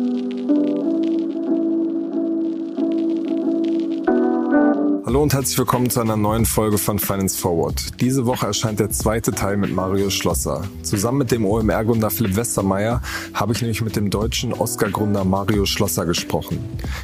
thank 0.00 0.24
you 0.24 0.29
Hallo 5.10 5.24
und 5.24 5.34
herzlich 5.34 5.58
willkommen 5.58 5.90
zu 5.90 6.00
einer 6.00 6.16
neuen 6.16 6.46
Folge 6.46 6.78
von 6.78 7.00
Finance 7.00 7.36
Forward. 7.36 8.00
Diese 8.00 8.26
Woche 8.26 8.46
erscheint 8.46 8.78
der 8.78 8.90
zweite 8.90 9.32
Teil 9.32 9.56
mit 9.56 9.74
Mario 9.74 10.08
Schlosser. 10.08 10.62
Zusammen 10.84 11.18
mit 11.18 11.32
dem 11.32 11.44
OMR-Gründer 11.44 12.10
Philipp 12.10 12.36
Westermeier 12.36 13.02
habe 13.34 13.52
ich 13.52 13.60
nämlich 13.60 13.82
mit 13.82 13.96
dem 13.96 14.08
deutschen 14.08 14.52
Oscar-Gründer 14.52 15.24
Mario 15.24 15.66
Schlosser 15.66 16.06
gesprochen. 16.06 16.60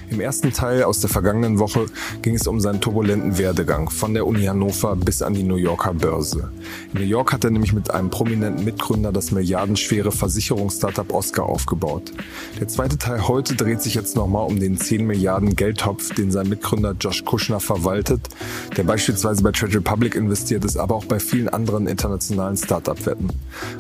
Im 0.09 0.21
ersten 0.21 0.53
Teil 0.53 0.85
aus 0.85 1.01
der 1.01 1.11
vergangenen 1.11 1.59
Woche 1.59 1.87
ging 2.23 2.37
es 2.37 2.47
um 2.47 2.61
seinen 2.61 2.81
turbulenten 2.81 3.39
Werdegang 3.39 3.91
von 3.91 4.15
der 4.15 4.25
Uni 4.25 4.45
Hannover 4.45 4.95
bis 4.95 5.21
an 5.21 5.35
die 5.35 5.43
New 5.43 5.57
Yorker 5.57 5.93
Börse. 5.93 6.53
In 6.95 7.01
New 7.01 7.07
York 7.09 7.33
hat 7.33 7.43
er 7.43 7.51
nämlich 7.51 7.73
mit 7.73 7.91
einem 7.91 8.11
prominenten 8.11 8.65
Mitgründer 8.65 9.11
das 9.11 9.33
milliardenschwere 9.33 10.13
Versicherungsstartup 10.13 11.13
Oscar 11.13 11.47
aufgebaut. 11.47 12.13
Der 12.61 12.69
zweite 12.69 12.99
Teil 12.99 13.27
heute 13.27 13.57
dreht 13.57 13.83
sich 13.83 13.95
jetzt 13.95 14.15
nochmal 14.15 14.47
um 14.47 14.61
den 14.61 14.77
10 14.77 15.05
Milliarden 15.05 15.57
Geldtopf, 15.57 16.15
den 16.15 16.31
sein 16.31 16.49
Mitgründer 16.49 16.95
Josh 17.01 17.25
Kushner 17.25 17.59
verwaltet 17.59 17.96
verwaltet, 17.97 18.29
der 18.77 18.85
beispielsweise 18.85 19.43
bei 19.43 19.53
Trade 19.53 19.75
Republic 19.75 20.15
investiert 20.15 20.65
ist, 20.65 20.77
aber 20.77 20.95
auch 20.95 21.05
bei 21.05 21.19
vielen 21.19 21.49
anderen 21.49 21.87
internationalen 21.87 22.57
Startup-Wetten. 22.57 23.31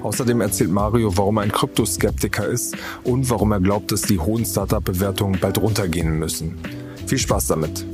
Außerdem 0.02 0.40
erzählt 0.40 0.70
Mario, 0.70 1.16
warum 1.16 1.38
er 1.38 1.42
ein 1.42 1.52
Kryptoskeptiker 1.52 2.46
ist 2.46 2.76
und 3.04 3.28
warum 3.30 3.52
er 3.52 3.60
glaubt, 3.60 3.92
dass 3.92 4.02
die 4.02 4.18
hohen 4.18 4.44
Startup-Bewertungen 4.44 5.38
bald 5.40 5.58
runtergehen 5.58 6.18
müssen. 6.18 6.56
Viel 7.06 7.18
Spaß 7.18 7.48
damit! 7.48 7.86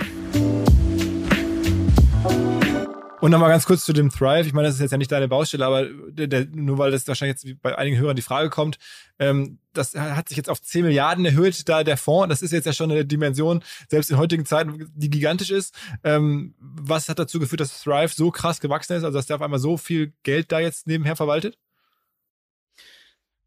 Und 3.23 3.31
nochmal 3.31 3.51
ganz 3.51 3.67
kurz 3.67 3.85
zu 3.85 3.93
dem 3.93 4.11
Thrive. 4.11 4.49
Ich 4.49 4.53
meine, 4.53 4.67
das 4.67 4.75
ist 4.75 4.81
jetzt 4.81 4.91
ja 4.91 4.99
nicht 4.99 5.13
deine 5.13 5.29
Baustelle, 5.29 5.65
aber 5.65 5.87
der, 5.87 6.27
der, 6.27 6.47
nur 6.47 6.79
weil 6.79 6.91
das 6.91 7.07
wahrscheinlich 7.07 7.41
jetzt 7.41 7.63
bei 7.63 7.79
einigen 7.79 7.97
Hörern 7.97 8.17
die 8.17 8.23
Frage 8.23 8.51
kommt, 8.51 8.81
ähm, 9.21 9.61
das 9.73 9.95
hat 9.95 10.29
sich 10.29 10.37
jetzt 10.37 10.51
auf 10.51 10.61
10 10.61 10.83
Milliarden 10.83 11.25
erhöht, 11.25 11.69
da 11.69 11.85
der 11.85 11.97
Fonds. 11.97 12.31
Das 12.31 12.43
ist 12.43 12.51
jetzt 12.51 12.65
ja 12.65 12.73
schon 12.73 12.91
eine 12.91 13.05
Dimension, 13.05 13.63
selbst 13.89 14.11
in 14.11 14.17
heutigen 14.17 14.45
Zeiten, 14.45 14.91
die 14.97 15.09
gigantisch 15.09 15.53
ist. 15.53 15.73
Ähm, 16.03 16.57
was 16.59 17.09
hat 17.09 17.21
dazu 17.21 17.39
geführt, 17.39 17.61
dass 17.61 17.85
Thrive 17.85 18.13
so 18.13 18.33
krass 18.33 18.59
gewachsen 18.59 18.95
ist, 18.95 19.05
also 19.05 19.17
dass 19.17 19.27
der 19.27 19.37
auf 19.37 19.43
einmal 19.43 19.61
so 19.61 19.77
viel 19.77 20.15
Geld 20.25 20.51
da 20.51 20.59
jetzt 20.59 20.89
nebenher 20.89 21.15
verwaltet? 21.15 21.57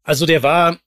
Also 0.04 0.24
der 0.24 0.42
war, 0.42 0.78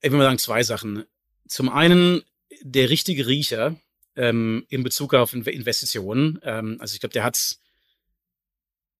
ich 0.00 0.10
will 0.10 0.18
mal 0.18 0.24
sagen, 0.24 0.38
zwei 0.38 0.64
Sachen. 0.64 1.04
Zum 1.46 1.68
einen 1.68 2.22
der 2.60 2.90
richtige 2.90 3.28
Riecher 3.28 3.76
ähm, 4.16 4.66
in 4.68 4.82
Bezug 4.82 5.14
auf 5.14 5.32
Investitionen. 5.32 6.40
Ähm, 6.42 6.78
also 6.80 6.94
ich 6.94 7.00
glaube, 7.00 7.12
der 7.12 7.22
hat 7.22 7.60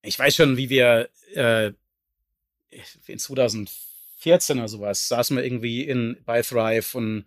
ich 0.01 0.17
weiß 0.17 0.35
schon, 0.35 0.57
wie 0.57 0.69
wir 0.69 1.09
äh, 1.33 1.71
in 3.07 3.19
2014 3.19 4.57
oder 4.57 4.67
sowas 4.67 5.07
saßen 5.07 5.35
wir 5.35 5.43
irgendwie 5.43 5.83
in 5.83 6.17
bei 6.25 6.41
Thrive 6.41 6.95
und 6.95 7.25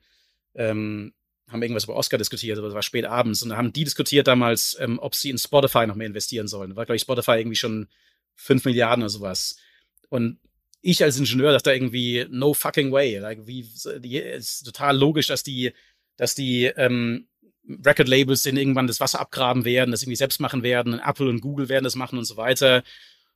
ähm, 0.54 1.12
haben 1.48 1.62
irgendwas 1.62 1.84
über 1.84 1.96
Oscar 1.96 2.18
diskutiert, 2.18 2.58
aber 2.58 2.68
es 2.68 2.74
war 2.74 2.82
spät 2.82 3.04
abends 3.04 3.42
und 3.42 3.50
da 3.50 3.56
haben 3.56 3.72
die 3.72 3.84
diskutiert 3.84 4.26
damals, 4.26 4.76
ähm, 4.80 4.98
ob 4.98 5.14
sie 5.14 5.30
in 5.30 5.38
Spotify 5.38 5.86
noch 5.86 5.96
mehr 5.96 6.06
investieren 6.06 6.48
sollen. 6.48 6.70
Da 6.70 6.76
war, 6.76 6.86
glaube 6.86 6.96
ich, 6.96 7.02
Spotify 7.02 7.32
irgendwie 7.32 7.56
schon 7.56 7.88
5 8.36 8.64
Milliarden 8.64 9.02
oder 9.02 9.10
sowas. 9.10 9.56
Und 10.08 10.38
ich 10.80 11.02
als 11.02 11.18
Ingenieur 11.18 11.52
dachte 11.52 11.72
irgendwie, 11.72 12.26
no 12.30 12.54
fucking 12.54 12.90
way. 12.90 13.18
Like, 13.18 13.46
wie, 13.46 13.68
die, 13.98 14.18
ist 14.18 14.64
total 14.64 14.96
logisch, 14.96 15.28
dass 15.28 15.42
die, 15.42 15.72
dass 16.16 16.34
die 16.34 16.64
ähm, 16.64 17.28
Record-Labels 17.68 18.42
denen 18.42 18.58
irgendwann 18.58 18.86
das 18.86 19.00
Wasser 19.00 19.20
abgraben 19.20 19.64
werden, 19.64 19.90
das 19.90 20.02
irgendwie 20.02 20.16
selbst 20.16 20.40
machen 20.40 20.62
werden, 20.62 21.00
Apple 21.04 21.28
und 21.28 21.40
Google 21.40 21.68
werden 21.68 21.84
das 21.84 21.94
machen 21.94 22.18
und 22.18 22.24
so 22.24 22.36
weiter. 22.36 22.82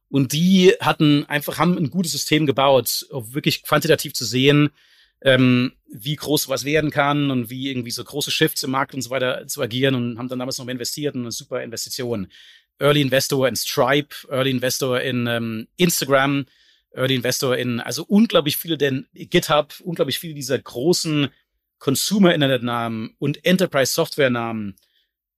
Und 0.08 0.32
die 0.32 0.74
hatten 0.80 1.24
einfach, 1.26 1.58
haben 1.58 1.76
ein 1.76 1.90
gutes 1.90 2.12
System 2.12 2.46
gebaut, 2.46 3.06
um 3.10 3.34
wirklich 3.34 3.62
quantitativ 3.62 4.14
zu 4.14 4.24
sehen, 4.24 4.70
ähm, 5.22 5.72
wie 5.90 6.16
groß 6.16 6.48
was 6.48 6.64
werden 6.64 6.90
kann 6.90 7.30
und 7.30 7.50
wie 7.50 7.70
irgendwie 7.70 7.90
so 7.90 8.04
große 8.04 8.30
Shifts 8.30 8.62
im 8.62 8.70
Markt 8.70 8.94
und 8.94 9.02
so 9.02 9.10
weiter 9.10 9.46
zu 9.46 9.62
agieren 9.62 9.94
und 9.94 10.18
haben 10.18 10.28
dann 10.28 10.38
damals 10.38 10.58
noch 10.58 10.68
investiert 10.68 11.14
und 11.14 11.22
eine 11.22 11.32
super 11.32 11.62
Investition. 11.62 12.28
Early 12.78 13.00
Investor 13.00 13.48
in 13.48 13.56
Stripe, 13.56 14.14
Early 14.28 14.50
Investor 14.50 15.00
in 15.00 15.26
ähm, 15.26 15.68
Instagram, 15.76 16.46
Early 16.92 17.14
Investor 17.14 17.56
in, 17.56 17.80
also 17.80 18.04
unglaublich 18.04 18.56
viele, 18.56 18.76
denn 18.76 19.06
GitHub, 19.14 19.74
unglaublich 19.82 20.18
viele 20.18 20.34
dieser 20.34 20.58
großen 20.58 21.28
Consumer-Internet-Namen 21.78 23.14
und 23.18 23.44
Enterprise-Software-Namen, 23.44 24.76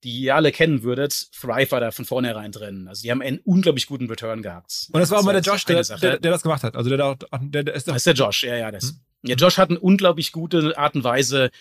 die 0.03 0.21
ihr 0.21 0.35
alle 0.35 0.51
kennen 0.51 0.83
würdet, 0.83 1.31
Thrive 1.33 1.71
war 1.71 1.81
da 1.81 1.91
von 1.91 2.05
vornherein 2.05 2.51
drin. 2.51 2.87
Also 2.87 3.01
die 3.01 3.11
haben 3.11 3.21
einen 3.21 3.39
unglaublich 3.39 3.87
guten 3.87 4.07
Return 4.09 4.41
gehabt. 4.41 4.87
Und 4.91 4.99
das 4.99 5.11
war 5.11 5.19
aber 5.19 5.33
der 5.33 5.41
Josh, 5.41 5.65
der, 5.65 5.83
der, 5.83 6.19
der, 6.19 6.31
das 6.31 6.41
gemacht 6.41 6.63
hat. 6.63 6.75
Also 6.75 6.89
der, 6.89 6.97
der, 6.97 7.17
der, 7.41 7.63
der 7.63 7.75
ist 7.75 7.87
Das 7.87 7.97
ist 7.97 8.05
der 8.05 8.13
Josh, 8.13 8.43
ja, 8.43 8.55
ja. 8.55 8.71
Das. 8.71 8.83
Hm. 8.83 8.99
Ja, 9.23 9.35
Josh 9.35 9.57
hat 9.57 9.69
eine 9.69 9.79
unglaublich 9.79 10.31
gute 10.31 10.77
Art 10.77 10.95
und 10.95 11.03
Weise. 11.03 11.51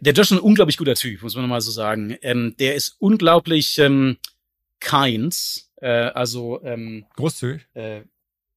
Der 0.00 0.14
Josh 0.14 0.30
ist 0.30 0.38
ein 0.38 0.40
unglaublich 0.40 0.78
guter 0.78 0.94
Typ, 0.94 1.22
muss 1.22 1.36
man 1.36 1.48
mal 1.48 1.60
so 1.60 1.70
sagen. 1.70 2.16
Ähm, 2.22 2.54
der 2.58 2.74
ist 2.74 2.96
unglaublich 2.98 3.76
ähm, 3.78 4.16
kind, 4.80 5.64
äh, 5.76 5.88
also 5.88 6.62
ähm, 6.64 7.04
großzügig. 7.16 7.66
Äh, 7.74 8.02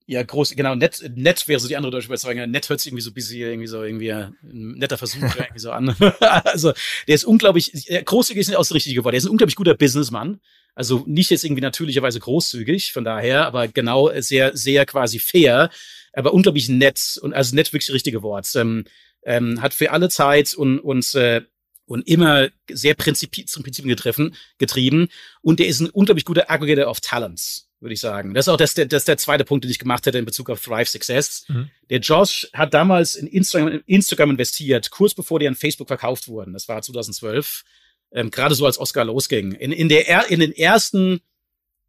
ja, 0.08 0.22
groß, 0.22 0.56
genau, 0.56 0.76
nett, 0.76 1.04
nett 1.16 1.48
wäre 1.48 1.60
so 1.60 1.68
die 1.68 1.76
andere 1.76 1.92
deutsche 1.92 2.08
Überzeugung. 2.08 2.50
Nett 2.52 2.70
hört 2.70 2.80
sich 2.80 2.92
irgendwie 2.92 3.02
so 3.02 3.10
ein 3.10 3.14
bisschen, 3.16 3.40
irgendwie 3.40 3.68
so, 3.68 3.84
irgendwie 3.84 4.12
ein 4.12 4.36
netter 4.44 4.98
Versuch 4.98 5.22
irgendwie 5.22 5.60
so 5.60 5.72
an. 5.72 5.96
also, 6.20 6.74
der 7.08 7.16
ist 7.16 7.24
unglaublich, 7.24 7.72
großzügig 8.06 8.42
ist 8.42 8.48
nicht 8.50 8.58
aus 8.58 8.74
richtig 8.74 8.94
geworden. 8.94 9.14
Der 9.14 9.18
ist 9.18 9.26
ein 9.26 9.32
unglaublich 9.32 9.56
guter 9.56 9.74
Businessmann. 9.74 10.40
Also 10.76 11.04
nicht 11.08 11.32
jetzt 11.32 11.44
irgendwie 11.44 11.62
natürlicherweise 11.62 12.20
großzügig, 12.20 12.92
von 12.92 13.06
daher, 13.06 13.48
aber 13.48 13.68
genau 13.68 14.12
sehr, 14.20 14.56
sehr 14.56 14.86
quasi 14.86 15.20
fair, 15.20 15.70
aber 16.14 16.34
unglaublich 16.34 16.68
nett 16.68 17.18
und 17.22 17.34
also 17.34 17.56
nett 17.56 17.72
wirklich 17.72 17.88
das 17.88 17.96
richtige 17.96 18.22
Wort. 18.22 18.52
Ähm, 18.56 18.84
ähm, 19.24 19.62
hat 19.62 19.74
für 19.74 19.92
alle 19.92 20.10
Zeit 20.10 20.54
und, 20.54 20.80
und 20.80 21.16
äh, 21.16 21.42
und 21.88 22.08
immer 22.08 22.50
sehr 22.72 22.96
prinzipi 22.96 23.46
zum 23.46 23.64
Prinzip 23.64 23.86
getroffen, 23.86 24.36
getrieben. 24.58 25.08
Und 25.42 25.60
der 25.60 25.68
ist 25.68 25.82
ein 25.82 25.90
unglaublich 25.90 26.26
guter 26.26 26.50
Aggregator 26.50 26.90
of 26.90 27.00
Talents, 27.00 27.70
würde 27.86 27.94
ich 27.94 28.00
sagen. 28.00 28.34
Das 28.34 28.48
ist 28.48 28.50
auch 28.50 28.58
das, 28.58 28.74
das 28.74 28.92
ist 28.92 29.08
der 29.08 29.18
zweite 29.18 29.46
Punkt, 29.46 29.64
den 29.64 29.72
ich 29.72 29.80
gemacht 29.80 30.06
hätte 30.06 30.18
in 30.18 30.26
Bezug 30.26 30.50
auf 30.50 30.64
Thrive 30.64 30.90
Success. 30.90 31.46
Mhm. 31.48 31.70
Der 31.90 32.00
Josh 32.00 32.50
hat 32.54 32.74
damals 32.74 33.16
in 33.16 33.28
Instagram, 33.28 33.82
Instagram 33.86 34.32
investiert, 34.32 34.92
kurz 34.92 35.14
bevor 35.14 35.40
die 35.40 35.48
an 35.48 35.56
Facebook 35.56 35.88
verkauft 35.88 36.28
wurden. 36.28 36.54
Das 36.54 36.68
war 36.68 36.82
2012. 36.82 37.64
Ähm, 38.12 38.32
Gerade 38.32 38.56
so 38.56 38.66
als 38.66 38.80
Oscar 38.80 39.06
losging. 39.06 39.54
In, 39.54 39.72
in, 39.72 39.88
der, 39.88 40.30
in 40.30 40.40
den 40.40 40.52
ersten 40.52 41.22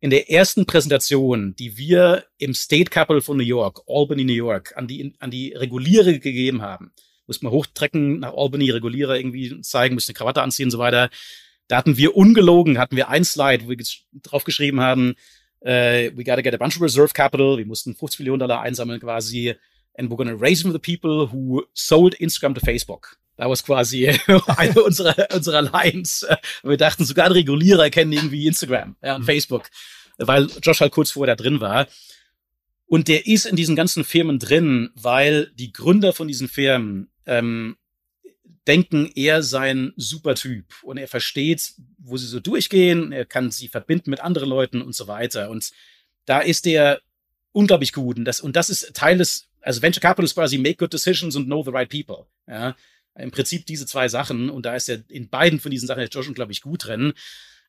in 0.01 0.11
der 0.11 0.31
ersten 0.31 0.67
Präsentation, 0.67 1.57
die 1.57 1.79
wir 1.79 2.27
im 2.39 2.53
State 2.53 2.91
Capital 2.91 3.23
von 3.23 3.39
New 3.39 3.43
York, 3.43 3.81
Albany, 3.89 4.25
New 4.25 4.35
York, 4.35 4.75
an 4.77 4.87
die, 4.87 5.15
an 5.19 5.31
die 5.31 5.53
Regulierer 5.55 6.13
gegeben 6.13 6.61
haben, 6.61 6.93
musste 7.27 7.45
man 7.45 7.53
hochtrecken 7.53 8.21
nach 8.21 8.35
Albany, 8.35 8.71
Regulierer 8.71 9.17
irgendwie 9.17 9.61
zeigen, 9.63 9.95
musste 9.95 10.11
eine 10.11 10.19
Krawatte 10.19 10.43
anziehen 10.43 10.67
und 10.67 10.71
so 10.71 10.79
weiter. 10.79 11.11
Da 11.69 11.79
hatten 11.79 11.97
wir 11.97 12.17
ungelogen, 12.17 12.79
hatten 12.79 12.97
wir 12.97 13.09
ein 13.09 13.25
Slide, 13.25 13.65
wo 13.65 13.71
wir 13.71 13.79
drauf 14.23 14.45
geschrieben 14.45 14.81
haben, 14.81 15.15
uh, 15.67 16.11
we 16.17 16.25
gotta 16.25 16.43
get 16.43 16.55
a 16.55 16.59
bunch 16.59 16.77
of 16.77 16.83
reserve 16.83 17.13
capital. 17.13 17.59
Wir 17.59 17.67
mussten 17.67 17.95
50 17.95 18.21
Millionen 18.21 18.41
Dollar 18.41 18.61
einsammeln 18.61 19.01
quasi. 19.01 19.55
And 19.99 20.11
we're 20.11 20.17
gonna 20.17 20.37
raise 20.37 20.63
from 20.63 20.73
the 20.73 20.79
people 20.79 21.33
who 21.33 21.65
sold 21.75 22.15
Instagram 22.15 22.55
to 22.55 22.61
Facebook. 22.61 23.19
Da 23.37 23.49
war 23.49 23.57
quasi 23.57 24.09
eine 24.57 24.83
unserer, 24.83 25.29
unserer 25.35 25.63
Lines. 25.63 26.27
Wir 26.63 26.77
dachten, 26.77 27.05
sogar 27.05 27.35
Regulierer 27.35 27.91
kennen 27.91 28.13
irgendwie 28.13 28.47
Instagram 28.47 28.97
ja, 29.03 29.17
und 29.17 29.23
mhm. 29.23 29.27
Facebook, 29.27 29.69
weil 30.19 30.49
Josh 30.63 30.81
halt 30.81 30.93
kurz 30.93 31.11
vorher 31.11 31.37
da 31.37 31.43
drin 31.43 31.61
war. 31.61 31.87
Und 32.87 33.09
der 33.09 33.27
ist 33.27 33.47
in 33.47 33.57
diesen 33.57 33.77
ganzen 33.77 34.05
Firmen 34.05 34.39
drin, 34.39 34.91
weil 34.95 35.51
die 35.55 35.73
Gründer 35.73 36.13
von 36.13 36.29
diesen 36.29 36.49
Firmen 36.49 37.11
ähm, 37.27 37.77
denken, 38.67 39.11
er 39.15 39.43
sei 39.43 39.71
ein 39.71 39.93
super 39.97 40.35
Typ 40.35 40.67
und 40.83 40.97
er 40.99 41.09
versteht, 41.09 41.75
wo 41.99 42.17
sie 42.17 42.27
so 42.27 42.41
durchgehen, 42.41 43.13
er 43.13 43.25
kann 43.25 43.51
sie 43.51 43.69
verbinden 43.69 44.11
mit 44.11 44.21
anderen 44.21 44.49
Leuten 44.49 44.83
und 44.83 44.95
so 44.95 45.07
weiter. 45.07 45.51
Und 45.51 45.71
da 46.25 46.41
ist 46.41 46.67
er 46.67 47.01
unglaublich 47.53 47.93
gut. 47.93 48.19
Und 48.19 48.25
das, 48.25 48.41
und 48.41 48.57
das 48.57 48.71
ist 48.71 48.95
Teil 48.95 49.19
des, 49.19 49.49
also 49.61 49.83
Venture 49.83 50.01
Capital 50.01 50.25
ist 50.25 50.35
quasi 50.35 50.59
make 50.59 50.77
good 50.77 50.93
decisions 50.93 51.37
and 51.37 51.47
know 51.47 51.63
the 51.63 51.71
right 51.71 51.89
people. 51.89 52.27
Ja, 52.47 52.77
im 53.19 53.31
Prinzip 53.31 53.67
diese 53.67 53.87
zwei 53.87 54.09
Sachen. 54.09 54.51
Und 54.51 54.67
da 54.67 54.77
ist 54.77 54.89
er 54.89 55.03
in 55.09 55.29
beiden 55.29 55.61
von 55.61 55.71
diesen 55.71 55.87
Sachen 55.87 56.03
ist 56.03 56.15
Josh 56.15 56.29
unglaublich 56.29 56.61
gut 56.61 56.87
drin. 56.87 57.15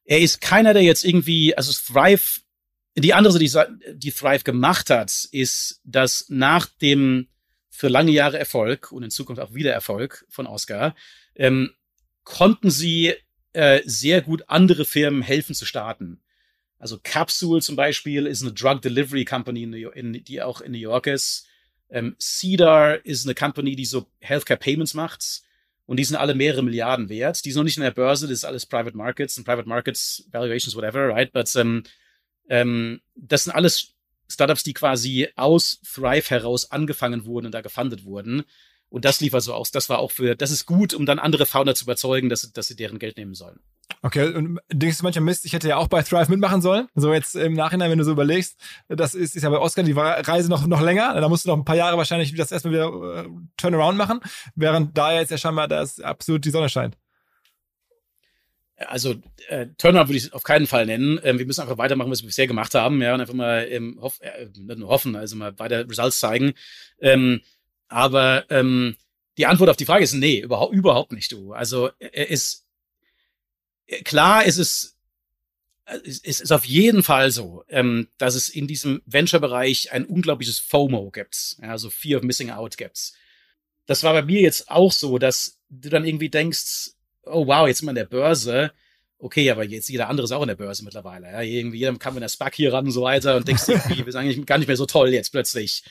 Er 0.04 0.20
ist 0.20 0.42
keiner, 0.42 0.74
der 0.74 0.84
jetzt 0.84 1.04
irgendwie, 1.04 1.56
also 1.56 1.72
Thrive, 1.72 2.42
die 2.96 3.14
andere, 3.14 3.40
die, 3.40 3.52
die 3.94 4.12
Thrive 4.12 4.44
gemacht 4.44 4.90
hat, 4.90 5.28
ist, 5.32 5.82
dass 5.84 6.26
nach 6.30 6.66
dem 6.66 7.28
für 7.78 7.90
lange 7.90 8.10
Jahre 8.10 8.40
Erfolg 8.40 8.92
und 8.92 9.04
in 9.04 9.12
Zukunft 9.12 9.40
auch 9.40 9.54
wieder 9.54 9.72
Erfolg 9.72 10.26
von 10.30 10.48
Oscar, 10.48 10.96
ähm, 11.36 11.76
konnten 12.24 12.72
sie 12.72 13.14
äh, 13.54 13.84
sehr 13.86 14.24
gut 14.24 14.46
andere 14.48 14.84
Firmen 14.84 15.22
helfen 15.22 15.54
zu 15.54 15.64
starten. 15.64 16.20
Also 16.80 17.00
Capsule 17.02 17.62
zum 17.62 17.76
Beispiel 17.76 18.26
ist 18.26 18.42
eine 18.42 18.52
Drug 18.52 18.82
Delivery 18.82 19.26
Company, 19.26 19.62
in, 19.62 19.74
in, 19.74 20.24
die 20.24 20.42
auch 20.42 20.62
in 20.62 20.72
New 20.72 20.80
York 20.80 21.06
ist. 21.06 21.46
Ähm, 21.90 22.16
Cedar 22.20 23.06
ist 23.06 23.28
eine 23.28 23.36
Company, 23.36 23.76
die 23.76 23.86
so 23.86 24.08
Healthcare 24.22 24.60
Payments 24.60 24.96
macht. 24.96 25.44
Und 25.86 25.98
die 25.98 26.04
sind 26.04 26.16
alle 26.16 26.34
mehrere 26.34 26.64
Milliarden 26.64 27.10
wert. 27.10 27.46
Die 27.46 27.52
sind 27.52 27.60
noch 27.60 27.64
nicht 27.64 27.78
in 27.78 27.84
der 27.84 27.92
Börse, 27.92 28.26
das 28.26 28.40
ist 28.40 28.46
alles 28.46 28.66
Private 28.66 28.98
Markets 28.98 29.38
und 29.38 29.44
Private 29.44 29.70
Markets, 29.70 30.28
Valuations, 30.32 30.76
whatever, 30.76 31.10
right? 31.10 31.32
But 31.32 31.56
ähm, 31.56 31.84
ähm, 32.50 33.02
das 33.16 33.44
sind 33.44 33.54
alles 33.54 33.94
Startups, 34.30 34.64
die 34.64 34.74
quasi 34.74 35.30
aus 35.36 35.82
Thrive 35.82 36.30
heraus 36.30 36.72
angefangen 36.72 37.26
wurden 37.26 37.48
und 37.48 37.52
da 37.54 37.62
gefundet 37.62 38.06
wurden. 38.06 38.44
Und 38.90 39.06
das 39.06 39.20
lief 39.20 39.34
also 39.34 39.54
aus. 39.54 39.72
Das 39.72 39.90
war 39.90 40.00
auch 40.00 40.12
für, 40.12 40.36
das 40.36 40.52
ist 40.52 40.66
gut, 40.66 40.94
um 40.94 41.06
dann 41.06 41.20
andere 41.20 41.46
Founder 41.46 41.76
zu 41.76 41.86
überzeugen, 41.86 42.30
dass, 42.30 42.52
dass 42.54 42.68
sie 42.68 42.76
deren 42.76 43.00
Geld 43.00 43.18
nehmen 43.18 43.34
sollen. 43.34 43.60
Okay, 44.02 44.34
und 44.34 44.60
denkst 44.72 45.00
du 45.00 45.04
manchmal 45.04 45.26
Mist, 45.26 45.46
ich 45.46 45.54
hätte 45.54 45.68
ja 45.68 45.78
auch 45.78 45.88
bei 45.88 46.04
Thrive 46.04 46.30
mitmachen 46.30 46.62
sollen? 46.62 46.88
So 46.96 47.14
jetzt 47.14 47.36
im 47.36 47.54
Nachhinein, 47.54 47.90
wenn 47.90 47.98
du 47.98 48.04
so 48.04 48.12
überlegst, 48.12 48.58
das 48.88 49.16
ist, 49.16 49.36
ist 49.36 49.44
ja 49.44 49.50
bei 49.50 49.58
Oscar 49.58 49.84
die 49.84 49.94
Reise 49.94 50.50
noch, 50.50 50.68
noch 50.68 50.82
länger. 50.82 51.20
Da 51.20 51.28
musst 51.28 51.46
du 51.46 51.50
noch 51.50 51.58
ein 51.58 51.66
paar 51.66 51.76
Jahre 51.76 51.98
wahrscheinlich 51.98 52.34
das 52.36 52.52
erstmal 52.52 52.74
wieder 52.74 53.26
äh, 53.26 53.30
Turnaround 53.58 53.98
machen, 53.98 54.20
während 54.56 54.98
da 54.98 55.14
jetzt 55.14 55.32
ja 55.32 55.38
scheinbar 55.38 55.68
das 55.68 56.00
absolut 56.00 56.46
die 56.46 56.52
Sonne 56.52 56.70
scheint. 56.70 56.98
Also 58.78 59.16
äh, 59.48 59.68
Turnaround 59.78 60.10
würde 60.10 60.18
ich 60.18 60.34
auf 60.34 60.44
keinen 60.44 60.68
Fall 60.68 60.86
nennen. 60.86 61.20
Ähm, 61.24 61.40
wir 61.40 61.46
müssen 61.48 61.62
einfach 61.62 61.80
weitermachen, 61.80 62.12
was 62.12 62.22
wir 62.22 62.28
bisher 62.28 62.46
gemacht 62.46 62.76
haben, 62.76 63.02
ja, 63.02 63.14
und 63.14 63.22
einfach 63.22 63.34
mal 63.34 63.68
ähm, 63.70 63.98
hoff, 64.00 64.20
äh, 64.22 64.46
nicht 64.56 64.78
nur 64.78 64.90
hoffen, 64.90 65.16
also 65.16 65.36
mal 65.36 65.58
weiter 65.58 65.90
Results 65.90 66.20
zeigen. 66.20 66.54
Ähm, 67.00 67.42
aber 67.88 68.46
ähm, 68.50 68.96
die 69.38 69.48
Antwort 69.48 69.70
auf 69.70 69.78
die 69.78 69.86
Frage 69.86 70.04
ist 70.04 70.14
nee, 70.14 70.40
überhaupt, 70.40 70.74
überhaupt 70.74 71.12
nicht, 71.12 71.32
du. 71.32 71.54
Also 71.54 71.90
äh, 72.00 72.28
es 72.30 72.68
klar 74.04 74.46
ist 74.46 74.58
es, 74.58 74.98
es 75.86 76.42
ist 76.42 76.52
auf 76.52 76.66
jeden 76.66 77.02
Fall 77.02 77.32
so, 77.32 77.64
ähm, 77.70 78.10
dass 78.18 78.36
es 78.36 78.50
in 78.50 78.68
diesem 78.68 79.02
Venture-Bereich 79.06 79.92
ein 79.92 80.06
unglaubliches 80.06 80.60
FOMO 80.60 81.10
gibt, 81.12 81.58
ja, 81.62 81.70
also 81.70 81.90
Fear 81.90 82.20
of 82.20 82.26
Missing 82.26 82.52
Out 82.52 82.78
gibt. 82.78 83.14
Das 83.86 84.04
war 84.04 84.14
bei 84.14 84.22
mir 84.22 84.42
jetzt 84.42 84.70
auch 84.70 84.92
so, 84.92 85.18
dass 85.18 85.62
du 85.70 85.90
dann 85.90 86.06
irgendwie 86.06 86.30
denkst, 86.30 86.92
oh 87.32 87.48
wow, 87.48 87.68
jetzt 87.68 87.80
sind 87.80 87.88
wir 87.88 87.92
in 87.92 87.96
der 87.96 88.06
Börse. 88.06 88.72
Okay, 89.20 89.50
aber 89.50 89.64
jetzt 89.64 89.90
jeder 89.90 90.10
andere 90.10 90.26
ist 90.26 90.32
auch 90.32 90.44
in 90.44 90.48
der 90.48 90.56
Börse 90.56 90.84
mittlerweile. 90.84 91.28
Ja, 91.32 91.42
irgendwie 91.42 91.80
jeder 91.80 91.96
kam 91.98 92.14
mit 92.14 92.22
der 92.22 92.30
SPAC 92.30 92.54
hier 92.54 92.74
ran 92.74 92.86
und 92.86 92.92
so 92.92 93.02
weiter 93.02 93.36
und 93.36 93.48
denkst 93.48 93.64
irgendwie, 93.68 94.06
wir 94.06 94.12
sind 94.12 94.22
eigentlich 94.22 94.46
gar 94.46 94.58
nicht 94.58 94.68
mehr 94.68 94.78
so 94.78 94.86
toll 94.86 95.10
jetzt 95.10 95.32
plötzlich 95.32 95.84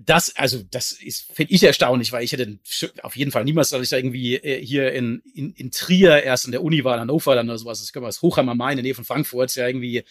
das, 0.00 0.34
also 0.36 0.62
das 0.70 0.92
ist, 0.92 1.32
finde 1.32 1.52
ich 1.52 1.62
erstaunlich, 1.62 2.12
weil 2.12 2.24
ich 2.24 2.32
hätte 2.32 2.58
auf 3.02 3.16
jeden 3.16 3.30
Fall 3.30 3.44
niemals, 3.44 3.70
dass 3.70 3.82
ich 3.82 3.88
da 3.88 3.96
irgendwie 3.96 4.36
äh, 4.36 4.64
hier 4.64 4.92
in, 4.92 5.22
in, 5.34 5.52
in 5.52 5.70
Trier 5.70 6.22
erst 6.22 6.46
in 6.46 6.52
der 6.52 6.62
Uni 6.62 6.84
war, 6.84 6.94
in 6.94 7.00
Hannover 7.00 7.34
dann 7.34 7.48
oder 7.48 7.58
sowas, 7.58 7.80
das 7.80 7.92
können 7.92 8.04
wir 8.04 8.08
das 8.08 8.22
Hochheimer 8.22 8.54
Main 8.54 8.72
in 8.72 8.76
der 8.78 8.82
Nähe 8.84 8.94
von 8.94 9.04
Frankfurt, 9.04 9.54
ja 9.56 9.66
irgendwie 9.66 10.04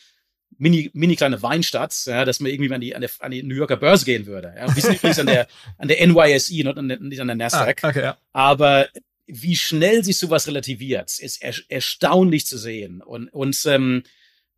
mini, 0.57 0.91
mini 0.93 1.15
kleine 1.15 1.41
Weinstadt, 1.41 1.95
ja, 2.05 2.25
dass 2.25 2.39
man 2.39 2.51
irgendwie 2.51 2.73
an 2.73 2.81
die, 2.81 2.95
an, 2.95 3.01
der, 3.01 3.09
an 3.19 3.31
die 3.31 3.43
New 3.43 3.55
Yorker 3.55 3.77
Börse 3.77 4.05
gehen 4.05 4.25
würde. 4.25 4.53
Ja. 4.55 4.73
wir 4.73 4.81
sind 4.81 4.95
übrigens 4.95 5.19
an 5.19 5.27
der, 5.27 5.47
an 5.77 5.87
der 5.87 6.05
NYSE, 6.05 6.53
nicht 6.53 6.77
an 6.77 6.87
der, 6.87 6.99
nicht 6.99 7.19
an 7.19 7.27
der 7.27 7.35
Nasdaq. 7.35 7.83
Ah, 7.83 7.89
okay, 7.89 8.01
ja. 8.01 8.17
Aber 8.31 8.87
wie 9.25 9.55
schnell 9.55 10.03
sich 10.03 10.17
sowas 10.17 10.47
relativiert, 10.47 11.19
ist 11.19 11.41
er, 11.41 11.55
erstaunlich 11.69 12.45
zu 12.45 12.57
sehen. 12.57 13.01
Und, 13.01 13.29
und, 13.29 13.57
ähm, 13.65 14.03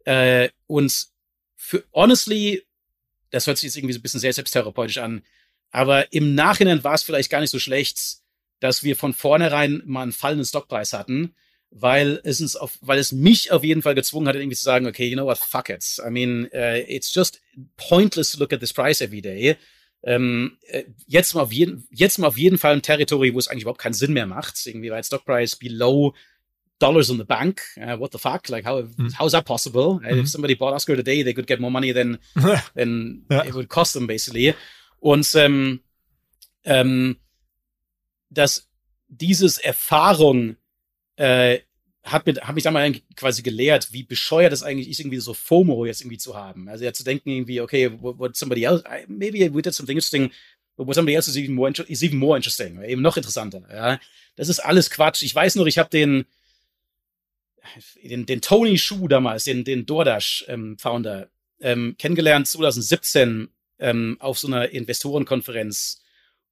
äh, 0.06 0.50
und 0.68 1.08
für, 1.56 1.84
honestly, 1.94 2.64
das 3.32 3.48
hört 3.48 3.58
sich 3.58 3.68
jetzt 3.68 3.78
irgendwie 3.78 3.94
so 3.94 4.00
ein 4.00 4.04
bisschen 4.04 4.20
sehr 4.20 4.34
selbsttherapeutisch 4.34 4.98
an. 4.98 5.24
Aber 5.72 6.12
im 6.14 6.36
Nachhinein 6.36 6.84
war 6.84 6.94
es 6.94 7.04
vielleicht 7.04 7.30
gar 7.30 7.42
nicht 7.42 7.50
so 7.50 7.60
schlecht, 7.60 8.18
dass 8.60 8.84
wir 8.84 8.96
von 8.96 9.14
vornherein 9.14 9.82
mal 9.86 10.04
einen 10.04 10.14
fallenden 10.14 10.46
Stockpreis 10.46 10.94
hatten, 10.94 11.36
weil 11.70 12.22
es 12.24 12.40
uns 12.40 12.56
auf, 12.56 12.78
weil 12.82 13.00
es 13.00 13.12
mich 13.12 13.52
auf 13.52 13.64
jeden 13.64 13.82
Fall 13.82 13.96
gezwungen 13.96 14.28
hat, 14.28 14.36
irgendwie 14.36 14.56
zu 14.56 14.64
sagen, 14.64 14.88
okay, 14.88 15.08
you 15.08 15.16
know 15.16 15.26
what, 15.26 15.38
fuck 15.38 15.70
it. 15.70 16.00
I 16.06 16.10
mean, 16.10 16.46
uh, 16.54 16.82
it's 16.88 17.14
just 17.14 17.42
pointless 17.76 18.32
to 18.32 18.40
look 18.40 18.54
at 18.54 18.62
this 18.62 18.72
price 18.72 19.02
every 19.02 19.22
day. 19.22 19.58
Ähm, 20.06 20.58
äh, 20.68 20.84
jetzt 21.08 21.34
mal 21.34 21.42
auf 21.42 21.52
jeden, 21.52 21.88
jetzt 21.92 22.20
mal 22.20 22.28
auf 22.28 22.38
jeden 22.38 22.60
Fall 22.60 22.74
ein 22.74 22.82
Territory, 22.84 23.34
wo 23.34 23.40
es 23.40 23.48
eigentlich 23.48 23.64
überhaupt 23.64 23.82
keinen 23.82 23.94
Sinn 23.94 24.14
mehr 24.14 24.28
macht. 24.28 24.66
Irgendwie 24.66 24.92
war 24.92 25.04
Stock 25.04 25.26
Price 25.26 25.56
below 25.56 26.14
dollars 26.80 27.10
in 27.10 27.18
the 27.18 27.24
bank. 27.24 27.62
Uh, 27.78 28.00
what 28.00 28.12
the 28.12 28.20
fuck? 28.20 28.48
Like 28.50 28.66
how 28.66 28.84
mm. 28.84 29.18
how 29.18 29.26
is 29.26 29.32
that 29.32 29.46
possible? 29.46 29.96
Mm 29.96 30.06
-hmm. 30.06 30.20
If 30.20 30.30
somebody 30.30 30.56
bought 30.56 30.74
Oscar 30.74 30.96
today, 30.96 31.24
they 31.24 31.34
could 31.34 31.48
get 31.48 31.60
more 31.60 31.72
money 31.72 31.94
than 31.94 32.20
than 32.76 33.26
ja. 33.30 33.44
it 33.44 33.54
would 33.54 33.68
cost 33.68 33.94
them 33.94 34.08
basically. 34.08 34.54
Und 35.00 35.34
ähm, 35.36 35.82
ähm, 36.64 37.18
dass 38.30 38.70
dieses 39.08 39.58
Erfahrung 39.58 40.58
äh, 41.16 41.60
hat, 42.06 42.26
mit, 42.26 42.42
hat 42.42 42.56
mich 42.56 42.64
damals 42.64 42.98
quasi 43.16 43.42
gelehrt, 43.42 43.92
wie 43.92 44.04
bescheuert 44.04 44.54
es 44.54 44.64
eigentlich 44.64 44.90
ist, 44.90 45.00
irgendwie 45.00 45.20
so 45.20 45.34
FOMO 45.34 45.86
jetzt 45.86 46.02
irgendwie 46.02 46.20
zu 46.20 46.36
haben. 46.36 46.70
Also 46.70 46.86
ja 46.86 46.94
zu 46.94 47.04
denken 47.04 47.30
irgendwie, 47.30 47.62
okay, 47.62 47.92
what, 48.00 48.38
somebody 48.38 48.64
else, 48.64 48.84
maybe 49.08 49.54
we 49.54 49.62
did 49.62 49.74
something 49.74 49.98
interesting, 49.98 50.32
but 50.78 50.88
what 50.88 50.96
somebody 50.96 51.16
else 51.16 51.30
is 51.30 51.36
even 51.36 51.56
more, 51.56 51.72
is 51.88 52.04
even 52.04 52.20
more 52.20 52.38
interesting, 52.38 52.82
eben 52.84 53.02
noch 53.02 53.18
interessanter. 53.18 53.64
Ja, 53.72 54.00
das 54.36 54.50
ist 54.50 54.60
alles 54.60 54.92
Quatsch. 54.92 55.24
Ich 55.24 55.34
weiß 55.34 55.56
noch, 55.56 55.66
ich 55.66 55.80
habe 55.80 55.90
den 55.90 56.26
den, 58.04 58.26
den 58.26 58.42
Tony 58.42 58.78
Shu 58.78 59.08
damals, 59.08 59.46
den, 59.46 59.64
den 59.64 59.86
DoorDash-Founder, 59.86 61.24
ähm, 61.24 61.30
ähm, 61.62 61.96
kennengelernt 61.98 62.48
2017 62.48 63.50
ähm, 63.80 64.18
auf 64.20 64.38
so 64.40 64.48
einer 64.48 64.70
Investorenkonferenz. 64.70 66.02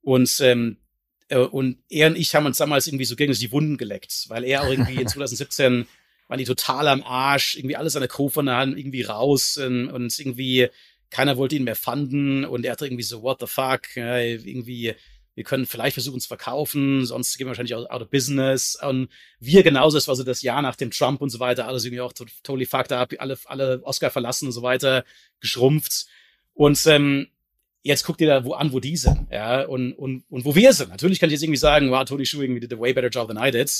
Und, 0.01 0.39
ähm, 0.41 0.77
äh, 0.77 0.82
und 1.29 1.77
er 1.89 2.07
und 2.07 2.17
ich 2.17 2.33
haben 2.35 2.45
uns 2.45 2.57
damals 2.57 2.87
irgendwie 2.87 3.05
so 3.05 3.15
gegen 3.15 3.33
die 3.33 3.51
Wunden 3.51 3.77
geleckt, 3.77 4.25
weil 4.29 4.43
er 4.43 4.63
auch 4.63 4.69
irgendwie 4.69 5.01
in 5.01 5.07
2017 5.07 5.87
waren 6.27 6.37
die 6.37 6.45
total 6.45 6.87
am 6.87 7.03
Arsch, 7.03 7.55
irgendwie 7.55 7.75
alles 7.75 7.95
an 7.95 8.01
der 8.01 8.09
Co 8.09 8.29
von 8.29 8.45
der 8.45 8.57
Hand 8.57 8.77
irgendwie 8.77 9.03
raus 9.03 9.57
und, 9.57 9.65
ähm, 9.65 9.91
und 9.93 10.17
irgendwie 10.19 10.69
keiner 11.09 11.37
wollte 11.37 11.55
ihn 11.55 11.63
mehr 11.63 11.75
fanden 11.75 12.43
und 12.45 12.65
er 12.65 12.71
hatte 12.71 12.87
irgendwie 12.87 13.03
so, 13.03 13.21
what 13.21 13.39
the 13.39 13.47
fuck, 13.47 13.95
irgendwie 13.95 14.95
wir 15.35 15.43
können 15.43 15.65
vielleicht 15.65 15.95
versuchen 15.95 16.19
zu 16.19 16.27
verkaufen, 16.27 17.05
sonst 17.05 17.37
gehen 17.37 17.47
wir 17.47 17.49
wahrscheinlich 17.49 17.75
out, 17.75 18.01
of 18.01 18.09
business. 18.09 18.77
Und 18.81 19.09
wir 19.39 19.63
genauso, 19.63 19.97
das 19.97 20.07
war 20.07 20.15
so 20.15 20.23
das 20.23 20.43
Jahr 20.43 20.61
nach 20.61 20.75
dem 20.75 20.91
Trump 20.91 21.21
und 21.21 21.29
so 21.29 21.39
weiter, 21.39 21.67
alles 21.67 21.85
irgendwie 21.85 22.01
auch 22.01 22.13
totally 22.13 22.65
fucked 22.65 22.91
up, 22.91 23.13
alle, 23.17 23.37
alle 23.45 23.81
Oscar 23.83 24.11
verlassen 24.11 24.47
und 24.47 24.51
so 24.51 24.61
weiter, 24.61 25.03
geschrumpft. 25.39 26.05
Und 26.53 26.85
ähm, 26.85 27.27
jetzt 27.83 28.05
guckt 28.05 28.21
ihr 28.21 28.27
da 28.27 28.43
wo 28.43 28.53
an, 28.53 28.73
wo 28.73 28.79
die 28.79 28.97
sind, 28.97 29.27
ja, 29.31 29.61
und, 29.63 29.93
und, 29.93 30.23
und 30.29 30.45
wo 30.45 30.55
wir 30.55 30.73
sind. 30.73 30.89
Natürlich 30.89 31.19
kann 31.19 31.29
ich 31.29 31.33
jetzt 31.33 31.43
irgendwie 31.43 31.57
sagen, 31.57 31.91
wow, 31.91 32.03
Tony 32.03 32.25
Schuh 32.25 32.41
irgendwie 32.41 32.61
did 32.61 32.73
a 32.73 32.79
way 32.79 32.93
better 32.93 33.09
job 33.09 33.27
than 33.27 33.37
I 33.37 33.51
did. 33.51 33.71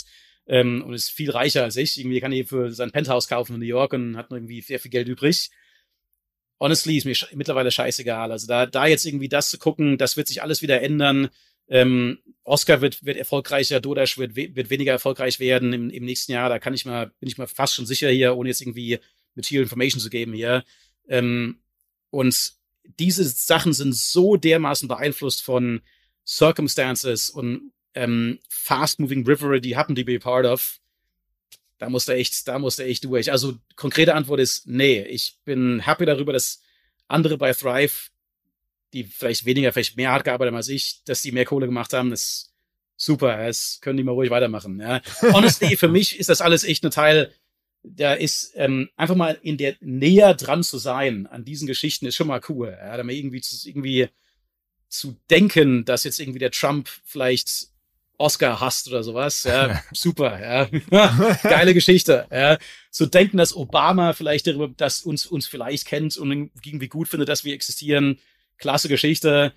Ähm, 0.46 0.84
und 0.84 0.94
ist 0.94 1.10
viel 1.10 1.32
reicher 1.32 1.64
als 1.64 1.78
ich. 1.78 1.98
Irgendwie 1.98 2.20
kann 2.20 2.32
er 2.32 2.46
für 2.46 2.72
sein 2.72 2.92
Penthouse 2.92 3.28
kaufen 3.28 3.56
in 3.56 3.60
New 3.62 3.66
York 3.66 3.94
und 3.94 4.18
hat 4.18 4.28
irgendwie 4.30 4.62
sehr 4.62 4.80
viel 4.80 4.92
Geld 4.92 5.08
übrig 5.08 5.50
honestly 6.64 6.96
ist 6.96 7.06
mir 7.06 7.16
mittlerweile 7.36 7.72
scheißegal. 7.72 8.32
Also 8.32 8.48
da, 8.48 8.66
da 8.66 8.88
jetzt 8.88 9.06
irgendwie 9.06 9.28
das 9.28 9.50
zu 9.50 9.58
gucken, 9.58 9.98
das 9.98 10.16
wird 10.16 10.30
sich 10.30 10.42
alles 10.42 10.62
wieder 10.62 10.82
ändern. 10.82 11.30
Ähm, 11.68 12.20
Oscar 12.46 12.80
wird, 12.80 13.04
wird 13.04 13.18
erfolgreicher, 13.18 13.82
Dodash 13.82 14.18
wird, 14.18 14.36
wird 14.36 14.70
weniger 14.70 14.94
erfolgreich 14.94 15.42
werden 15.42 15.74
im, 15.74 15.90
im 15.90 16.06
nächsten 16.06 16.32
Jahr. 16.32 16.48
Da 16.48 16.60
kann 16.60 16.74
ich 16.74 16.86
mal, 16.86 17.08
bin 17.20 17.28
ich 17.28 17.38
mal 17.38 17.48
fast 17.48 17.76
schon 17.76 17.86
sicher 17.86 18.10
hier, 18.10 18.38
ohne 18.38 18.48
jetzt 18.48 18.62
irgendwie 18.62 19.00
Material 19.36 19.64
Information 19.64 20.00
zu 20.00 20.10
geben 20.10 20.34
hier. 20.34 20.64
Ähm, 21.10 21.60
und 22.12 22.54
diese 22.84 23.24
Sachen 23.24 23.74
sind 23.74 23.96
so 23.96 24.36
dermaßen 24.36 24.88
beeinflusst 24.88 25.44
von 25.44 25.82
Circumstances 26.26 27.30
und 27.30 27.72
ähm, 27.96 28.40
fast-moving 28.50 29.26
river, 29.28 29.60
die 29.60 29.76
happen 29.76 29.96
to 29.96 30.04
be 30.04 30.16
a 30.16 30.20
part 30.20 30.46
of. 30.46 30.80
Da 31.78 31.90
muss 31.90 32.08
er 32.08 32.16
echt, 32.16 32.48
da 32.48 32.60
muss 32.60 32.80
er 32.80 32.88
echt 32.88 33.04
durch. 33.04 33.32
Also 33.32 33.56
konkrete 33.76 34.16
Antwort 34.16 34.40
ist 34.40 34.68
nee. 34.68 35.02
Ich 35.04 35.40
bin 35.44 35.82
happy 35.82 36.06
darüber, 36.06 36.34
dass 36.34 36.62
andere 37.08 37.38
bei 37.38 37.54
Thrive, 37.54 38.10
die 38.94 39.04
vielleicht 39.04 39.46
weniger, 39.46 39.74
vielleicht 39.74 39.98
mehr 39.98 40.12
hart 40.12 40.24
gearbeitet 40.24 40.52
haben 40.52 40.58
als 40.58 40.70
ich, 40.70 41.04
dass 41.06 41.22
die 41.22 41.32
mehr 41.32 41.46
Kohle 41.46 41.66
gemacht 41.66 41.94
haben. 41.94 42.10
Das 42.10 42.22
ist 42.22 42.54
super. 42.96 43.46
Das 43.46 43.80
können 43.82 43.98
die 43.98 44.04
mal 44.04 44.14
ruhig 44.14 44.30
weitermachen. 44.30 44.80
Ja. 44.80 45.02
Honestly, 45.22 45.76
für 45.76 45.90
mich 45.90 46.20
ist 46.20 46.30
das 46.30 46.42
alles 46.42 46.64
echt 46.64 46.86
ein 46.86 46.92
Teil. 46.92 47.34
Da 47.84 48.14
ist 48.14 48.54
ähm, 48.56 48.90
einfach 48.96 49.16
mal 49.16 49.38
in 49.42 49.58
der 49.58 49.76
näher 49.82 50.34
dran 50.36 50.64
zu 50.64 50.78
sein 50.78 51.28
an 51.28 51.44
diesen 51.44 51.68
Geschichten 51.68 52.06
ist 52.06 52.16
schon 52.16 52.28
mal 52.28 52.42
cool. 52.48 52.78
Ja, 52.80 52.96
da 52.96 53.04
mal 53.04 53.14
irgendwie 53.14 53.42
zu, 53.42 53.68
irgendwie 53.68 54.08
zu 54.88 55.18
denken, 55.30 55.86
dass 55.86 56.04
jetzt 56.04 56.20
irgendwie 56.20 56.40
der 56.40 56.52
Trump 56.52 56.88
vielleicht 57.04 57.68
Oscar 58.18 58.60
hasst 58.60 58.88
oder 58.88 59.04
sowas. 59.04 59.44
Ja, 59.44 59.84
super, 59.92 60.40
ja. 60.40 61.36
Geile 61.44 61.74
Geschichte. 61.74 62.28
Ja. 62.32 62.58
Zu 62.92 63.08
denken, 63.08 63.38
dass 63.38 63.56
Obama 63.56 64.14
vielleicht 64.14 64.48
darüber, 64.48 64.70
dass 64.70 65.02
uns, 65.02 65.26
uns 65.26 65.48
vielleicht 65.48 65.86
kennt 65.86 66.16
und 66.18 66.52
irgendwie 66.64 66.88
gut 66.88 67.08
findet, 67.08 67.30
dass 67.30 67.44
wir 67.44 67.54
existieren. 67.54 68.20
Klasse 68.58 68.88
Geschichte. 68.88 69.54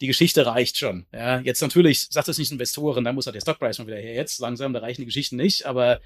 Die 0.00 0.06
Geschichte 0.06 0.46
reicht 0.46 0.78
schon. 0.78 1.06
Ja. 1.12 1.40
Jetzt 1.40 1.60
natürlich 1.60 2.06
sagt 2.10 2.28
es 2.28 2.38
nicht 2.38 2.52
Investoren, 2.52 3.04
da 3.04 3.12
muss 3.12 3.26
halt 3.26 3.34
der 3.34 3.40
Stockpreis 3.40 3.78
mal 3.78 3.86
wieder 3.86 3.96
her. 3.96 4.14
Jetzt 4.14 4.38
langsam, 4.38 4.72
da 4.72 4.78
reichen 4.78 5.02
die 5.02 5.06
Geschichten 5.06 5.36
nicht, 5.36 5.66
aber 5.66 6.00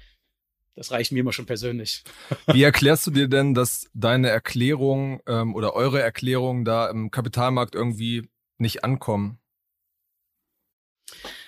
das 0.75 0.91
reicht 0.91 1.11
mir 1.11 1.19
immer 1.19 1.33
schon 1.33 1.45
persönlich. 1.45 2.03
Wie 2.47 2.63
erklärst 2.63 3.05
du 3.07 3.11
dir 3.11 3.27
denn, 3.27 3.53
dass 3.53 3.89
deine 3.93 4.29
Erklärung 4.29 5.21
ähm, 5.27 5.55
oder 5.55 5.73
eure 5.73 6.01
Erklärung 6.01 6.65
da 6.65 6.89
im 6.89 7.11
Kapitalmarkt 7.11 7.75
irgendwie 7.75 8.29
nicht 8.57 8.83
ankommen? 8.83 9.39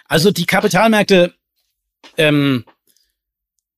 Also 0.05 0.31
die 0.31 0.45
Kapitalmärkte 0.45 1.33
ähm, 2.17 2.65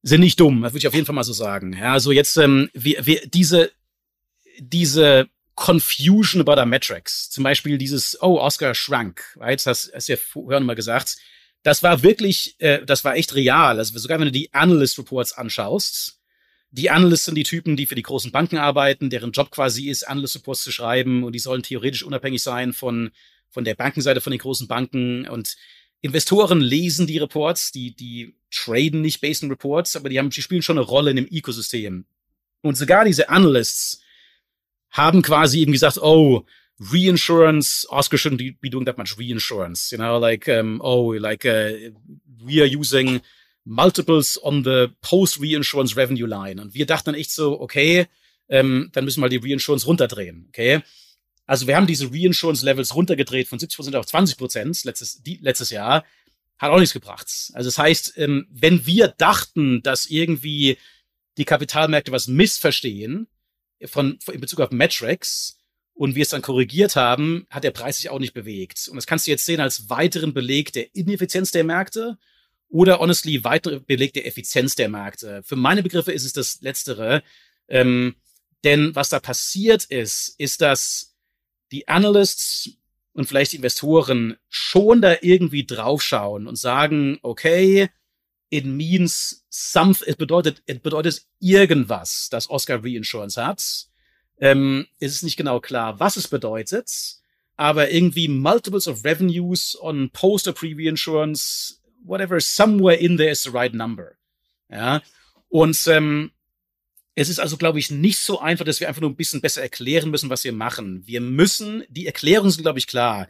sind 0.01 0.19
nicht 0.19 0.39
dumm, 0.39 0.61
das 0.61 0.73
würde 0.73 0.79
ich 0.79 0.87
auf 0.87 0.93
jeden 0.93 1.05
Fall 1.05 1.15
mal 1.15 1.23
so 1.23 1.33
sagen. 1.33 1.73
Ja, 1.73 1.93
also 1.93 2.11
jetzt 2.11 2.37
ähm, 2.37 2.69
wir, 2.73 3.05
wir, 3.05 3.27
diese 3.27 3.71
diese 4.59 5.29
Confusion 5.55 6.41
about 6.41 6.59
our 6.59 6.65
metrics, 6.65 7.29
zum 7.29 7.43
Beispiel 7.43 7.77
dieses 7.77 8.17
Oh 8.21 8.39
Oscar 8.39 8.75
shrank, 8.75 9.23
right? 9.37 9.65
Das 9.65 9.91
hast 9.93 10.07
du 10.07 10.13
ja 10.13 10.17
vorhin 10.17 10.63
mal 10.63 10.75
gesagt. 10.75 11.17
Das 11.67 11.83
war 11.83 12.01
wirklich, 12.01 12.55
äh, 12.59 12.85
das 12.85 13.03
war 13.03 13.17
echt 13.17 13.35
real. 13.35 13.77
Also 13.77 13.99
sogar 13.99 14.19
wenn 14.19 14.27
du 14.27 14.31
die 14.31 14.53
Analyst 14.53 14.97
Reports 14.97 15.33
anschaust, 15.33 16.17
die 16.71 16.89
Analysts 16.89 17.25
sind 17.25 17.35
die 17.35 17.43
Typen, 17.43 17.75
die 17.75 17.85
für 17.85 17.95
die 17.95 18.03
großen 18.03 18.31
Banken 18.31 18.57
arbeiten, 18.57 19.09
deren 19.09 19.33
Job 19.33 19.51
quasi 19.51 19.89
ist, 19.89 20.07
Analyst 20.07 20.37
Reports 20.37 20.63
zu 20.63 20.71
schreiben 20.71 21.25
und 21.25 21.33
die 21.33 21.39
sollen 21.39 21.63
theoretisch 21.63 22.03
unabhängig 22.03 22.41
sein 22.41 22.71
von 22.71 23.11
von 23.49 23.65
der 23.65 23.75
Bankenseite 23.75 24.21
von 24.21 24.31
den 24.31 24.39
großen 24.39 24.69
Banken 24.69 25.27
und 25.27 25.57
Investoren 25.99 26.61
lesen 26.61 27.05
die 27.05 27.17
Reports, 27.17 27.73
die, 27.73 27.93
die 27.93 28.37
traden 28.49 29.01
nicht 29.01 29.19
based 29.19 29.43
on 29.43 29.49
Reports, 29.49 29.97
aber 29.97 30.07
die 30.07 30.19
haben, 30.19 30.29
die 30.29 30.41
spielen 30.41 30.61
schon 30.61 30.77
eine 30.77 30.87
Rolle 30.87 31.09
in 31.09 31.17
dem 31.17 31.27
Ökosystem. 31.29 32.05
Und 32.61 32.77
sogar 32.77 33.03
diese 33.03 33.27
Analysts 33.27 34.01
haben 34.89 35.21
quasi 35.21 35.59
eben 35.59 35.73
gesagt, 35.73 35.97
oh, 35.97 36.45
reinsurance, 36.79 37.85
Oscar 37.89 38.17
shouldn't 38.17 38.61
be 38.61 38.69
doing 38.69 38.85
that 38.85 38.97
much 38.97 39.17
reinsurance, 39.17 39.91
you 39.91 39.97
know, 39.97 40.17
like, 40.17 40.47
um, 40.47 40.79
oh, 40.83 41.13
like, 41.19 41.45
uh, 41.45 41.71
we 42.43 42.61
are 42.61 42.65
using 42.65 43.21
multiples 43.65 44.37
on 44.43 44.63
the 44.63 44.89
post-reinsurance 45.01 45.97
revenue 45.97 46.27
line. 46.27 46.59
Und 46.59 46.73
wir 46.73 46.85
dachten 46.85 47.11
dann 47.11 47.15
echt 47.15 47.31
so, 47.31 47.59
okay, 47.59 48.07
ähm, 48.49 48.89
dann 48.93 49.05
müssen 49.05 49.21
wir 49.21 49.29
die 49.29 49.37
Reinsurance 49.37 49.85
runterdrehen, 49.85 50.45
okay? 50.49 50.81
Also 51.45 51.67
wir 51.67 51.75
haben 51.75 51.87
diese 51.87 52.11
Reinsurance-Levels 52.11 52.95
runtergedreht 52.95 53.47
von 53.47 53.59
70% 53.59 53.95
auf 53.95 54.05
20% 54.05 54.85
letztes, 54.85 55.21
die, 55.23 55.37
letztes 55.41 55.69
Jahr. 55.69 56.05
Hat 56.57 56.71
auch 56.71 56.79
nichts 56.79 56.93
gebracht. 56.93 57.27
Also 57.53 57.67
das 57.67 57.77
heißt, 57.77 58.13
ähm, 58.17 58.47
wenn 58.49 58.85
wir 58.85 59.09
dachten, 59.09 59.81
dass 59.83 60.07
irgendwie 60.07 60.77
die 61.37 61.45
Kapitalmärkte 61.45 62.11
was 62.11 62.27
missverstehen 62.27 63.27
von 63.85 64.17
in 64.31 64.41
Bezug 64.41 64.59
auf 64.59 64.71
Metrics 64.71 65.59
und 65.97 66.15
wir 66.15 66.21
es 66.21 66.29
dann 66.29 66.43
korrigiert 66.43 66.95
haben, 66.95 67.47
hat 67.49 67.63
der 67.63 67.71
Preis 67.71 67.97
sich 67.97 68.09
auch 68.09 68.19
nicht 68.19 68.33
bewegt. 68.33 68.87
Und 68.87 68.95
das 68.95 69.07
kannst 69.07 69.25
du 69.25 69.31
jetzt 69.31 69.45
sehen 69.45 69.59
als 69.59 69.89
weiteren 69.89 70.33
Beleg 70.33 70.71
der 70.71 70.95
Ineffizienz 70.95 71.51
der 71.51 71.63
Märkte 71.63 72.17
oder 72.69 72.99
honestly 72.99 73.43
weiteren 73.43 73.83
Beleg 73.83 74.13
der 74.13 74.27
Effizienz 74.27 74.75
der 74.75 74.89
Märkte. 74.89 75.41
Für 75.43 75.55
meine 75.55 75.81
Begriffe 75.81 76.11
ist 76.11 76.23
es 76.23 76.33
das 76.33 76.61
Letztere. 76.61 77.23
Ähm, 77.67 78.15
denn 78.63 78.95
was 78.95 79.09
da 79.09 79.19
passiert 79.19 79.85
ist, 79.85 80.35
ist, 80.37 80.61
dass 80.61 81.15
die 81.71 81.87
Analysts 81.87 82.69
und 83.13 83.25
vielleicht 83.25 83.53
die 83.53 83.57
Investoren 83.57 84.37
schon 84.49 85.01
da 85.01 85.15
irgendwie 85.21 85.65
draufschauen 85.65 86.47
und 86.47 86.57
sagen, 86.57 87.17
okay, 87.23 87.89
it 88.51 88.65
means 88.65 89.45
something, 89.49 90.07
es 90.07 90.15
bedeutet, 90.15 90.61
es 90.67 90.79
bedeutet 90.79 91.23
irgendwas, 91.39 92.29
dass 92.29 92.49
Oscar 92.49 92.83
Reinsurance 92.83 93.43
hat. 93.43 93.87
Ähm, 94.39 94.87
es 94.99 95.13
ist 95.13 95.23
nicht 95.23 95.37
genau 95.37 95.59
klar, 95.59 95.99
was 95.99 96.15
es 96.15 96.27
bedeutet, 96.27 96.91
aber 97.55 97.91
irgendwie 97.91 98.27
multiples 98.27 98.87
of 98.87 99.03
revenues 99.03 99.77
on 99.81 100.09
poster 100.11 100.53
pre-reinsurance, 100.53 101.81
whatever, 102.03 102.39
somewhere 102.39 102.97
in 102.97 103.17
there 103.17 103.31
is 103.31 103.43
the 103.43 103.49
right 103.49 103.73
number. 103.73 104.13
Ja. 104.69 105.01
Und 105.49 105.87
ähm, 105.87 106.31
es 107.15 107.29
ist 107.29 107.39
also, 107.39 107.57
glaube 107.57 107.79
ich, 107.79 107.89
nicht 107.89 108.19
so 108.19 108.39
einfach, 108.39 108.63
dass 108.63 108.79
wir 108.79 108.87
einfach 108.87 109.01
nur 109.01 109.09
ein 109.09 109.15
bisschen 109.15 109.41
besser 109.41 109.63
erklären 109.63 110.11
müssen, 110.11 110.29
was 110.29 110.43
wir 110.43 110.53
machen. 110.53 111.01
Wir 111.07 111.19
müssen, 111.19 111.83
die 111.89 112.05
Erklärungen 112.05 112.51
sind, 112.51 112.61
glaube 112.61 112.77
ich, 112.77 112.85
klar. 112.85 113.27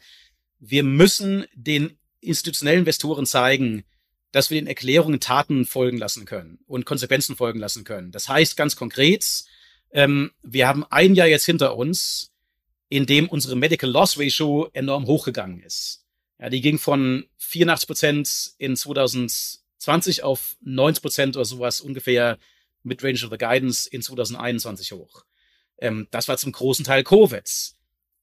Wir 0.60 0.84
müssen 0.84 1.46
den 1.54 1.98
institutionellen 2.20 2.80
Investoren 2.80 3.26
zeigen, 3.26 3.86
dass 4.34 4.50
wir 4.50 4.60
den 4.60 4.68
Erklärungen 4.68 5.22
Taten 5.22 5.66
folgen 5.66 5.98
lassen 5.98 6.26
können 6.26 6.60
und 6.68 6.86
Konsequenzen 6.86 7.38
folgen 7.38 7.60
lassen 7.60 7.86
können. 7.86 8.12
Das 8.12 8.28
heißt 8.28 8.58
ganz 8.58 8.76
konkret, 8.76 9.46
ähm, 9.98 10.32
wir 10.44 10.68
haben 10.68 10.86
ein 10.92 11.16
Jahr 11.16 11.26
jetzt 11.26 11.48
hinter 11.48 11.76
uns, 11.76 12.32
in 12.88 13.08
dem 13.08 13.28
unsere 13.28 13.56
Medical 13.56 13.90
Loss 13.90 14.20
Ratio 14.20 14.70
enorm 14.74 15.08
hochgegangen 15.08 15.60
ist. 15.60 16.06
Ja, 16.40 16.52
die 16.52 16.62
ging 16.62 16.78
von 16.78 17.26
84 17.40 17.88
Prozent 17.88 18.52
in 18.60 18.76
2020 18.76 20.22
auf 20.22 20.56
90 20.62 21.02
Prozent 21.02 21.36
oder 21.36 21.46
sowas 21.46 21.82
ungefähr 21.82 22.38
mit 22.84 23.04
Range 23.04 23.20
of 23.24 23.32
the 23.32 23.40
Guidance 23.40 23.90
in 23.90 24.04
2021 24.04 24.92
hoch. 24.92 25.26
Ähm, 25.80 26.08
das 26.12 26.28
war 26.28 26.38
zum 26.38 26.52
großen 26.52 26.86
Teil 26.86 27.04
Covid. 27.04 27.50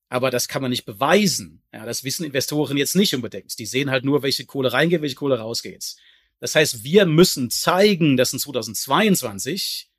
Aber 0.09 0.31
das 0.31 0.47
kann 0.47 0.63
man 0.63 0.71
nicht 0.71 0.85
beweisen. 0.85 1.65
Ja, 1.73 1.85
das 1.85 2.05
wissen 2.05 2.25
Investoren 2.25 2.77
jetzt 2.77 2.95
nicht 2.95 3.17
unbedingt. 3.17 3.59
Die 3.59 3.67
sehen 3.67 3.91
halt 3.91 4.05
nur, 4.05 4.23
welche 4.23 4.47
Kohle 4.47 4.73
reingeht, 4.73 5.03
welche 5.03 5.17
Kohle 5.17 5.41
rausgeht. 5.41 5.97
Das 6.39 6.55
heißt, 6.55 6.85
wir 6.85 7.05
müssen 7.05 7.51
zeigen, 7.51 8.17
dass 8.17 8.33
in 8.33 8.39
2022 8.39 9.91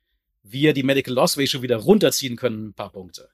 wir 0.50 0.72
die 0.72 0.82
Medical 0.82 1.14
Loss 1.14 1.38
Ratio 1.38 1.62
wieder 1.62 1.76
runterziehen 1.76 2.36
können, 2.36 2.68
ein 2.68 2.74
paar 2.74 2.92
Punkte. 2.92 3.28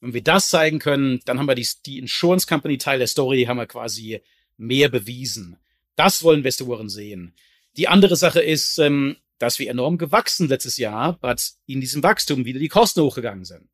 Wenn 0.00 0.14
wir 0.14 0.22
das 0.22 0.48
zeigen 0.48 0.78
können, 0.78 1.20
dann 1.24 1.38
haben 1.38 1.46
wir 1.46 1.54
die, 1.54 1.68
die 1.86 1.98
Insurance 1.98 2.46
Company 2.46 2.78
Teil 2.78 2.98
der 2.98 3.06
Story, 3.06 3.44
haben 3.44 3.58
wir 3.58 3.66
quasi 3.66 4.20
mehr 4.56 4.88
bewiesen. 4.88 5.56
Das 5.96 6.22
wollen 6.22 6.38
Investoren 6.38 6.88
sehen. 6.88 7.34
Die 7.76 7.88
andere 7.88 8.16
Sache 8.16 8.40
ist, 8.40 8.78
ähm, 8.78 9.16
dass 9.38 9.58
wir 9.58 9.70
enorm 9.70 9.98
gewachsen 9.98 10.48
letztes 10.48 10.76
Jahr, 10.76 11.18
aber 11.20 11.36
in 11.66 11.80
diesem 11.80 12.02
Wachstum 12.02 12.44
wieder 12.44 12.60
die 12.60 12.68
Kosten 12.68 13.02
hochgegangen 13.02 13.44
sind. 13.44 13.68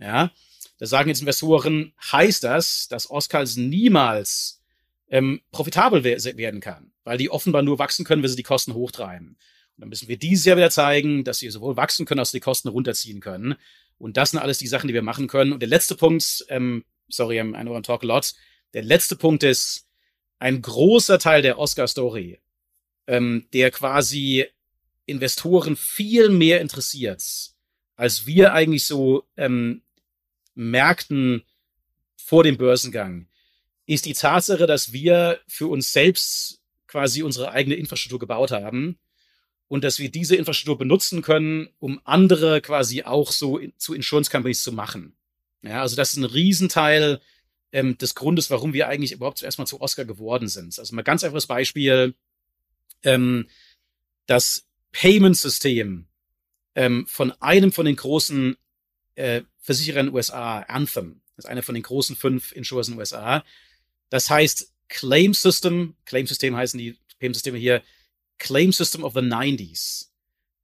Ja, 0.00 0.30
da 0.78 0.86
sagen 0.86 1.08
jetzt 1.08 1.20
Investoren, 1.20 1.92
heißt 2.12 2.44
das, 2.44 2.86
dass 2.88 3.10
Oscars 3.10 3.56
niemals 3.56 4.62
ähm, 5.10 5.40
profitabel 5.50 6.04
werden 6.04 6.60
kann, 6.60 6.92
weil 7.02 7.18
die 7.18 7.30
offenbar 7.30 7.62
nur 7.62 7.78
wachsen 7.78 8.04
können, 8.04 8.22
wenn 8.22 8.30
sie 8.30 8.36
die 8.36 8.42
Kosten 8.44 8.74
hochtreiben. 8.74 9.36
Und 9.78 9.82
dann 9.82 9.90
müssen 9.90 10.08
wir 10.08 10.18
dieses 10.18 10.44
Jahr 10.44 10.56
wieder 10.56 10.70
zeigen, 10.70 11.22
dass 11.22 11.38
sie 11.38 11.48
sowohl 11.50 11.76
wachsen 11.76 12.04
können, 12.04 12.18
als 12.18 12.32
die 12.32 12.40
Kosten 12.40 12.66
runterziehen 12.66 13.20
können. 13.20 13.54
Und 13.96 14.16
das 14.16 14.32
sind 14.32 14.40
alles 14.40 14.58
die 14.58 14.66
Sachen, 14.66 14.88
die 14.88 14.94
wir 14.94 15.02
machen 15.02 15.28
können. 15.28 15.52
Und 15.52 15.60
der 15.60 15.68
letzte 15.68 15.94
Punkt, 15.94 16.44
ähm, 16.48 16.84
sorry, 17.06 17.38
I 17.38 17.42
know 17.44 17.78
I 17.78 17.82
talk 17.82 18.02
a 18.02 18.06
lot. 18.06 18.34
Der 18.74 18.82
letzte 18.82 19.14
Punkt 19.14 19.44
ist, 19.44 19.86
ein 20.40 20.62
großer 20.62 21.20
Teil 21.20 21.42
der 21.42 21.60
Oscar-Story, 21.60 22.40
ähm, 23.06 23.46
der 23.52 23.70
quasi 23.70 24.46
Investoren 25.06 25.76
viel 25.76 26.28
mehr 26.28 26.60
interessiert, 26.60 27.22
als 27.94 28.26
wir 28.26 28.54
eigentlich 28.54 28.84
so 28.84 29.28
ähm, 29.36 29.82
merkten 30.56 31.44
vor 32.16 32.42
dem 32.42 32.56
Börsengang, 32.56 33.28
ist 33.86 34.06
die 34.06 34.12
Tatsache, 34.14 34.66
dass 34.66 34.92
wir 34.92 35.38
für 35.46 35.68
uns 35.68 35.92
selbst 35.92 36.60
quasi 36.88 37.22
unsere 37.22 37.52
eigene 37.52 37.76
Infrastruktur 37.76 38.18
gebaut 38.18 38.50
haben 38.50 38.98
und 39.68 39.84
dass 39.84 39.98
wir 39.98 40.10
diese 40.10 40.34
Infrastruktur 40.36 40.78
benutzen 40.78 41.22
können, 41.22 41.68
um 41.78 42.00
andere 42.04 42.60
quasi 42.60 43.02
auch 43.02 43.30
so 43.30 43.58
in, 43.58 43.72
zu 43.76 43.94
Insurance 43.94 44.30
Companies 44.30 44.62
zu 44.62 44.72
machen. 44.72 45.14
Ja, 45.62 45.82
also 45.82 45.96
das 45.96 46.12
ist 46.12 46.16
ein 46.16 46.24
Riesenteil 46.24 47.20
ähm, 47.72 47.98
des 47.98 48.14
Grundes, 48.14 48.50
warum 48.50 48.72
wir 48.72 48.88
eigentlich 48.88 49.12
überhaupt 49.12 49.38
zuerst 49.38 49.58
mal 49.58 49.66
zu 49.66 49.80
Oscar 49.80 50.04
geworden 50.04 50.48
sind. 50.48 50.78
Also 50.78 50.94
mal 50.94 51.02
ganz 51.02 51.22
einfaches 51.22 51.46
Beispiel, 51.46 52.14
ähm, 53.02 53.48
das 54.26 54.66
Payment-System 54.92 56.06
ähm, 56.74 57.06
von 57.06 57.32
einem 57.40 57.72
von 57.72 57.86
den 57.86 57.96
großen 57.96 58.56
äh, 59.16 59.42
Versicherern 59.60 60.06
in 60.06 60.06
den 60.06 60.14
USA, 60.14 60.60
Anthem, 60.60 61.20
das 61.36 61.44
ist 61.44 61.50
einer 61.50 61.62
von 61.62 61.74
den 61.74 61.82
großen 61.82 62.16
fünf 62.16 62.52
Insurers 62.52 62.88
in 62.88 62.94
den 62.94 63.00
USA. 63.00 63.44
Das 64.08 64.30
heißt 64.30 64.72
Claim 64.88 65.34
System, 65.34 65.94
Claim 66.06 66.26
System 66.26 66.56
heißen 66.56 66.78
die 66.78 66.96
Payment-Systeme 67.18 67.58
hier, 67.58 67.82
Claim 68.38 68.72
System 68.72 69.04
of 69.04 69.14
the 69.14 69.20
90s, 69.20 70.08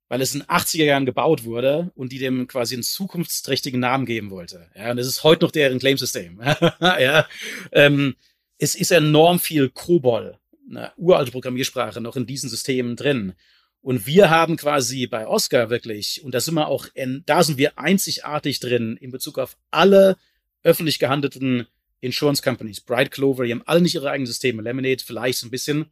weil 0.09 0.21
es 0.21 0.35
in 0.35 0.41
den 0.41 0.49
80er 0.49 0.85
Jahren 0.85 1.07
gebaut 1.07 1.45
wurde 1.45 1.93
und 1.95 2.13
die 2.13 2.19
dem 2.19 2.47
quasi 2.47 2.75
einen 2.75 2.83
zukunftsträchtigen 2.83 3.81
Namen 3.81 4.07
geben 4.07 4.31
wollte. 4.31 4.71
Ja, 4.77 4.91
und 4.91 4.99
es 4.99 5.07
ist 5.07 5.25
heute 5.25 5.45
noch 5.45 5.51
deren 5.51 5.79
Claim-System. 5.79 6.41
ja, 6.81 7.27
ähm, 7.73 8.17
es 8.59 8.75
ist 8.75 8.93
enorm 8.93 9.39
viel 9.39 9.69
COBOL, 9.69 10.39
eine 10.71 10.93
uralte 10.97 11.33
Programmiersprache, 11.33 12.01
noch 12.01 12.17
in 12.17 12.27
diesen 12.27 12.49
Systemen 12.49 12.97
drin. 12.97 13.35
Und 13.81 14.07
wir 14.07 14.31
haben 14.31 14.57
quasi 14.57 15.07
bei 15.07 15.27
Oscar 15.27 15.69
wirklich, 15.69 16.23
und 16.25 16.35
da 16.35 16.41
sind 16.41 16.55
wir 16.55 16.69
auch, 16.69 16.87
in, 16.95 17.23
da 17.27 17.43
sind 17.43 17.59
wir 17.59 17.79
einzigartig 17.79 18.61
drin 18.61 18.97
in 18.97 19.11
Bezug 19.11 19.39
auf 19.39 19.59
alle 19.71 20.17
öffentlich 20.63 20.99
gehandelten 20.99 21.67
Insurance 22.01 22.43
Companies. 22.43 22.81
Bright 22.81 23.11
Clover, 23.11 23.45
die 23.45 23.53
haben 23.53 23.63
alle 23.67 23.83
nicht 23.83 23.95
ihre 23.95 24.11
eigenen 24.11 24.27
Systeme. 24.27 24.63
Lemonade 24.63 25.05
vielleicht 25.05 25.39
so 25.39 25.47
ein 25.47 25.51
bisschen. 25.51 25.87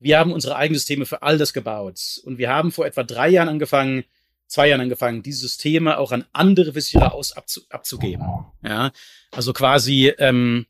Wir 0.00 0.18
haben 0.18 0.32
unsere 0.32 0.56
eigenen 0.56 0.78
Systeme 0.78 1.06
für 1.06 1.22
all 1.22 1.38
das 1.38 1.52
gebaut. 1.52 2.20
Und 2.24 2.38
wir 2.38 2.50
haben 2.50 2.72
vor 2.72 2.86
etwa 2.86 3.02
drei 3.02 3.28
Jahren 3.28 3.48
angefangen, 3.48 4.04
zwei 4.46 4.68
Jahren 4.68 4.80
angefangen, 4.80 5.22
diese 5.22 5.40
Systeme 5.40 5.98
auch 5.98 6.12
an 6.12 6.24
andere 6.32 6.72
Versicherer 6.72 7.14
aus 7.14 7.32
abzu, 7.32 7.62
abzugeben. 7.68 8.26
Ja, 8.62 8.92
also 9.32 9.52
quasi, 9.52 10.12
ähm, 10.18 10.66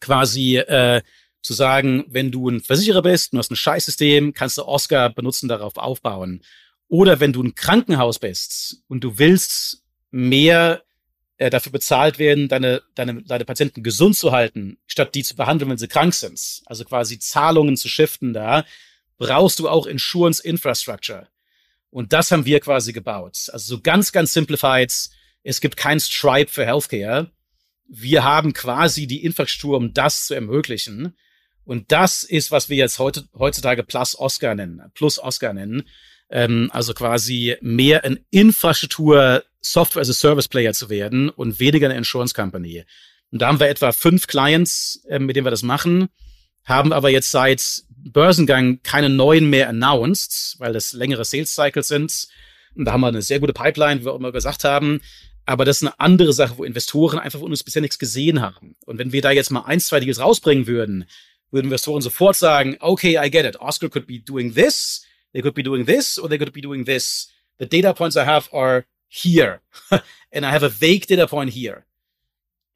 quasi 0.00 0.56
äh, 0.56 1.02
zu 1.42 1.54
sagen, 1.54 2.04
wenn 2.08 2.30
du 2.30 2.48
ein 2.48 2.60
Versicherer 2.60 3.02
bist, 3.02 3.32
du 3.32 3.38
hast 3.38 3.50
ein 3.50 3.56
Scheißsystem, 3.56 4.34
kannst 4.34 4.58
du 4.58 4.66
Oscar 4.66 5.10
benutzen, 5.10 5.48
darauf 5.48 5.76
aufbauen. 5.76 6.42
Oder 6.88 7.20
wenn 7.20 7.32
du 7.32 7.42
ein 7.42 7.54
Krankenhaus 7.54 8.18
bist 8.18 8.82
und 8.88 9.04
du 9.04 9.18
willst 9.18 9.84
mehr 10.10 10.82
äh, 11.38 11.50
dafür 11.50 11.72
bezahlt 11.72 12.18
werden, 12.18 12.48
deine, 12.48 12.82
deine, 12.94 13.22
deine 13.22 13.44
Patienten 13.44 13.82
gesund 13.82 14.16
zu 14.16 14.32
halten, 14.32 14.78
statt 14.86 15.14
die 15.14 15.22
zu 15.22 15.36
behandeln, 15.36 15.70
wenn 15.70 15.78
sie 15.78 15.88
krank 15.88 16.12
sind. 16.14 16.62
Also 16.66 16.84
quasi 16.84 17.18
Zahlungen 17.18 17.76
zu 17.76 17.88
shiften 17.88 18.32
da, 18.32 18.64
brauchst 19.16 19.58
du 19.58 19.68
auch 19.68 19.86
Insurance 19.86 20.42
Infrastructure. 20.42 21.28
Und 21.90 22.12
das 22.12 22.30
haben 22.30 22.44
wir 22.44 22.60
quasi 22.60 22.92
gebaut. 22.92 23.48
Also 23.52 23.76
so 23.76 23.80
ganz, 23.80 24.12
ganz 24.12 24.32
simplified. 24.32 24.92
Es 25.42 25.60
gibt 25.60 25.76
kein 25.76 26.00
Stripe 26.00 26.50
für 26.50 26.66
Healthcare. 26.66 27.30
Wir 27.88 28.24
haben 28.24 28.52
quasi 28.52 29.06
die 29.06 29.24
Infrastruktur, 29.24 29.78
um 29.78 29.94
das 29.94 30.26
zu 30.26 30.34
ermöglichen. 30.34 31.16
Und 31.64 31.92
das 31.92 32.22
ist, 32.22 32.50
was 32.50 32.68
wir 32.68 32.76
jetzt 32.76 32.98
heute, 32.98 33.28
heutzutage 33.38 33.84
Plus 33.84 34.18
Oscar 34.18 34.54
nennen, 34.54 34.82
Plus 34.94 35.18
Oscar 35.18 35.52
nennen. 35.52 35.88
Ähm, 36.30 36.70
also 36.72 36.94
quasi 36.94 37.56
mehr 37.60 38.04
ein 38.04 38.18
Infrastruktur 38.30 39.42
Software 39.60 40.02
as 40.02 40.10
a 40.10 40.12
Service 40.12 40.48
Player 40.48 40.72
zu 40.72 40.90
werden 40.90 41.30
und 41.30 41.58
weniger 41.58 41.88
eine 41.88 41.96
Insurance 41.96 42.34
Company. 42.34 42.84
Und 43.30 43.42
da 43.42 43.48
haben 43.48 43.60
wir 43.60 43.68
etwa 43.68 43.92
fünf 43.92 44.26
Clients, 44.26 45.04
äh, 45.08 45.18
mit 45.18 45.36
denen 45.36 45.46
wir 45.46 45.50
das 45.50 45.62
machen, 45.62 46.08
haben 46.64 46.92
aber 46.92 47.10
jetzt 47.10 47.30
seit 47.30 47.82
Börsengang 47.88 48.80
keine 48.82 49.08
neuen 49.08 49.50
mehr 49.50 49.68
announced, 49.68 50.56
weil 50.58 50.72
das 50.72 50.92
längere 50.92 51.24
Sales 51.24 51.54
Cycles 51.54 51.88
sind. 51.88 52.28
Und 52.74 52.84
da 52.84 52.92
haben 52.92 53.00
wir 53.00 53.08
eine 53.08 53.22
sehr 53.22 53.40
gute 53.40 53.52
Pipeline, 53.52 54.00
wie 54.00 54.04
wir 54.04 54.12
auch 54.12 54.18
immer 54.18 54.32
gesagt 54.32 54.64
haben. 54.64 55.00
Aber 55.46 55.64
das 55.64 55.78
ist 55.78 55.82
eine 55.82 55.98
andere 55.98 56.32
Sache, 56.32 56.58
wo 56.58 56.64
Investoren 56.64 57.18
einfach 57.18 57.40
von 57.40 57.50
uns 57.50 57.64
bisher 57.64 57.82
nichts 57.82 57.98
gesehen 57.98 58.40
haben. 58.40 58.76
Und 58.84 58.98
wenn 58.98 59.12
wir 59.12 59.22
da 59.22 59.30
jetzt 59.30 59.50
mal 59.50 59.62
ein, 59.62 59.80
zwei 59.80 59.98
Deals 59.98 60.20
rausbringen 60.20 60.66
würden, 60.66 61.06
würden 61.50 61.66
Investoren 61.66 62.02
sofort 62.02 62.36
sagen, 62.36 62.76
okay, 62.80 63.18
I 63.18 63.30
get 63.30 63.46
it. 63.46 63.58
Oscar 63.58 63.88
could 63.88 64.06
be 64.06 64.20
doing 64.20 64.54
this, 64.54 65.06
they 65.32 65.42
could 65.42 65.54
be 65.54 65.62
doing 65.62 65.84
this, 65.84 66.18
or 66.18 66.28
they 66.28 66.38
could 66.38 66.52
be 66.52 66.60
doing 66.60 66.84
this. 66.84 67.32
The 67.58 67.66
data 67.66 67.94
points 67.94 68.16
I 68.16 68.24
have 68.24 68.48
are 68.52 68.86
here. 69.08 69.60
And 70.32 70.44
I 70.44 70.50
have 70.50 70.62
a 70.62 70.68
vague 70.68 71.06
data 71.06 71.26
point 71.26 71.50
here. 71.50 71.84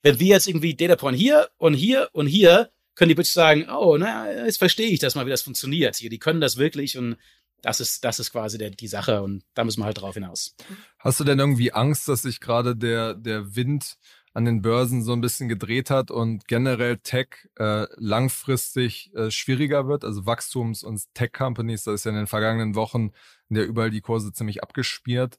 Wenn 0.03 0.19
wir 0.19 0.29
jetzt 0.29 0.49
irgendwie 0.49 0.75
Data 0.75 0.97
Point 0.97 1.17
hier 1.17 1.49
und 1.59 1.75
hier 1.75 2.09
und 2.13 2.27
hier, 2.27 2.71
können 2.95 3.09
die 3.09 3.15
bitte 3.15 3.31
sagen, 3.31 3.69
oh, 3.71 3.97
na, 3.97 4.47
jetzt 4.47 4.59
verstehe 4.59 4.89
ich 4.89 4.99
das 4.99 5.15
mal, 5.15 5.27
wie 5.27 5.31
das 5.31 5.43
funktioniert 5.43 5.97
hier. 5.97 6.11
Die 6.11 6.19
können 6.19 6.41
das 6.41 6.57
wirklich 6.57 6.99
und 6.99 7.17
das 7.63 7.81
ist, 7.81 8.05
das 8.05 8.19
ist 8.19 8.33
quasi 8.33 8.59
der, 8.59 8.71
die 8.71 8.89
Sache 8.89 9.23
und 9.23 9.45
da 9.55 9.63
müssen 9.63 9.81
wir 9.81 9.85
halt 9.85 10.01
drauf 10.01 10.15
hinaus. 10.15 10.57
Hast 10.99 11.21
du 11.21 11.25
denn 11.25 11.39
irgendwie 11.39 11.73
Angst, 11.73 12.09
dass 12.09 12.23
sich 12.23 12.41
gerade 12.41 12.75
der, 12.75 13.15
der 13.15 13.55
Wind 13.55 13.97
an 14.35 14.45
den 14.45 14.63
Börsen 14.63 15.03
so 15.03 15.13
ein 15.13 15.21
bisschen 15.21 15.49
gedreht 15.49 15.91
hat 15.91 16.11
und 16.11 16.49
generell 16.49 16.99
Tech 16.99 17.49
äh, 17.59 17.87
langfristig 17.97 19.13
äh, 19.15 19.31
schwieriger 19.31 19.89
wird? 19.89 20.05
Also 20.05 20.27
Wachstums- 20.27 20.85
und 20.85 21.03
Tech-Companies, 21.15 21.85
da 21.85 21.93
ist 21.93 22.05
ja 22.05 22.11
in 22.11 22.17
den 22.17 22.27
vergangenen 22.27 22.75
Wochen 22.75 23.13
in 23.49 23.57
der 23.57 23.67
überall 23.67 23.91
die 23.91 24.01
Kurse 24.01 24.33
ziemlich 24.33 24.63
abgespiert, 24.63 25.39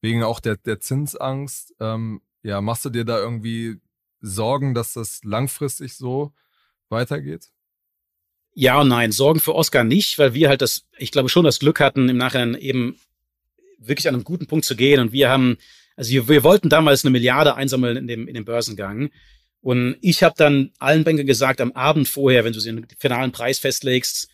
wegen 0.00 0.22
auch 0.22 0.40
der, 0.40 0.56
der 0.56 0.80
Zinsangst. 0.80 1.74
Ähm, 1.80 2.22
ja, 2.42 2.60
machst 2.60 2.84
du 2.84 2.90
dir 2.90 3.04
da 3.04 3.18
irgendwie 3.18 3.76
Sorgen, 4.20 4.74
dass 4.74 4.94
das 4.94 5.22
langfristig 5.24 5.94
so 5.94 6.32
weitergeht? 6.88 7.50
Ja 8.54 8.80
und 8.80 8.88
nein. 8.88 9.12
Sorgen 9.12 9.40
für 9.40 9.54
Oscar 9.54 9.84
nicht, 9.84 10.18
weil 10.18 10.34
wir 10.34 10.48
halt 10.48 10.62
das, 10.62 10.86
ich 10.98 11.12
glaube 11.12 11.28
schon 11.28 11.44
das 11.44 11.58
Glück 11.60 11.80
hatten, 11.80 12.08
im 12.08 12.16
Nachhinein 12.16 12.54
eben 12.54 12.98
wirklich 13.78 14.08
an 14.08 14.14
einem 14.14 14.24
guten 14.24 14.46
Punkt 14.46 14.64
zu 14.64 14.76
gehen. 14.76 15.00
Und 15.00 15.12
wir 15.12 15.30
haben, 15.30 15.56
also 16.00 16.12
wir, 16.12 16.28
wir 16.28 16.42
wollten 16.44 16.70
damals 16.70 17.04
eine 17.04 17.10
Milliarde 17.10 17.56
einsammeln 17.56 17.98
in 17.98 18.06
dem, 18.06 18.26
in 18.26 18.32
dem 18.32 18.46
Börsengang. 18.46 19.10
Und 19.60 19.98
ich 20.00 20.22
habe 20.22 20.34
dann 20.34 20.70
allen 20.78 21.04
Bankern 21.04 21.26
gesagt, 21.26 21.60
am 21.60 21.72
Abend 21.72 22.08
vorher, 22.08 22.42
wenn 22.42 22.54
du 22.54 22.60
den 22.60 22.86
finalen 22.98 23.32
Preis 23.32 23.58
festlegst, 23.58 24.30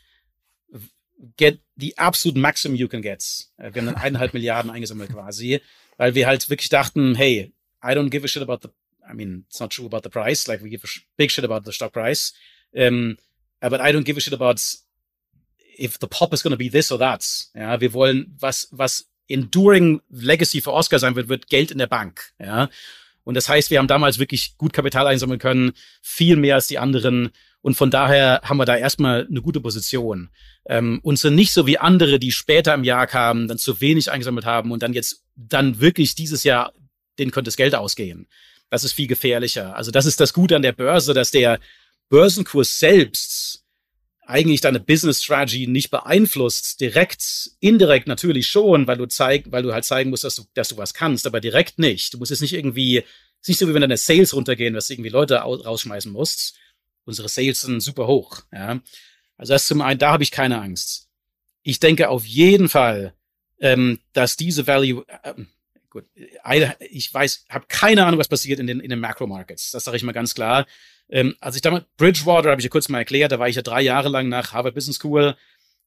get 1.37 1.59
the 1.75 1.99
absolute 1.99 2.39
maximum 2.39 2.77
you 2.77 2.87
can 2.87 3.03
get. 3.03 3.49
Äh, 3.57 3.75
wir 3.75 3.83
haben 3.83 3.87
dann 3.87 3.97
eineinhalb 3.97 4.33
Milliarden 4.33 4.71
eingesammelt 4.71 5.11
quasi, 5.11 5.61
weil 5.97 6.15
wir 6.15 6.29
halt 6.29 6.49
wirklich 6.49 6.69
dachten, 6.69 7.17
hey, 7.17 7.53
I 7.83 7.89
don't 7.89 8.11
give 8.11 8.25
a 8.25 8.29
shit 8.29 8.45
about 8.45 8.59
the 8.63 8.69
I 9.09 9.15
mean, 9.15 9.45
it's 9.49 9.59
not 9.59 9.73
true 9.73 9.87
about 9.87 10.03
the 10.05 10.09
price. 10.09 10.47
Like 10.47 10.63
we 10.63 10.71
give 10.71 10.85
a 10.85 10.89
big 11.17 11.33
shit 11.33 11.45
about 11.45 11.65
the 11.65 11.73
stock 11.73 11.93
price. 11.93 12.33
Um, 12.77 13.17
but 13.61 13.81
I 13.81 13.91
don't 13.91 14.05
give 14.05 14.17
a 14.17 14.21
shit 14.21 14.35
about 14.35 14.63
if 15.77 15.99
the 15.99 16.07
pop 16.07 16.33
is 16.33 16.45
going 16.45 16.53
to 16.53 16.57
be 16.57 16.69
this 16.69 16.93
or 16.93 16.99
that. 16.99 17.25
Ja, 17.57 17.81
wir 17.81 17.93
wollen 17.93 18.37
was, 18.39 18.69
was 18.71 19.09
enduring 19.29 20.01
Legacy 20.11 20.61
für 20.61 20.73
Oscar 20.73 20.99
sein 20.99 21.17
wird, 21.17 21.29
wird 21.29 21.49
Geld 21.49 21.71
in 21.71 21.79
der 21.79 21.87
Bank. 21.87 22.33
Ja. 22.39 22.69
Und 23.25 23.35
das 23.35 23.49
heißt, 23.49 23.71
wir 23.71 23.79
haben 23.79 23.89
damals 23.89 24.19
wirklich 24.19 24.57
gut 24.57 24.73
Kapital 24.73 25.07
einsammeln 25.07 25.41
können, 25.41 25.73
viel 26.01 26.37
mehr 26.37 26.55
als 26.55 26.69
die 26.69 26.79
anderen. 26.79 27.31
Und 27.61 27.77
von 27.77 27.91
daher 27.91 28.41
haben 28.45 28.59
wir 28.59 28.65
da 28.65 28.77
erstmal 28.77 29.27
eine 29.29 29.43
gute 29.43 29.61
Position. 29.61 30.31
Ähm, 30.67 31.01
und 31.03 31.19
sind 31.19 31.35
nicht 31.35 31.53
so 31.53 31.67
wie 31.67 31.79
andere, 31.79 32.19
die 32.19 32.31
später 32.31 32.75
im 32.75 32.85
Jahr 32.85 33.07
kamen, 33.07 33.49
dann 33.49 33.59
zu 33.59 33.81
wenig 33.81 34.11
eingesammelt 34.11 34.47
haben 34.47 34.71
und 34.71 34.83
dann 34.83 34.93
jetzt 34.93 35.25
dann 35.35 35.81
wirklich 35.81 36.15
dieses 36.15 36.45
Jahr, 36.45 36.73
denen 37.19 37.33
könnte 37.33 37.49
das 37.49 37.57
Geld 37.57 37.75
ausgehen 37.75 38.29
das 38.71 38.85
ist 38.85 38.93
viel 38.93 39.07
gefährlicher. 39.07 39.77
Also 39.77 39.91
das 39.91 40.07
ist 40.07 40.21
das 40.21 40.33
Gute 40.33 40.57
an 40.57 40.63
der 40.63 40.73
Börse, 40.73 41.15
dass 41.15 41.31
der 41.31 41.61
Börsenkurs 42.09 42.79
selbst 42.79 43.65
eigentlich 44.27 44.61
deine 44.61 44.81
Business 44.81 45.23
Strategy 45.23 45.67
nicht 45.67 45.91
beeinflusst, 45.91 46.81
direkt, 46.81 47.53
indirekt 47.61 48.09
natürlich 48.09 48.49
schon, 48.49 48.87
weil 48.87 48.99
du 48.99 49.07
zeig, 49.07 49.51
weil 49.53 49.63
du 49.63 49.73
halt 49.73 49.85
zeigen 49.85 50.11
musst, 50.11 50.25
dass 50.25 50.37
du, 50.37 50.45
dass 50.55 50.69
du 50.69 50.77
was 50.77 50.95
kannst, 50.95 51.27
aber 51.27 51.41
direkt 51.41 51.79
nicht. 51.79 52.13
Du 52.13 52.19
musst 52.19 52.31
jetzt 52.31 52.41
nicht 52.41 52.53
irgendwie, 52.53 52.99
ist 52.99 53.49
nicht 53.49 53.59
so 53.59 53.69
wie 53.69 53.75
wenn 53.75 53.83
deine 53.83 53.97
Sales 53.97 54.35
runtergehen, 54.35 54.75
dass 54.75 54.89
du 54.89 54.95
irgendwie 54.95 55.11
Leute 55.11 55.37
rausschmeißen 55.37 56.11
musst. 56.11 56.57
Unsere 57.05 57.29
Sales 57.29 57.61
sind 57.61 57.81
super 57.81 58.09
hoch, 58.09 58.43
ja. 58.53 58.81
Also 59.37 59.53
das 59.53 59.67
zum 59.67 59.81
einen, 59.81 59.99
da 59.99 60.13
habe 60.13 60.23
ich 60.23 60.31
keine 60.31 60.61
Angst. 60.61 61.09
Ich 61.63 61.79
denke 61.79 62.09
auf 62.09 62.25
jeden 62.25 62.69
Fall, 62.69 63.15
ähm, 63.61 64.01
dass 64.13 64.37
diese 64.37 64.67
Value, 64.67 65.05
äh, 65.23 65.35
gut, 65.97 66.07
ich 66.91 67.13
weiß, 67.13 67.47
habe 67.49 67.67
keine 67.69 68.05
Ahnung, 68.05 68.21
was 68.21 68.29
passiert 68.29 68.61
in 68.61 68.67
den, 68.67 68.81
in 68.81 68.91
den 68.91 69.01
Macro-Markets. 69.01 69.71
Das 69.71 69.85
sage 69.85 69.97
ich 69.97 70.03
mal 70.03 70.13
ganz 70.13 70.35
klar. 70.35 70.67
Ähm, 71.09 71.35
als 71.41 71.57
ich 71.57 71.63
damals, 71.63 71.85
Bridgewater, 71.97 72.51
habe 72.51 72.61
ich 72.61 72.65
ja 72.65 72.71
kurz 72.71 72.89
mal 72.89 72.99
erklärt, 72.99 73.33
da 73.33 73.39
war 73.39 73.49
ich 73.49 73.57
ja 73.57 73.63
drei 73.63 73.81
Jahre 73.81 74.09
lang 74.09 74.29
nach 74.29 74.53
Harvard 74.53 74.75
Business 74.75 74.97
School, 74.97 75.37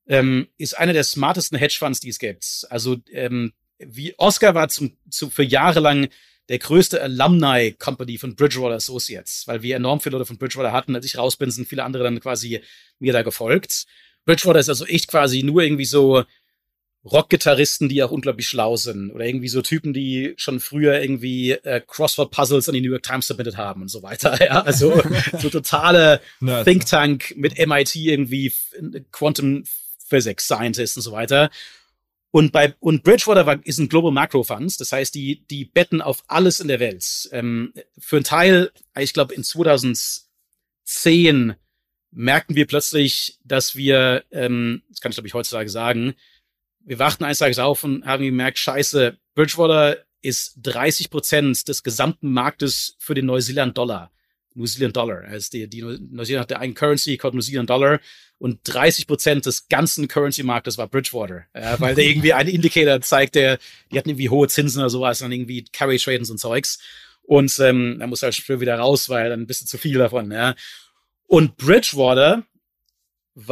ähm, 0.08 0.48
ist 0.58 0.78
einer 0.78 0.94
der 0.94 1.04
smartesten 1.04 1.58
Hedgefonds, 1.58 2.00
die 2.00 2.10
es 2.10 2.20
gibt. 2.20 2.66
Also 2.70 2.98
ähm, 3.12 3.54
wie 3.78 4.18
Oscar 4.18 4.56
war 4.56 4.70
zum, 4.70 4.98
zu, 5.10 5.30
für 5.30 5.44
Jahre 5.44 5.80
lang 5.80 6.10
der 6.50 6.58
größte 6.58 7.02
Alumni 7.02 7.74
Company 7.78 8.18
von 8.18 8.36
Bridgewater 8.36 8.76
Associates, 8.76 9.44
weil 9.46 9.62
wir 9.62 9.76
enorm 9.76 10.00
viele 10.00 10.18
Leute 10.18 10.26
von 10.26 10.40
Bridgewater 10.40 10.72
hatten. 10.72 10.96
Als 10.96 11.06
ich 11.06 11.18
raus 11.18 11.38
bin, 11.38 11.52
sind 11.52 11.68
viele 11.68 11.84
andere 11.84 12.04
dann 12.04 12.20
quasi 12.20 12.62
mir 12.98 13.14
da 13.14 13.22
gefolgt. 13.22 13.86
Bridgewater 14.26 14.60
ist 14.60 14.70
also 14.70 14.86
echt 14.86 15.08
quasi 15.08 15.44
nur 15.44 15.62
irgendwie 15.62 15.86
so 15.86 16.24
Rockgitarristen, 17.12 17.90
die 17.90 18.04
auch 18.04 18.12
unglaublich 18.12 18.48
schlau 18.48 18.76
sind 18.76 19.12
oder 19.12 19.26
irgendwie 19.26 19.48
so 19.48 19.62
Typen, 19.62 19.94
die 19.94 20.34
schon 20.38 20.60
früher 20.60 21.02
irgendwie 21.02 21.52
äh, 21.52 21.82
Crossword-Puzzles 21.86 22.70
an 22.70 22.76
die 22.76 22.82
New 22.82 22.92
York 22.92 23.04
Times 23.04 23.28
submitted 23.28 23.58
haben 23.58 23.82
und 23.82 23.90
so 23.90 24.04
weiter. 24.04 24.38
Ja, 24.50 24.62
also 24.62 25.02
so 25.38 25.50
totale 25.50 26.22
Think 26.64 26.86
Tank 26.86 27.34
mit 27.36 27.58
MIT 27.58 27.96
irgendwie 27.96 28.54
Quantum 29.12 29.64
Physics 30.08 30.46
Scientists 30.46 30.98
und 30.98 31.04
so 31.04 31.12
weiter. 31.12 31.50
Und 32.32 32.52
bei 32.52 32.76
und 32.80 33.04
Bridgewater 33.04 33.46
war, 33.46 33.66
ist 33.66 33.80
ein 33.80 33.90
Global 33.90 34.12
Macro 34.12 34.44
Funds, 34.44 34.78
das 34.78 34.92
heißt, 34.92 35.16
die 35.16 35.46
die 35.50 35.66
betten 35.66 36.02
auf 36.02 36.24
alles 36.28 36.60
in 36.60 36.68
der 36.68 36.80
Welt. 36.80 37.28
Ähm, 37.32 37.74
für 37.98 38.18
einen 38.18 38.26
Teil, 38.26 38.72
ich 38.98 39.14
glaube 39.14 39.34
in 39.34 39.44
2010 39.44 41.56
merkten 42.12 42.56
wir 42.56 42.68
plötzlich, 42.68 43.40
dass 43.44 43.76
wir, 43.76 44.24
ähm, 44.32 44.84
das 44.90 45.02
kann 45.02 45.12
ich 45.12 45.16
glaube 45.16 45.28
ich 45.28 45.34
heutzutage 45.34 45.70
sagen, 45.70 46.14
wir 46.86 47.00
wachten 47.00 47.24
eines 47.24 47.40
Tages 47.40 47.60
auf 47.60 47.84
und 47.84 48.06
haben 48.06 48.24
gemerkt, 48.24 48.60
scheiße, 48.60 49.18
Bridgewater 49.36 49.98
ist 50.22 50.56
30 50.64 51.10
Prozent 51.10 51.68
des 51.68 51.84
gesamten 51.84 52.32
Marktes 52.32 52.96
für 53.00 53.14
den 53.14 53.26
Neuseeland-Dollar. 53.26 54.12
New 54.56 54.66
Zealand 54.66 54.96
Dollar. 54.96 55.24
Also 55.24 55.50
die, 55.52 55.70
die 55.70 55.82
Neuseeland 55.82 56.44
hat 56.44 56.50
der 56.50 56.60
einen 56.60 56.74
Currency, 56.74 57.18
called 57.18 57.34
New 57.34 57.42
Zealand 57.42 57.70
Dollar. 57.70 58.00
Und 58.38 58.60
30 58.64 59.08
Prozent 59.08 59.46
des 59.46 59.68
ganzen 59.68 60.08
Currency-Marktes 60.08 60.78
war 60.78 60.88
Bridgewater. 60.88 61.46
Ja, 61.56 61.80
weil 61.80 61.96
der 61.96 62.06
irgendwie 62.06 62.34
einen 62.34 62.50
Indicator 62.50 63.02
zeigt, 63.02 63.36
der, 63.36 63.58
die 63.92 63.98
hatten 63.98 64.10
irgendwie 64.10 64.30
hohe 64.30 64.48
Zinsen 64.48 64.80
oder 64.80 64.90
sowas, 64.90 65.20
dann 65.20 65.32
irgendwie 65.32 65.66
Carry 65.72 65.98
Trade 65.98 66.20
und 66.30 66.38
Zeugs. 66.38 66.80
Und 67.24 67.58
ähm, 67.60 67.98
da 68.00 68.08
muss 68.08 68.24
halt 68.24 68.36
schon 68.36 68.60
wieder 68.60 68.78
raus, 68.78 69.10
weil 69.10 69.30
dann 69.30 69.46
bist 69.46 69.62
du 69.62 69.66
zu 69.66 69.78
viel 69.78 69.98
davon. 69.98 70.32
Ja. 70.32 70.56
Und 71.28 71.58
Bridgewater 71.58 72.44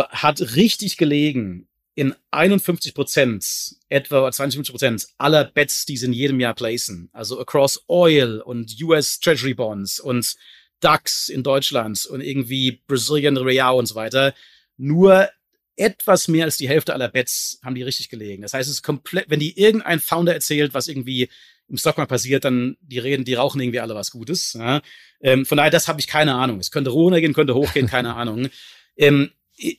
hat 0.09 0.55
richtig 0.55 0.97
gelegen 0.97 1.67
in 1.97 2.13
51 2.29 2.93
Prozent, 2.93 3.75
etwa 3.89 4.31
52 4.31 4.71
Prozent 4.71 5.07
aller 5.17 5.45
Bets, 5.45 5.87
die 5.87 5.97
sie 5.97 6.05
in 6.05 6.13
jedem 6.13 6.39
Jahr 6.39 6.53
placen, 6.53 7.09
also 7.11 7.39
across 7.39 7.83
Oil 7.87 8.39
und 8.39 8.79
US 8.83 9.19
Treasury 9.19 9.55
Bonds 9.55 9.99
und 9.99 10.35
DAX 10.79 11.27
in 11.27 11.41
Deutschland 11.41 12.05
und 12.05 12.21
irgendwie 12.21 12.83
Brazilian 12.85 13.35
Real 13.37 13.73
und 13.73 13.87
so 13.87 13.95
weiter, 13.95 14.35
nur 14.77 15.27
etwas 15.75 16.27
mehr 16.27 16.45
als 16.45 16.57
die 16.57 16.69
Hälfte 16.69 16.93
aller 16.93 17.07
Bets 17.07 17.59
haben 17.63 17.73
die 17.73 17.81
richtig 17.81 18.09
gelegen. 18.09 18.43
Das 18.43 18.53
heißt, 18.53 18.69
es 18.69 18.75
ist 18.75 18.83
komplett, 18.83 19.31
wenn 19.31 19.39
die 19.39 19.59
irgendein 19.59 19.99
Founder 19.99 20.35
erzählt, 20.35 20.75
was 20.75 20.87
irgendwie 20.89 21.29
im 21.67 21.77
Stockmarkt 21.77 22.11
passiert, 22.11 22.45
dann 22.45 22.77
die 22.79 22.99
reden, 22.99 23.25
die 23.25 23.33
rauchen 23.33 23.59
irgendwie 23.59 23.79
alle 23.79 23.95
was 23.95 24.11
Gutes. 24.11 24.53
Ja? 24.53 24.83
Ähm, 25.19 25.47
von 25.47 25.57
daher, 25.57 25.71
das 25.71 25.87
habe 25.87 25.99
ich 25.99 26.05
keine 26.05 26.35
Ahnung. 26.35 26.59
Es 26.59 26.69
könnte 26.69 26.91
runtergehen, 26.91 27.33
könnte 27.33 27.55
hochgehen, 27.55 27.87
keine 27.87 28.13
Ahnung. 28.15 28.49
Ähm, 28.97 29.31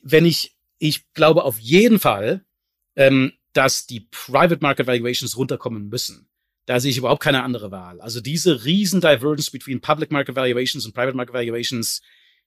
wenn 0.03 0.25
ich 0.25 0.58
ich 0.79 1.11
glaube 1.13 1.43
auf 1.43 1.59
jeden 1.59 1.99
Fall, 1.99 2.45
ähm, 2.95 3.33
dass 3.53 3.85
die 3.85 4.07
Private 4.11 4.61
Market 4.61 4.87
Valuations 4.87 5.37
runterkommen 5.37 5.89
müssen. 5.89 6.29
Da 6.65 6.79
sehe 6.79 6.91
ich 6.91 6.97
überhaupt 6.97 7.23
keine 7.23 7.43
andere 7.43 7.71
Wahl. 7.71 7.99
Also 8.01 8.21
diese 8.21 8.63
riesen 8.65 9.01
Divergence 9.01 9.51
between 9.51 9.81
Public 9.81 10.11
Market 10.11 10.35
Valuations 10.35 10.85
und 10.85 10.93
Private 10.93 11.17
Market 11.17 11.33
Valuations, 11.33 12.01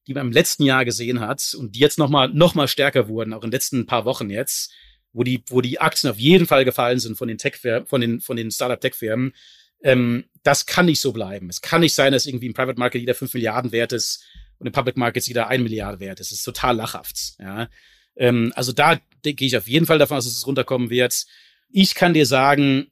die 0.06 0.14
man 0.14 0.26
im 0.26 0.32
letzten 0.32 0.64
Jahr 0.64 0.84
gesehen 0.84 1.20
hat 1.20 1.54
und 1.58 1.74
die 1.74 1.80
jetzt 1.80 1.98
nochmal 1.98 2.28
noch 2.28 2.54
mal 2.54 2.68
stärker 2.68 3.08
wurden, 3.08 3.32
auch 3.32 3.42
in 3.42 3.50
den 3.50 3.52
letzten 3.52 3.86
paar 3.86 4.04
Wochen 4.04 4.30
jetzt, 4.30 4.72
wo 5.12 5.24
die, 5.24 5.42
wo 5.48 5.60
die 5.60 5.80
Aktien 5.80 6.10
auf 6.10 6.18
jeden 6.18 6.46
Fall 6.46 6.64
gefallen 6.64 7.00
sind 7.00 7.18
von 7.18 7.28
den 7.28 7.38
Tech 7.38 7.56
von 7.86 8.00
den, 8.00 8.20
von 8.20 8.36
den 8.36 8.50
Startup-Tech-Firmen, 8.50 9.32
ähm, 9.82 10.24
das 10.42 10.66
kann 10.66 10.86
nicht 10.86 11.00
so 11.00 11.12
bleiben. 11.12 11.48
Es 11.48 11.60
kann 11.60 11.80
nicht 11.80 11.94
sein, 11.94 12.12
dass 12.12 12.26
irgendwie 12.26 12.46
im 12.46 12.54
Private 12.54 12.78
Market 12.78 13.00
jeder 13.00 13.14
fünf 13.14 13.34
Milliarden 13.34 13.72
wert 13.72 13.92
ist 13.92 14.24
und 14.58 14.66
im 14.66 14.72
Public 14.72 14.96
Markets 14.96 15.26
jeder 15.26 15.48
ein 15.48 15.62
Milliarde 15.62 16.00
wert 16.00 16.20
ist. 16.20 16.30
Das 16.30 16.38
ist 16.38 16.44
total 16.44 16.76
lachhaft. 16.76 17.34
Ja. 17.38 17.68
Ähm, 18.16 18.52
also 18.54 18.72
da 18.72 19.00
gehe 19.22 19.46
ich 19.46 19.56
auf 19.56 19.68
jeden 19.68 19.86
Fall 19.86 19.98
davon 19.98 20.16
aus, 20.16 20.24
dass 20.24 20.36
es 20.36 20.46
runterkommen 20.46 20.90
wird. 20.90 21.24
Ich 21.70 21.94
kann 21.94 22.14
dir 22.14 22.26
sagen, 22.26 22.88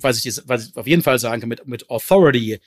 was 0.00 0.24
ich, 0.24 0.40
was 0.46 0.68
ich 0.68 0.76
auf 0.76 0.86
jeden 0.86 1.02
Fall 1.02 1.18
sagen 1.18 1.40
kann 1.40 1.48
mit, 1.48 1.66
mit 1.66 1.90
Authority, 1.90 2.60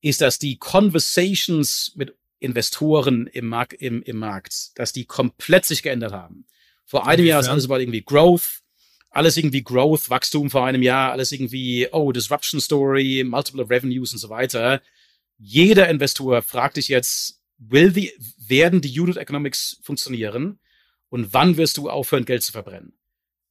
ist, 0.00 0.20
dass 0.20 0.38
die 0.38 0.56
Conversations 0.58 1.92
mit 1.96 2.14
Investoren 2.38 3.26
im, 3.28 3.46
Markt, 3.46 3.72
im, 3.74 4.02
im 4.02 4.18
Markt, 4.18 4.78
dass 4.78 4.92
die 4.92 5.06
komplett 5.06 5.64
sich 5.64 5.82
geändert 5.82 6.12
haben. 6.12 6.46
Vor 6.84 7.06
einem 7.06 7.24
Jahr 7.24 7.40
ist 7.40 7.48
alles 7.48 7.64
über 7.64 7.80
irgendwie 7.80 8.02
Growth, 8.02 8.60
alles 9.08 9.36
irgendwie 9.36 9.62
Growth, 9.62 10.10
Wachstum 10.10 10.50
vor 10.50 10.66
einem 10.66 10.82
Jahr, 10.82 11.12
alles 11.12 11.32
irgendwie, 11.32 11.88
oh, 11.92 12.12
Disruption 12.12 12.60
Story, 12.60 13.24
Multiple 13.26 13.68
Revenues 13.70 14.12
und 14.12 14.18
so 14.18 14.28
weiter. 14.28 14.82
Jeder 15.38 15.88
Investor 15.88 16.42
fragt 16.42 16.76
dich 16.76 16.88
jetzt, 16.88 17.40
will 17.56 17.92
die, 17.92 18.12
werden 18.36 18.80
die 18.82 19.00
Unit 19.00 19.16
Economics 19.16 19.78
funktionieren? 19.82 20.58
Und 21.14 21.32
wann 21.32 21.56
wirst 21.56 21.76
du 21.76 21.88
aufhören, 21.88 22.24
Geld 22.24 22.42
zu 22.42 22.50
verbrennen? 22.50 22.92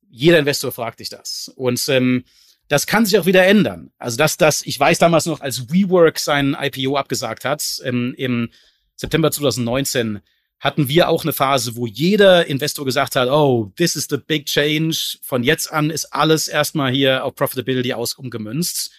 Jeder 0.10 0.38
Investor 0.38 0.74
fragt 0.74 1.00
dich 1.00 1.08
das. 1.08 1.50
Und 1.56 1.88
ähm, 1.88 2.26
das 2.68 2.88
kann 2.88 3.06
sich 3.06 3.18
auch 3.18 3.26
wieder 3.26 3.46
ändern. 3.46 3.94
Also 3.98 4.18
dass 4.18 4.36
das, 4.36 4.64
ich 4.64 4.78
weiß 4.78 5.00
damals 5.00 5.28
noch, 5.28 5.40
als 5.40 5.72
WeWork 5.72 6.20
sein 6.20 6.58
IPO 6.60 6.98
abgesagt 6.98 7.46
hat, 7.46 7.82
ähm, 7.86 8.16
im 8.18 8.50
September 8.98 9.32
2019, 9.32 10.20
hatten 10.60 10.90
wir 10.90 11.08
auch 11.08 11.24
eine 11.24 11.32
Phase, 11.32 11.78
wo 11.78 11.88
jeder 11.88 12.48
Investor 12.48 12.84
gesagt 12.84 13.16
hat, 13.16 13.30
oh, 13.30 13.72
this 13.78 13.96
is 13.96 14.08
the 14.10 14.18
big 14.18 14.46
change. 14.46 15.20
Von 15.22 15.44
jetzt 15.44 15.72
an 15.72 15.90
ist 15.90 16.14
alles 16.14 16.50
erstmal 16.50 16.92
hier 16.92 17.24
auf 17.24 17.34
Profitability 17.34 17.94
aus 17.94 18.16
umgemünzt. 18.16 18.92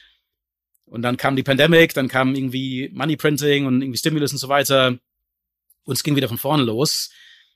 Und 0.87 1.03
dann 1.03 1.19
kam 1.19 1.37
die 1.37 1.43
Pandemic, 1.43 1.93
dann 1.93 2.09
kam 2.09 2.35
irgendwie 2.35 2.89
Money 2.95 3.19
Printing 3.19 3.67
und 3.67 3.83
irgendwie 3.83 3.99
Stimulus 3.99 4.33
und 4.33 4.39
so 4.39 4.49
weiter. 4.49 4.97
Und 5.85 5.93
es 5.93 6.03
ging 6.03 6.17
wieder 6.17 6.29
von 6.29 6.39
vorne 6.39 6.63
los. 6.63 7.11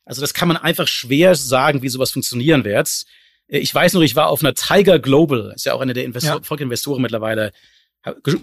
Also 0.09 0.23
das 0.23 0.33
kann 0.33 0.49
man 0.49 0.57
einfach 0.57 0.89
schwer 0.89 1.35
sagen, 1.35 1.83
wie 1.83 1.91
sowas 1.91 2.13
funktionieren 2.13 2.65
wird. 2.65 3.05
Ich 3.47 3.75
weiß 3.75 3.93
noch, 3.93 4.01
ich 4.01 4.17
war 4.17 4.29
auf 4.29 4.43
einer 4.43 4.55
Tiger 4.55 4.99
Global, 4.99 5.53
ist 5.55 5.67
ja 5.67 5.75
auch 5.75 5.83
eine 5.83 5.93
der 5.93 6.07
Investor 6.07 6.41
ja. 6.43 6.57
Investoren 6.57 7.03
mittlerweile. 7.03 7.53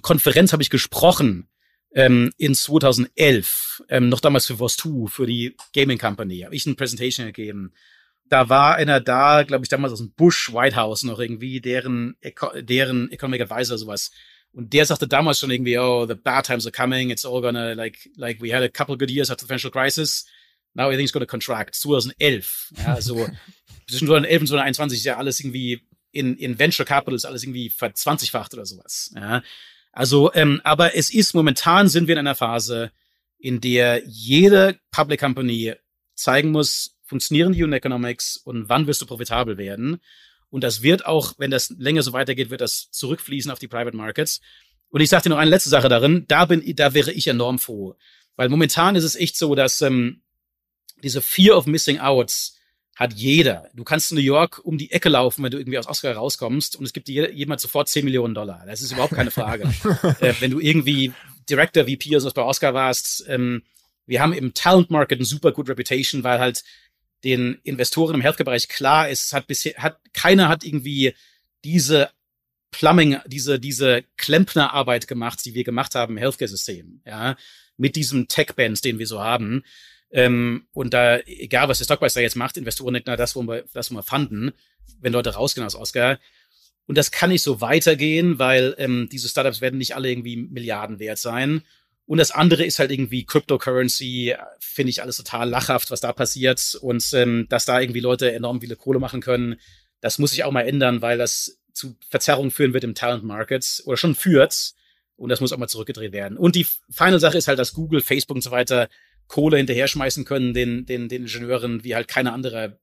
Konferenz 0.03 0.53
habe 0.53 0.61
ich 0.61 0.69
gesprochen 0.69 1.47
ähm, 1.95 2.31
in 2.37 2.53
2011, 2.53 3.83
ähm, 3.89 4.09
noch 4.09 4.19
damals 4.19 4.45
für 4.45 4.59
Vostu, 4.59 5.07
für 5.07 5.25
die 5.25 5.57
Gaming 5.73 5.97
Company, 5.97 6.41
habe 6.41 6.55
ich 6.55 6.67
eine 6.67 6.75
Präsentation 6.75 7.25
gegeben. 7.25 7.73
Da 8.29 8.47
war 8.47 8.75
einer 8.75 8.99
da, 8.99 9.41
glaube 9.41 9.65
ich, 9.65 9.69
damals 9.69 9.93
aus 9.93 9.99
dem 9.99 10.13
Bush 10.13 10.53
White 10.53 10.75
House 10.75 11.01
noch 11.01 11.19
irgendwie, 11.19 11.61
deren, 11.61 12.15
deren 12.59 13.11
Economic 13.11 13.41
Advisor 13.41 13.79
sowas. 13.79 14.11
Und 14.51 14.71
der 14.71 14.85
sagte 14.85 15.07
damals 15.07 15.39
schon 15.39 15.49
irgendwie, 15.49 15.79
oh, 15.79 16.05
the 16.05 16.13
bad 16.13 16.45
times 16.45 16.67
are 16.67 16.71
coming, 16.71 17.09
it's 17.09 17.25
all 17.25 17.41
gonna, 17.41 17.73
like, 17.73 18.07
like 18.17 18.39
we 18.39 18.53
had 18.55 18.61
a 18.61 18.69
couple 18.69 18.95
good 18.95 19.09
years 19.09 19.31
after 19.31 19.45
the 19.45 19.47
financial 19.47 19.71
crisis, 19.71 20.27
now 20.75 20.85
everything's 20.85 21.11
gonna 21.11 21.25
contract. 21.25 21.75
2011. 21.75 22.73
Ja, 22.77 22.93
also 22.93 23.15
zwischen 23.89 24.07
2011 24.07 24.41
und 24.41 24.47
2021 24.47 24.99
ist 24.99 25.05
ja 25.05 25.17
alles 25.17 25.39
irgendwie 25.39 25.81
in, 26.11 26.37
in 26.37 26.57
Venture 26.57 26.85
Capital 26.85 27.15
ist 27.15 27.25
alles 27.25 27.43
irgendwie 27.43 27.69
verzwanzigfacht 27.69 28.53
oder 28.53 28.65
sowas. 28.65 29.11
Ja. 29.15 29.43
Also, 29.91 30.33
ähm, 30.33 30.61
aber 30.63 30.95
es 30.95 31.13
ist 31.13 31.33
momentan 31.33 31.89
sind 31.89 32.07
wir 32.07 32.13
in 32.13 32.19
einer 32.19 32.35
Phase, 32.35 32.91
in 33.37 33.59
der 33.61 34.01
jede 34.05 34.79
Public 34.91 35.19
Company 35.19 35.75
zeigen 36.15 36.51
muss, 36.51 36.97
funktionieren 37.03 37.53
die 37.53 37.63
Unit 37.63 37.77
Economics 37.77 38.37
und 38.37 38.69
wann 38.69 38.87
wirst 38.87 39.01
du 39.01 39.05
profitabel 39.05 39.57
werden. 39.57 40.01
Und 40.49 40.63
das 40.63 40.81
wird 40.81 41.05
auch, 41.05 41.33
wenn 41.37 41.51
das 41.51 41.69
länger 41.77 42.01
so 42.01 42.13
weitergeht, 42.13 42.49
wird 42.49 42.61
das 42.61 42.89
zurückfließen 42.91 43.51
auf 43.51 43.59
die 43.59 43.67
Private 43.67 43.95
Markets. 43.95 44.39
Und 44.89 45.01
ich 45.01 45.09
sage 45.09 45.23
dir 45.23 45.29
noch 45.29 45.37
eine 45.37 45.49
letzte 45.49 45.69
Sache 45.69 45.89
darin, 45.89 46.25
da 46.27 46.45
bin, 46.45 46.63
da 46.75 46.93
wäre 46.93 47.11
ich 47.11 47.27
enorm 47.27 47.59
froh. 47.59 47.95
Weil 48.37 48.49
momentan 48.49 48.95
ist 48.95 49.03
es 49.03 49.15
echt 49.15 49.37
so, 49.37 49.53
dass 49.53 49.81
ähm, 49.81 50.21
diese 51.05 51.21
Fear 51.21 51.55
of 51.55 51.67
Missing 51.67 51.99
Outs 51.99 52.57
hat 52.95 53.13
jeder. 53.13 53.69
Du 53.75 53.83
kannst 53.83 54.11
in 54.11 54.17
New 54.17 54.23
York 54.23 54.59
um 54.63 54.77
die 54.77 54.91
Ecke 54.91 55.09
laufen, 55.09 55.43
wenn 55.43 55.51
du 55.51 55.59
irgendwie 55.59 55.77
aus 55.77 55.87
Oscar 55.87 56.15
rauskommst 56.15 56.75
und 56.75 56.85
es 56.85 56.93
gibt 56.93 57.07
dir 57.07 57.31
jemand 57.31 57.61
sofort 57.61 57.87
10 57.87 58.03
Millionen 58.03 58.33
Dollar. 58.33 58.63
Das 58.65 58.81
ist 58.81 58.91
überhaupt 58.91 59.13
keine 59.13 59.31
Frage. 59.31 59.63
äh, 60.19 60.33
wenn 60.39 60.51
du 60.51 60.59
irgendwie 60.59 61.13
Director, 61.47 61.85
VP 61.85 62.15
oder 62.15 62.31
bei 62.31 62.41
Oscar 62.41 62.73
warst, 62.73 63.23
ähm, 63.27 63.61
wir 64.07 64.19
haben 64.19 64.33
im 64.33 64.53
Talent 64.55 64.89
Market 64.89 65.19
eine 65.19 65.25
super 65.25 65.51
good 65.51 65.69
Reputation, 65.69 66.23
weil 66.23 66.39
halt 66.39 66.63
den 67.23 67.59
Investoren 67.63 68.15
im 68.15 68.21
Healthcare-Bereich 68.21 68.67
klar 68.67 69.07
ist, 69.07 69.31
hat 69.31 69.45
bisher, 69.45 69.75
hat, 69.77 69.99
keiner 70.13 70.47
hat 70.47 70.63
irgendwie 70.63 71.13
diese 71.63 72.09
Plumbing, 72.71 73.19
diese, 73.27 73.59
diese 73.59 74.03
Klempnerarbeit 74.17 75.07
gemacht, 75.07 75.45
die 75.45 75.53
wir 75.53 75.63
gemacht 75.63 75.93
haben 75.93 76.13
im 76.13 76.17
Healthcare-System, 76.17 77.01
ja, 77.05 77.35
mit 77.77 77.95
diesem 77.95 78.27
Tech-Bands, 78.27 78.81
den 78.81 78.97
wir 78.97 79.07
so 79.07 79.19
haben. 79.19 79.63
Ähm, 80.11 80.67
und 80.71 80.93
da, 80.93 81.19
egal 81.19 81.67
was 81.67 81.79
der 81.79 81.85
Stockprice 81.85 82.13
da 82.13 82.21
jetzt 82.21 82.35
macht, 82.35 82.57
Investoren 82.57 82.93
denken, 82.93 83.09
na, 83.09 83.15
das, 83.15 83.35
wo 83.35 83.43
wir, 83.43 83.65
das, 83.73 83.91
wo 83.91 83.95
wir 83.95 84.03
fanden, 84.03 84.53
wenn 85.01 85.13
Leute 85.13 85.31
rausgehen 85.31 85.65
aus 85.65 85.75
Oscar. 85.75 86.19
Und 86.87 86.97
das 86.97 87.11
kann 87.11 87.31
nicht 87.31 87.41
so 87.41 87.61
weitergehen, 87.61 88.37
weil 88.39 88.75
ähm, 88.77 89.09
diese 89.11 89.27
Startups 89.27 89.61
werden 89.61 89.77
nicht 89.77 89.95
alle 89.95 90.09
irgendwie 90.09 90.37
Milliarden 90.37 90.99
wert 90.99 91.17
sein. 91.17 91.63
Und 92.05 92.19
das 92.19 92.29
andere 92.31 92.63
ist 92.63 92.77
halt 92.77 92.91
irgendwie 92.91 93.25
Cryptocurrency, 93.25 94.35
finde 94.59 94.91
ich 94.91 95.01
alles 95.01 95.17
total 95.17 95.49
lachhaft, 95.49 95.89
was 95.89 96.01
da 96.01 96.13
passiert. 96.13 96.77
Und 96.79 97.03
ähm, 97.13 97.47
dass 97.49 97.65
da 97.65 97.79
irgendwie 97.79 97.99
Leute 97.99 98.31
enorm 98.31 98.61
viele 98.61 98.75
Kohle 98.75 98.99
machen 98.99 99.21
können, 99.21 99.59
das 100.01 100.19
muss 100.19 100.31
sich 100.31 100.43
auch 100.43 100.51
mal 100.51 100.67
ändern, 100.67 101.01
weil 101.01 101.17
das 101.17 101.59
zu 101.73 101.95
Verzerrungen 102.07 102.51
führen 102.51 102.73
wird 102.73 102.83
im 102.83 102.93
Talent 102.93 103.23
Markets 103.23 103.83
oder 103.85 103.97
schon 103.97 104.13
führt. 104.13 104.73
Und 105.15 105.29
das 105.29 105.41
muss 105.41 105.51
auch 105.51 105.57
mal 105.57 105.67
zurückgedreht 105.67 106.11
werden. 106.11 106.37
Und 106.37 106.55
die 106.55 106.67
final 106.91 107.19
Sache 107.19 107.37
ist 107.37 107.47
halt, 107.47 107.57
dass 107.57 107.73
Google, 107.73 108.01
Facebook 108.01 108.35
und 108.35 108.41
so 108.41 108.51
weiter 108.51 108.89
Kohle 109.27 109.57
hinterher 109.57 109.87
schmeißen 109.87 110.25
können, 110.25 110.53
den, 110.53 110.85
den, 110.85 111.09
den 111.09 111.23
Ingenieuren, 111.23 111.83
wie 111.83 111.95
halt 111.95 112.07
keine 112.07 112.33
andere 112.33 112.79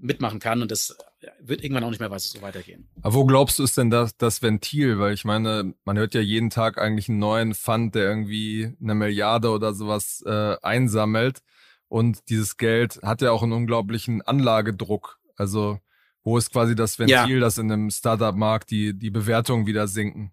mitmachen 0.00 0.38
kann. 0.38 0.62
Und 0.62 0.70
das 0.70 0.96
wird 1.40 1.62
irgendwann 1.62 1.84
auch 1.84 1.90
nicht 1.90 2.00
mehr 2.00 2.18
so 2.18 2.42
weitergehen. 2.42 2.88
Aber 3.02 3.14
wo 3.14 3.24
glaubst 3.24 3.58
du 3.58 3.64
ist 3.64 3.76
denn 3.76 3.90
das, 3.90 4.16
das 4.16 4.42
Ventil? 4.42 4.98
Weil 4.98 5.14
ich 5.14 5.24
meine, 5.24 5.74
man 5.84 5.98
hört 5.98 6.14
ja 6.14 6.20
jeden 6.20 6.50
Tag 6.50 6.78
eigentlich 6.78 7.08
einen 7.08 7.18
neuen 7.18 7.54
Fund, 7.54 7.94
der 7.94 8.04
irgendwie 8.04 8.72
eine 8.80 8.94
Milliarde 8.94 9.50
oder 9.50 9.74
sowas 9.74 10.22
äh, 10.26 10.56
einsammelt. 10.62 11.40
Und 11.88 12.28
dieses 12.28 12.56
Geld 12.56 13.00
hat 13.02 13.20
ja 13.20 13.32
auch 13.32 13.42
einen 13.42 13.52
unglaublichen 13.52 14.22
Anlagedruck. 14.22 15.18
Also 15.36 15.80
wo 16.22 16.38
ist 16.38 16.52
quasi 16.52 16.74
das 16.74 16.98
Ventil, 16.98 17.34
ja. 17.34 17.40
dass 17.40 17.58
in 17.58 17.70
einem 17.70 17.90
Startup-Markt 17.90 18.70
die, 18.70 18.96
die 18.96 19.10
Bewertungen 19.10 19.66
wieder 19.66 19.88
sinken? 19.88 20.32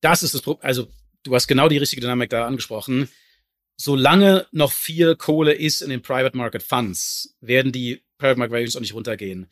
Das 0.00 0.22
ist 0.22 0.34
das 0.34 0.42
Problem. 0.42 0.66
Also 0.66 0.88
du 1.24 1.34
hast 1.34 1.46
genau 1.46 1.68
die 1.68 1.78
richtige 1.78 2.00
Dynamik 2.00 2.30
da 2.30 2.46
angesprochen 2.46 3.08
solange 3.76 4.46
noch 4.52 4.72
viel 4.72 5.16
Kohle 5.16 5.52
ist 5.52 5.82
in 5.82 5.90
den 5.90 6.02
Private 6.02 6.36
Market 6.36 6.62
Funds, 6.62 7.36
werden 7.40 7.72
die 7.72 8.02
Private 8.18 8.38
Market 8.38 8.52
Values 8.52 8.76
auch 8.76 8.80
nicht 8.80 8.94
runtergehen. 8.94 9.50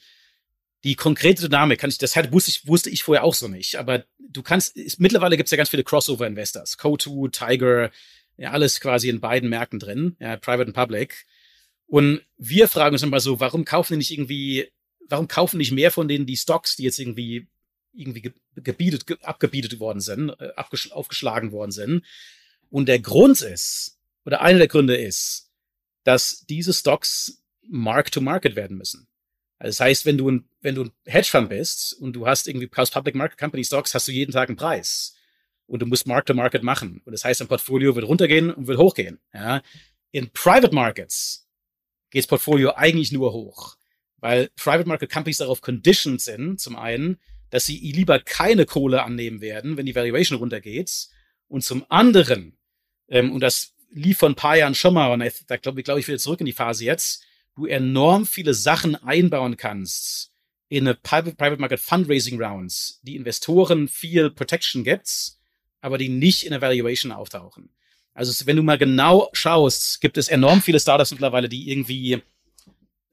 Die 0.82 0.96
konkrete 0.96 1.42
Dynamik 1.42 1.80
kann 1.80 1.90
ich, 1.90 1.98
das 1.98 2.16
halt 2.16 2.32
wusste 2.32 2.50
ich, 2.50 2.66
wusste 2.66 2.90
ich 2.90 3.02
vorher 3.02 3.24
auch 3.24 3.34
so 3.34 3.48
nicht, 3.48 3.76
aber 3.76 4.04
du 4.18 4.42
kannst, 4.42 4.76
ist, 4.76 5.00
mittlerweile 5.00 5.37
gibt 5.37 5.46
es 5.46 5.50
ja 5.50 5.56
ganz 5.56 5.70
viele 5.70 5.84
Crossover-Investors. 5.84 6.78
Co2, 6.78 7.30
Tiger, 7.30 7.90
ja, 8.37 8.50
alles 8.50 8.80
quasi 8.80 9.08
in 9.08 9.20
beiden 9.20 9.48
Märkten 9.48 9.78
drin, 9.78 10.16
ja, 10.20 10.37
Private 10.37 10.66
und 10.66 10.74
Public. 10.74 11.26
Und 11.87 12.22
wir 12.37 12.68
fragen 12.68 12.94
uns 12.94 13.02
immer 13.02 13.20
so, 13.20 13.40
warum 13.40 13.64
kaufen 13.64 13.94
die 13.94 13.98
nicht 13.98 14.10
irgendwie, 14.10 14.70
warum 15.08 15.28
kaufen 15.28 15.58
nicht 15.58 15.72
mehr 15.72 15.90
von 15.90 16.08
denen 16.08 16.26
die 16.26 16.37
Stocks, 16.37 16.76
die 16.76 16.84
jetzt 16.84 16.98
irgendwie 16.98 17.46
irgendwie 17.96 18.32
gebietet, 18.56 19.22
abgebietet 19.22 19.78
worden 19.78 20.00
sind, 20.00 20.30
äh, 20.40 20.50
aufgeschlagen 20.56 21.52
worden 21.52 21.70
sind. 21.70 22.04
Und 22.70 22.88
der 22.88 22.98
Grund 22.98 23.40
ist, 23.40 23.98
oder 24.24 24.40
einer 24.40 24.58
der 24.58 24.68
Gründe 24.68 24.96
ist, 24.96 25.50
dass 26.04 26.44
diese 26.46 26.72
Stocks 26.72 27.42
Mark-to-Market 27.68 28.56
werden 28.56 28.76
müssen. 28.76 29.08
Also 29.58 29.70
das 29.70 29.80
heißt, 29.80 30.06
wenn 30.06 30.18
du 30.18 30.30
ein, 30.30 30.48
wenn 30.60 30.74
du 30.74 30.84
ein 30.84 30.92
Hedgefonds 31.06 31.48
bist 31.48 31.94
und 31.94 32.12
du 32.14 32.26
hast 32.26 32.48
irgendwie 32.48 32.66
Public 32.66 33.14
Market 33.14 33.38
Company 33.38 33.64
Stocks, 33.64 33.94
hast 33.94 34.08
du 34.08 34.12
jeden 34.12 34.32
Tag 34.32 34.48
einen 34.48 34.56
Preis. 34.56 35.14
Und 35.66 35.80
du 35.80 35.87
musst 35.87 36.06
Mark-to-Market 36.06 36.62
machen. 36.62 37.00
Und 37.04 37.12
das 37.12 37.24
heißt, 37.24 37.40
dein 37.40 37.48
Portfolio 37.48 37.94
wird 37.94 38.06
runtergehen 38.06 38.50
und 38.50 38.66
wird 38.66 38.78
hochgehen. 38.78 39.18
Ja. 39.32 39.62
In 40.10 40.30
Private 40.30 40.74
Markets 40.74 41.48
geht 42.10 42.24
das 42.24 42.26
Portfolio 42.26 42.74
eigentlich 42.74 43.12
nur 43.12 43.32
hoch. 43.32 43.76
Weil 44.18 44.50
Private 44.56 44.87
Market 44.87 45.10
Companies 45.10 45.38
darauf 45.38 45.62
conditioned 45.62 46.20
sind, 46.20 46.60
zum 46.60 46.76
einen, 46.76 47.18
dass 47.48 47.64
sie 47.64 47.78
lieber 47.78 48.18
keine 48.20 48.66
Kohle 48.66 49.02
annehmen 49.04 49.40
werden, 49.40 49.76
wenn 49.76 49.87
die 49.87 49.94
Valuation 49.94 50.38
runtergeht. 50.38 51.08
Und 51.48 51.62
zum 51.62 51.87
anderen, 51.88 52.58
ähm, 53.08 53.32
und 53.32 53.40
das 53.40 53.73
lief 53.90 54.18
vor 54.18 54.29
ein 54.29 54.35
paar 54.35 54.57
Jahren 54.57 54.75
schon 54.75 54.94
mal, 54.94 55.12
und 55.12 55.20
da 55.47 55.57
glaube 55.57 55.83
glaub 55.83 55.99
ich 55.99 56.09
wieder 56.09 56.18
zurück 56.18 56.40
in 56.40 56.47
die 56.47 56.53
Phase 56.53 56.85
jetzt, 56.85 57.23
du 57.55 57.66
enorm 57.66 58.27
viele 58.27 58.55
Sachen 58.55 58.97
einbauen 58.97 59.57
kannst 59.57 60.33
in 60.68 60.87
eine 60.87 60.94
Private, 60.94 61.37
Private 61.37 61.61
Market 61.61 61.81
Fundraising 61.81 62.42
Rounds, 62.42 63.01
die 63.03 63.16
Investoren 63.16 63.87
viel 63.87 64.31
Protection 64.31 64.83
gibt, 64.83 65.35
aber 65.81 65.99
die 65.99 66.09
nicht 66.09 66.44
in 66.44 66.51
der 66.51 66.61
Valuation 66.61 67.12
auftauchen. 67.12 67.70
Also 68.14 68.47
wenn 68.47 68.57
du 68.57 68.62
mal 68.62 68.79
genau 68.79 69.29
schaust, 69.33 70.01
gibt 70.01 70.16
es 70.18 70.29
enorm 70.29 70.62
viele 70.62 70.81
Startups 70.81 71.11
mittlerweile, 71.11 71.49
die 71.49 71.70
irgendwie 71.70 72.23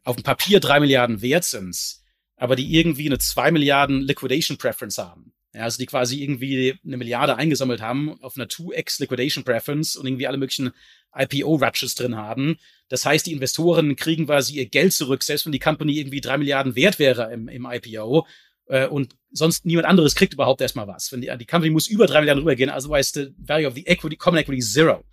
auf 0.04 0.16
dem 0.16 0.24
Papier 0.24 0.60
drei 0.60 0.80
Milliarden 0.80 1.22
wert 1.22 1.44
sind, 1.44 1.98
aber 2.36 2.56
die 2.56 2.76
irgendwie 2.76 3.08
eine 3.08 3.20
zwei 3.20 3.52
Milliarden 3.52 4.02
Liquidation 4.02 4.58
Preference 4.58 4.98
haben. 4.98 5.34
Ja, 5.54 5.64
also 5.64 5.78
die 5.78 5.86
quasi 5.86 6.24
irgendwie 6.24 6.76
eine 6.86 6.98
Milliarde 6.98 7.36
eingesammelt 7.36 7.82
haben 7.82 8.22
auf 8.22 8.38
einer 8.38 8.46
2x 8.46 9.02
Liquidation 9.02 9.44
Preference 9.44 9.98
und 9.98 10.08
irgendwie 10.08 10.28
alle 10.28 10.38
möglichen 10.38 10.72
IPO-Ratches 11.14 11.96
drin 11.96 12.16
haben. 12.16 12.58
Das 12.88 13.06
heißt, 13.06 13.26
die 13.26 13.34
Investoren 13.34 13.98
kriegen 13.98 14.28
quasi 14.28 14.56
ihr 14.56 14.68
Geld 14.68 14.94
zurück, 14.94 15.24
selbst 15.24 15.46
wenn 15.46 15.52
die 15.52 15.60
Company 15.60 15.98
irgendwie 16.00 16.22
drei 16.22 16.38
Milliarden 16.38 16.76
wert 16.76 17.00
wäre 17.00 17.34
im, 17.34 17.50
im 17.50 17.68
IPO. 17.70 18.26
Äh, 18.68 18.88
und 18.88 19.16
sonst 19.32 19.66
niemand 19.66 19.88
anderes 19.88 20.16
kriegt 20.16 20.34
überhaupt 20.34 20.62
erstmal 20.62 20.88
was. 20.88 21.12
Wenn 21.12 21.20
die, 21.20 21.32
die 21.38 21.46
Company 21.46 21.72
muss 21.72 21.88
über 21.88 22.08
drei 22.08 22.22
Milliarden 22.22 22.44
rübergehen, 22.44 22.70
also 22.70 22.94
heißt 22.94 23.16
the 23.16 23.34
value 23.38 23.68
of 23.68 23.76
the 23.76 23.86
equity, 23.88 24.16
common 24.16 24.40
equity 24.40 24.62
zero. 24.62 25.04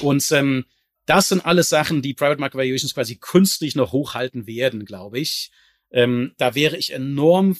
Und 0.00 0.30
ähm, 0.32 0.64
das 1.04 1.28
sind 1.28 1.44
alles 1.44 1.68
Sachen, 1.68 2.00
die 2.00 2.14
Private 2.14 2.40
Market 2.40 2.58
Valuations 2.58 2.94
quasi 2.94 3.16
künstlich 3.16 3.74
noch 3.74 3.92
hochhalten 3.92 4.46
werden, 4.46 4.86
glaube 4.86 5.18
ich. 5.18 5.50
Ähm, 5.90 6.32
da 6.38 6.54
wäre 6.54 6.78
ich 6.78 6.92
enorm 6.94 7.56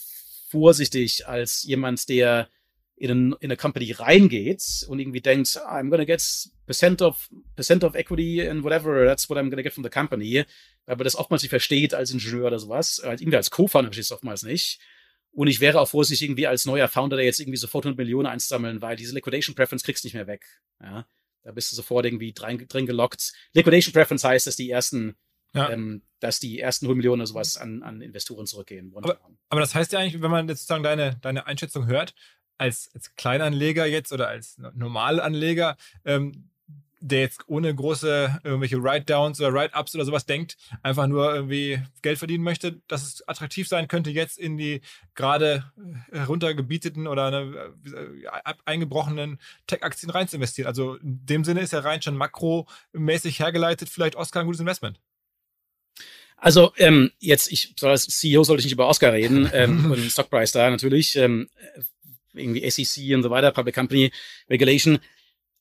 vorsichtig 0.54 1.26
als 1.26 1.64
jemand, 1.64 2.08
der 2.08 2.48
in, 2.94 3.10
in 3.10 3.36
eine 3.40 3.56
Company 3.56 3.90
reingeht 3.90 4.62
und 4.88 5.00
irgendwie 5.00 5.20
denkt, 5.20 5.48
I'm 5.66 5.90
gonna 5.90 6.04
get 6.04 6.22
percent 6.64 7.02
of 7.02 7.28
percent 7.56 7.82
of 7.82 7.96
equity 7.96 8.48
and 8.48 8.62
whatever, 8.62 9.04
that's 9.04 9.28
what 9.28 9.36
I'm 9.36 9.50
gonna 9.50 9.62
get 9.62 9.72
from 9.72 9.82
the 9.82 9.90
company. 9.90 10.44
Weil 10.86 10.96
man 10.96 11.02
das 11.04 11.16
oftmals 11.16 11.42
nicht 11.42 11.50
versteht 11.50 11.92
als 11.92 12.12
Ingenieur 12.12 12.46
oder 12.46 12.60
sowas, 12.60 13.00
als 13.00 13.20
irgendwie 13.20 13.36
als 13.36 13.50
Co-Founder 13.50 13.88
versteht 13.88 14.04
es 14.04 14.12
oftmals 14.12 14.44
nicht. 14.44 14.78
Und 15.32 15.48
ich 15.48 15.58
wäre 15.58 15.80
auch 15.80 15.88
vorsichtig 15.88 16.28
irgendwie 16.28 16.46
als 16.46 16.66
neuer 16.66 16.86
Founder, 16.86 17.16
der 17.16 17.24
jetzt 17.24 17.40
irgendwie 17.40 17.56
sofort 17.56 17.84
100 17.84 17.98
Millionen 17.98 18.26
einsammeln, 18.26 18.80
weil 18.80 18.94
diese 18.94 19.12
Liquidation 19.12 19.56
Preference 19.56 19.82
kriegst 19.82 20.04
du 20.04 20.06
nicht 20.06 20.14
mehr 20.14 20.28
weg. 20.28 20.44
Ja, 20.80 21.04
da 21.42 21.50
bist 21.50 21.72
du 21.72 21.76
sofort 21.76 22.06
irgendwie 22.06 22.32
drin, 22.32 22.64
drin 22.68 22.86
gelockt. 22.86 23.32
Liquidation 23.54 23.92
Preference 23.92 24.22
heißt, 24.22 24.46
dass 24.46 24.54
die 24.54 24.70
ersten 24.70 25.16
ja. 25.52 25.70
ähm, 25.70 26.02
dass 26.24 26.40
die 26.40 26.58
ersten 26.58 26.86
100 26.86 26.96
Millionen 26.96 27.20
oder 27.20 27.26
sowas 27.26 27.58
an, 27.58 27.82
an 27.82 28.00
Investoren 28.00 28.46
zurückgehen. 28.46 28.92
Aber, 28.96 29.20
aber, 29.50 29.60
das 29.60 29.74
heißt 29.74 29.92
ja 29.92 29.98
eigentlich, 29.98 30.22
wenn 30.22 30.30
man 30.30 30.48
jetzt 30.48 30.60
sozusagen 30.60 30.82
deine, 30.82 31.18
deine 31.20 31.46
Einschätzung 31.46 31.86
hört, 31.86 32.14
als, 32.56 32.90
als 32.94 33.14
Kleinanleger 33.14 33.84
jetzt 33.84 34.10
oder 34.10 34.28
als 34.28 34.56
Normalanleger, 34.56 35.76
ähm, 36.06 36.48
der 37.00 37.20
jetzt 37.20 37.46
ohne 37.46 37.74
große 37.74 38.40
irgendwelche 38.42 38.82
Write-Downs 38.82 39.38
oder 39.38 39.52
Write-Ups 39.52 39.94
oder 39.94 40.06
sowas 40.06 40.24
denkt, 40.24 40.56
einfach 40.82 41.06
nur 41.08 41.34
irgendwie 41.34 41.82
Geld 42.00 42.16
verdienen 42.16 42.42
möchte, 42.42 42.80
dass 42.88 43.02
es 43.02 43.28
attraktiv 43.28 43.68
sein 43.68 43.86
könnte, 43.86 44.08
jetzt 44.10 44.38
in 44.38 44.56
die 44.56 44.80
gerade 45.14 45.70
heruntergebieteten 46.10 47.06
oder 47.06 47.26
eine, 47.26 47.74
äh, 47.84 48.54
eingebrochenen 48.64 49.38
Tech-Aktien 49.66 50.08
rein 50.08 50.26
zu 50.26 50.36
investieren. 50.36 50.68
Also 50.68 50.94
in 50.94 51.26
dem 51.26 51.44
Sinne 51.44 51.60
ist 51.60 51.74
ja 51.74 51.80
rein 51.80 52.00
schon 52.00 52.16
makromäßig 52.16 53.40
hergeleitet 53.40 53.90
vielleicht 53.90 54.16
Oscar 54.16 54.40
ein 54.40 54.46
gutes 54.46 54.60
Investment. 54.60 54.98
Also 56.36 56.72
ähm, 56.76 57.10
jetzt, 57.20 57.50
ich 57.50 57.74
soll 57.78 57.90
als 57.90 58.06
CEO 58.06 58.44
sollte 58.44 58.60
ich 58.60 58.66
nicht 58.66 58.74
über 58.74 58.88
Oscar 58.88 59.12
reden 59.12 59.48
ähm, 59.54 59.90
und 59.90 59.98
Stockprice 60.10 60.52
da 60.52 60.70
natürlich. 60.70 61.16
Ähm, 61.16 61.48
irgendwie 62.34 62.68
SEC 62.68 63.14
und 63.14 63.22
so 63.22 63.30
weiter, 63.30 63.52
Public 63.52 63.74
Company 63.74 64.10
Regulation. 64.50 64.98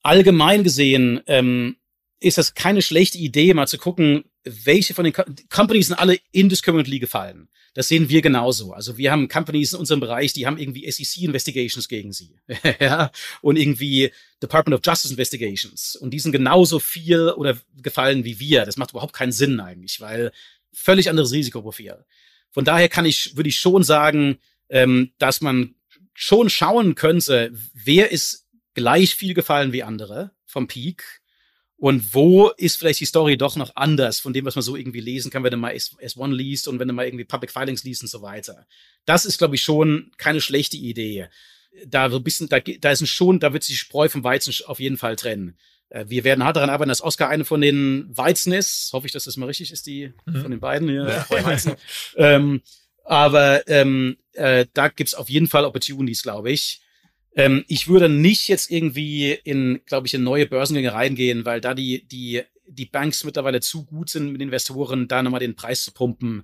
Allgemein 0.01 0.63
gesehen 0.63 1.21
ähm, 1.27 1.77
ist 2.19 2.37
das 2.37 2.55
keine 2.55 2.81
schlechte 2.81 3.17
Idee, 3.17 3.53
mal 3.53 3.67
zu 3.67 3.77
gucken, 3.77 4.25
welche 4.43 4.93
von 4.93 5.05
den 5.05 5.13
Co 5.13 5.23
Companies 5.49 5.87
sind 5.87 5.99
alle 5.99 6.19
indiscriminately 6.31 6.99
gefallen. 6.99 7.47
Das 7.75 7.87
sehen 7.87 8.09
wir 8.09 8.21
genauso. 8.21 8.73
Also 8.73 8.97
wir 8.97 9.11
haben 9.11 9.27
Companies 9.27 9.73
in 9.73 9.79
unserem 9.79 9.99
Bereich, 9.99 10.33
die 10.33 10.45
haben 10.45 10.57
irgendwie 10.57 10.89
SEC 10.89 11.23
Investigations 11.23 11.87
gegen 11.87 12.13
sie. 12.13 12.35
ja, 12.79 13.11
und 13.41 13.55
irgendwie 13.55 14.11
Department 14.41 14.77
of 14.77 14.85
Justice 14.85 15.11
Investigations. 15.11 15.95
Und 15.95 16.11
die 16.11 16.19
sind 16.19 16.33
genauso 16.33 16.79
viel 16.79 17.29
oder 17.29 17.57
gefallen 17.81 18.25
wie 18.25 18.39
wir. 18.39 18.65
Das 18.65 18.77
macht 18.77 18.91
überhaupt 18.91 19.13
keinen 19.13 19.31
Sinn 19.31 19.59
eigentlich, 19.59 20.01
weil 20.01 20.31
völlig 20.73 21.09
anderes 21.09 21.31
Risikoprofil. 21.31 22.05
Von 22.51 22.65
daher 22.65 22.89
kann 22.89 23.05
ich, 23.05 23.35
würde 23.35 23.49
ich 23.49 23.57
schon 23.57 23.83
sagen, 23.83 24.39
ähm, 24.69 25.13
dass 25.17 25.41
man 25.41 25.75
schon 26.13 26.49
schauen 26.49 26.95
könnte, 26.95 27.51
wer 27.73 28.11
ist 28.11 28.47
gleich 28.73 29.15
viel 29.15 29.33
gefallen 29.33 29.73
wie 29.73 29.83
andere 29.83 30.31
vom 30.45 30.67
Peak 30.67 31.21
und 31.77 32.13
wo 32.13 32.49
ist 32.49 32.77
vielleicht 32.77 32.99
die 33.01 33.05
Story 33.05 33.37
doch 33.37 33.55
noch 33.55 33.75
anders 33.75 34.19
von 34.19 34.33
dem, 34.33 34.45
was 34.45 34.55
man 34.55 34.61
so 34.61 34.75
irgendwie 34.75 35.01
lesen 35.01 35.31
kann, 35.31 35.43
wenn 35.43 35.51
du 35.51 35.57
mal 35.57 35.73
S1 35.73 36.33
liest 36.33 36.67
und 36.67 36.79
wenn 36.79 36.87
du 36.87 36.93
mal 36.93 37.05
irgendwie 37.05 37.25
Public 37.25 37.51
Filings 37.51 37.83
liest 37.83 38.03
und 38.03 38.07
so 38.07 38.21
weiter. 38.21 38.65
Das 39.05 39.25
ist, 39.25 39.37
glaube 39.37 39.55
ich, 39.55 39.63
schon 39.63 40.11
keine 40.17 40.39
schlechte 40.39 40.77
Idee. 40.77 41.27
Da 41.85 42.09
so 42.09 42.17
ein 42.17 42.23
bisschen, 42.23 42.47
da, 42.47 42.59
da 42.59 42.91
ist 42.91 43.07
schon, 43.07 43.39
da 43.39 43.51
wird 43.51 43.63
sich 43.63 43.79
Spreu 43.79 44.07
vom 44.07 44.23
Weizen 44.23 44.53
auf 44.65 44.79
jeden 44.79 44.97
Fall 44.97 45.15
trennen. 45.15 45.57
Äh, 45.93 46.05
wir 46.09 46.23
werden 46.23 46.43
hart 46.43 46.57
daran 46.57 46.69
arbeiten, 46.69 46.89
dass 46.89 47.03
Oscar 47.03 47.29
eine 47.29 47.45
von 47.45 47.61
den 47.61 48.09
Weizen 48.09 48.51
ist. 48.51 48.89
Hoffe 48.93 49.05
ich, 49.05 49.13
dass 49.13 49.25
das 49.25 49.37
mal 49.37 49.45
richtig 49.45 49.71
ist, 49.71 49.85
die 49.85 50.11
mhm. 50.25 50.41
von 50.41 50.51
den 50.51 50.59
beiden 50.59 50.89
hier. 50.89 51.25
Ja. 51.29 51.75
ähm, 52.17 52.61
aber 53.05 53.67
ähm, 53.67 54.17
äh, 54.33 54.65
da 54.73 54.87
gibt's 54.89 55.13
auf 55.13 55.29
jeden 55.29 55.47
Fall 55.47 55.65
Opportunities, 55.65 56.23
glaube 56.23 56.51
ich. 56.51 56.81
Ähm, 57.35 57.63
ich 57.67 57.87
würde 57.87 58.09
nicht 58.09 58.47
jetzt 58.47 58.71
irgendwie 58.71 59.31
in, 59.31 59.81
glaube 59.85 60.07
ich, 60.07 60.13
in 60.13 60.23
neue 60.23 60.45
Börsengänge 60.45 60.93
reingehen, 60.93 61.45
weil 61.45 61.61
da 61.61 61.73
die, 61.73 62.07
die, 62.07 62.43
die 62.67 62.85
Banks 62.85 63.23
mittlerweile 63.23 63.61
zu 63.61 63.85
gut 63.85 64.09
sind 64.09 64.31
mit 64.31 64.41
Investoren, 64.41 65.07
da 65.07 65.21
nochmal 65.21 65.39
den 65.39 65.55
Preis 65.55 65.83
zu 65.83 65.91
pumpen 65.91 66.43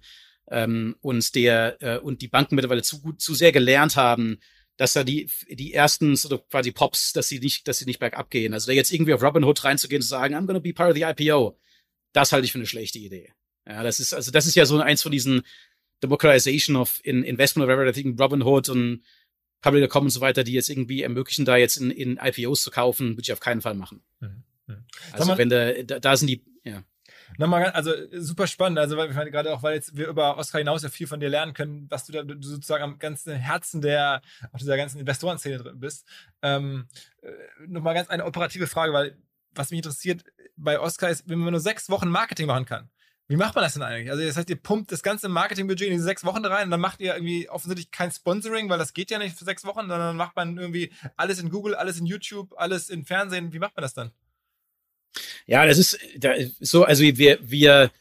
ähm, 0.50 0.96
und 1.02 1.36
der 1.36 1.78
äh, 1.82 1.98
und 2.00 2.22
die 2.22 2.28
Banken 2.28 2.56
mittlerweile 2.56 2.82
zu 2.82 3.02
gut, 3.02 3.22
zu 3.22 3.34
sehr 3.34 3.52
gelernt 3.52 3.96
haben, 3.96 4.40
dass 4.80 4.94
da 4.94 5.04
die, 5.04 5.30
die 5.50 5.74
ersten 5.74 6.16
so 6.16 6.38
quasi 6.38 6.72
Pops, 6.72 7.12
dass 7.12 7.28
sie 7.28 7.40
nicht, 7.40 7.68
dass 7.68 7.80
sie 7.80 7.86
nicht 7.86 8.00
bergab 8.00 8.30
gehen. 8.30 8.54
Also 8.54 8.68
da 8.68 8.72
jetzt 8.72 8.94
irgendwie 8.94 9.14
auf 9.14 9.22
Robinhood 9.22 9.66
reinzugehen 9.66 10.00
und 10.00 10.04
zu 10.04 10.08
sagen, 10.08 10.34
I'm 10.34 10.46
gonna 10.46 10.60
be 10.60 10.74
part 10.74 10.90
of 10.90 10.96
the 10.96 11.04
IPO, 11.04 11.60
das 12.14 12.32
halte 12.32 12.46
ich 12.46 12.54
für 12.54 12.60
eine 12.60 12.66
schlechte 12.66 12.98
Idee. 12.98 13.34
Ja, 13.68 13.84
das 13.84 14.00
ist, 14.00 14.14
also 14.14 14.32
das 14.32 14.46
ist 14.46 14.56
ja 14.56 14.66
so 14.66 14.80
eins 14.80 15.02
von 15.04 15.12
diesen 15.12 15.42
Democratization 16.02 16.78
of 16.78 17.02
in 17.04 17.24
Investment 17.24 17.70
of 17.70 17.74
Everything, 17.74 18.18
Robinhood 18.18 18.70
und 18.70 19.04
Public.com 19.60 20.06
und 20.06 20.12
so 20.12 20.22
weiter, 20.22 20.46
die 20.46 20.54
jetzt 20.54 20.70
irgendwie 20.70 21.04
ermöglichen, 21.04 21.44
da 21.44 21.58
jetzt 21.58 21.76
in, 21.76 21.92
in 21.92 22.16
IPOs 22.16 22.62
zu 22.62 22.72
kaufen, 22.72 23.10
würde 23.12 23.24
ich 23.24 23.34
auf 23.34 23.42
keinen 23.42 23.60
Fall 23.60 23.74
machen. 23.74 24.02
Mhm. 24.22 24.44
Mhm. 24.68 24.86
Also 25.12 25.38
wenn 25.38 25.50
da, 25.50 25.74
da, 25.84 26.00
da 26.00 26.16
sind 26.16 26.30
die, 26.30 26.42
ja. 26.64 26.86
Nochmal, 27.38 27.64
also 27.72 27.94
super 28.14 28.48
spannend. 28.48 28.80
Also 28.80 28.98
weil, 28.98 29.14
meine, 29.14 29.32
gerade 29.32 29.54
auch, 29.54 29.64
weil 29.64 29.76
jetzt 29.76 29.96
wir 29.96 30.08
über 30.08 30.38
Oscar 30.38 30.60
hinaus 30.60 30.84
ja 30.84 30.90
viel 30.90 31.08
von 31.08 31.20
dir 31.20 31.30
lernen 31.30 31.54
können, 31.54 31.88
was 31.90 32.06
du 32.06 32.12
da 32.12 32.24
du 32.24 32.42
sozusagen 32.42 32.84
am 32.84 33.00
ganzen 33.00 33.34
Herzen 33.36 33.82
der 33.82 34.22
auch 34.52 34.58
dieser 34.58 34.78
ganzen 34.78 35.00
Investorenszene 35.00 35.58
drin 35.58 35.80
bist. 35.80 36.06
Ähm, 36.42 36.88
äh, 37.22 37.30
Nochmal 37.68 37.94
ganz 37.94 38.10
eine 38.10 38.26
operative 38.26 38.68
Frage, 38.68 38.94
weil 38.94 39.18
was 39.54 39.72
mich 39.72 39.80
interessiert 39.80 40.24
bei 40.58 40.80
Oscar 40.80 41.10
ist, 41.10 41.28
wenn 41.28 41.40
man 41.40 41.52
nur 41.52 41.62
sechs 41.62 41.90
Wochen 41.90 42.10
Marketing 42.10 42.48
machen 42.48 42.66
kann. 42.66 42.90
Wie 43.30 43.36
macht 43.36 43.54
man 43.54 43.64
das 43.64 43.74
denn 43.74 43.84
eigentlich? 43.84 44.10
Also, 44.10 44.26
das 44.26 44.38
heißt, 44.38 44.50
ihr 44.50 44.56
pumpt 44.56 44.92
das 44.92 45.04
ganze 45.04 45.30
Marketingbudget 45.30 45.88
in 45.88 45.94
diese 45.94 46.04
sechs 46.04 46.26
Wochen 46.26 46.44
rein 46.44 46.66
und 46.66 46.72
dann 46.72 46.82
macht 46.82 47.00
ihr 47.00 47.14
irgendwie 47.14 47.48
offensichtlich 47.48 47.92
kein 47.92 48.12
Sponsoring, 48.12 48.70
weil 48.70 48.80
das 48.80 48.94
geht 48.94 49.12
ja 49.12 49.20
nicht 49.20 49.38
für 49.38 49.46
sechs 49.46 49.64
Wochen, 49.66 49.82
sondern 49.82 50.00
dann 50.00 50.18
macht 50.18 50.36
man 50.36 50.58
irgendwie 50.58 50.92
alles 51.16 51.40
in 51.40 51.52
Google, 51.52 51.76
alles 51.76 52.00
in 52.00 52.08
YouTube, 52.08 52.56
alles 52.58 52.90
in 52.90 53.06
Fernsehen. 53.06 53.54
Wie 53.54 53.60
macht 53.60 53.76
man 53.76 53.84
das 53.84 53.94
dann? 53.94 54.12
Ja, 55.48 55.66
das 55.66 55.78
ist 55.78 55.98
da, 56.18 56.34
so, 56.60 56.84
also 56.84 57.04
wir, 57.04 57.40
wir, 57.42 57.92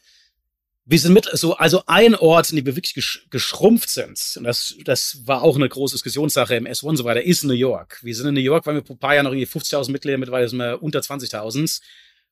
wir 0.85 0.99
sind 0.99 1.13
mit, 1.13 1.29
so, 1.33 1.55
also 1.55 1.83
ein 1.87 2.15
Ort, 2.15 2.49
in 2.49 2.55
dem 2.57 2.65
wir 2.65 2.75
wirklich 2.75 3.23
geschrumpft 3.29 3.89
sind, 3.89 4.19
und 4.37 4.43
das, 4.43 4.75
das 4.83 5.21
war 5.25 5.43
auch 5.43 5.55
eine 5.55 5.69
große 5.69 5.95
Diskussionssache 5.95 6.55
im 6.55 6.65
S1 6.65 6.83
und 6.83 6.97
so 6.97 7.03
weiter, 7.03 7.23
ist 7.23 7.43
New 7.43 7.53
York. 7.53 7.99
Wir 8.01 8.15
sind 8.15 8.27
in 8.27 8.33
New 8.33 8.41
York, 8.41 8.65
weil 8.65 8.75
wir 8.75 8.83
ein 8.89 8.97
paar 8.97 9.15
Jahren 9.15 9.25
noch 9.25 9.33
irgendwie 9.33 9.47
50.000 9.47 9.91
Mitglieder, 9.91 10.17
mittlerweile 10.17 10.49
sind 10.49 10.59
wir 10.59 10.81
unter 10.81 10.99
20.000. 10.99 11.81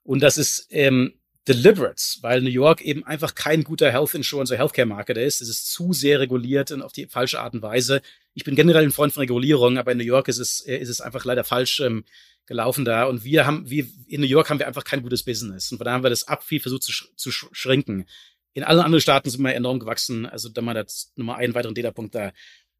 Und 0.03 0.21
das 0.21 0.37
ist, 0.37 0.67
ähm, 0.69 1.13
deliberate, 1.47 2.17
weil 2.21 2.41
New 2.41 2.49
York 2.49 2.81
eben 2.81 3.05
einfach 3.05 3.33
kein 3.33 3.63
guter 3.63 3.91
Health 3.91 4.13
Insurance 4.13 4.51
oder 4.53 4.59
Healthcare 4.59 4.85
Market 4.85 5.17
ist. 5.17 5.41
Es 5.41 5.49
ist 5.49 5.71
zu 5.71 5.93
sehr 5.93 6.19
reguliert 6.19 6.71
und 6.71 6.81
auf 6.81 6.91
die 6.91 7.07
falsche 7.07 7.39
Art 7.39 7.53
und 7.53 7.61
Weise. 7.61 8.01
Ich 8.33 8.43
bin 8.43 8.55
generell 8.55 8.83
ein 8.83 8.91
Freund 8.91 9.13
von 9.13 9.21
Regulierung, 9.21 9.77
aber 9.77 9.93
in 9.93 9.97
New 9.97 10.03
York 10.03 10.27
ist 10.27 10.39
es, 10.39 10.61
äh, 10.61 10.77
ist 10.77 10.89
es 10.89 11.01
einfach 11.01 11.23
leider 11.25 11.43
falsch 11.43 11.79
ähm, 11.79 12.03
gelaufen 12.47 12.85
da. 12.85 13.03
Und 13.03 13.23
wir 13.23 13.45
haben, 13.45 13.69
wir, 13.69 13.85
in 14.07 14.21
New 14.21 14.27
York 14.27 14.49
haben 14.49 14.59
wir 14.59 14.67
einfach 14.67 14.83
kein 14.83 15.03
gutes 15.03 15.23
Business. 15.23 15.71
Und 15.71 15.77
von 15.77 15.85
daher 15.85 15.97
haben 15.97 16.03
wir 16.03 16.09
das 16.09 16.27
ab 16.27 16.43
viel 16.43 16.59
versucht 16.59 16.83
zu, 16.83 16.91
sch 16.91 17.11
zu 17.15 17.31
sch 17.31 17.47
schrinken. 17.51 18.05
In 18.53 18.63
allen 18.63 18.79
anderen 18.79 19.01
Staaten 19.01 19.29
sind 19.29 19.43
wir 19.43 19.53
enorm 19.53 19.79
gewachsen. 19.79 20.25
Also 20.25 20.49
da 20.49 20.61
mal 20.61 20.73
das 20.73 21.11
nochmal 21.15 21.37
einen 21.37 21.53
weiteren 21.53 21.75
Data-Punkt 21.75 22.15
da. 22.15 22.33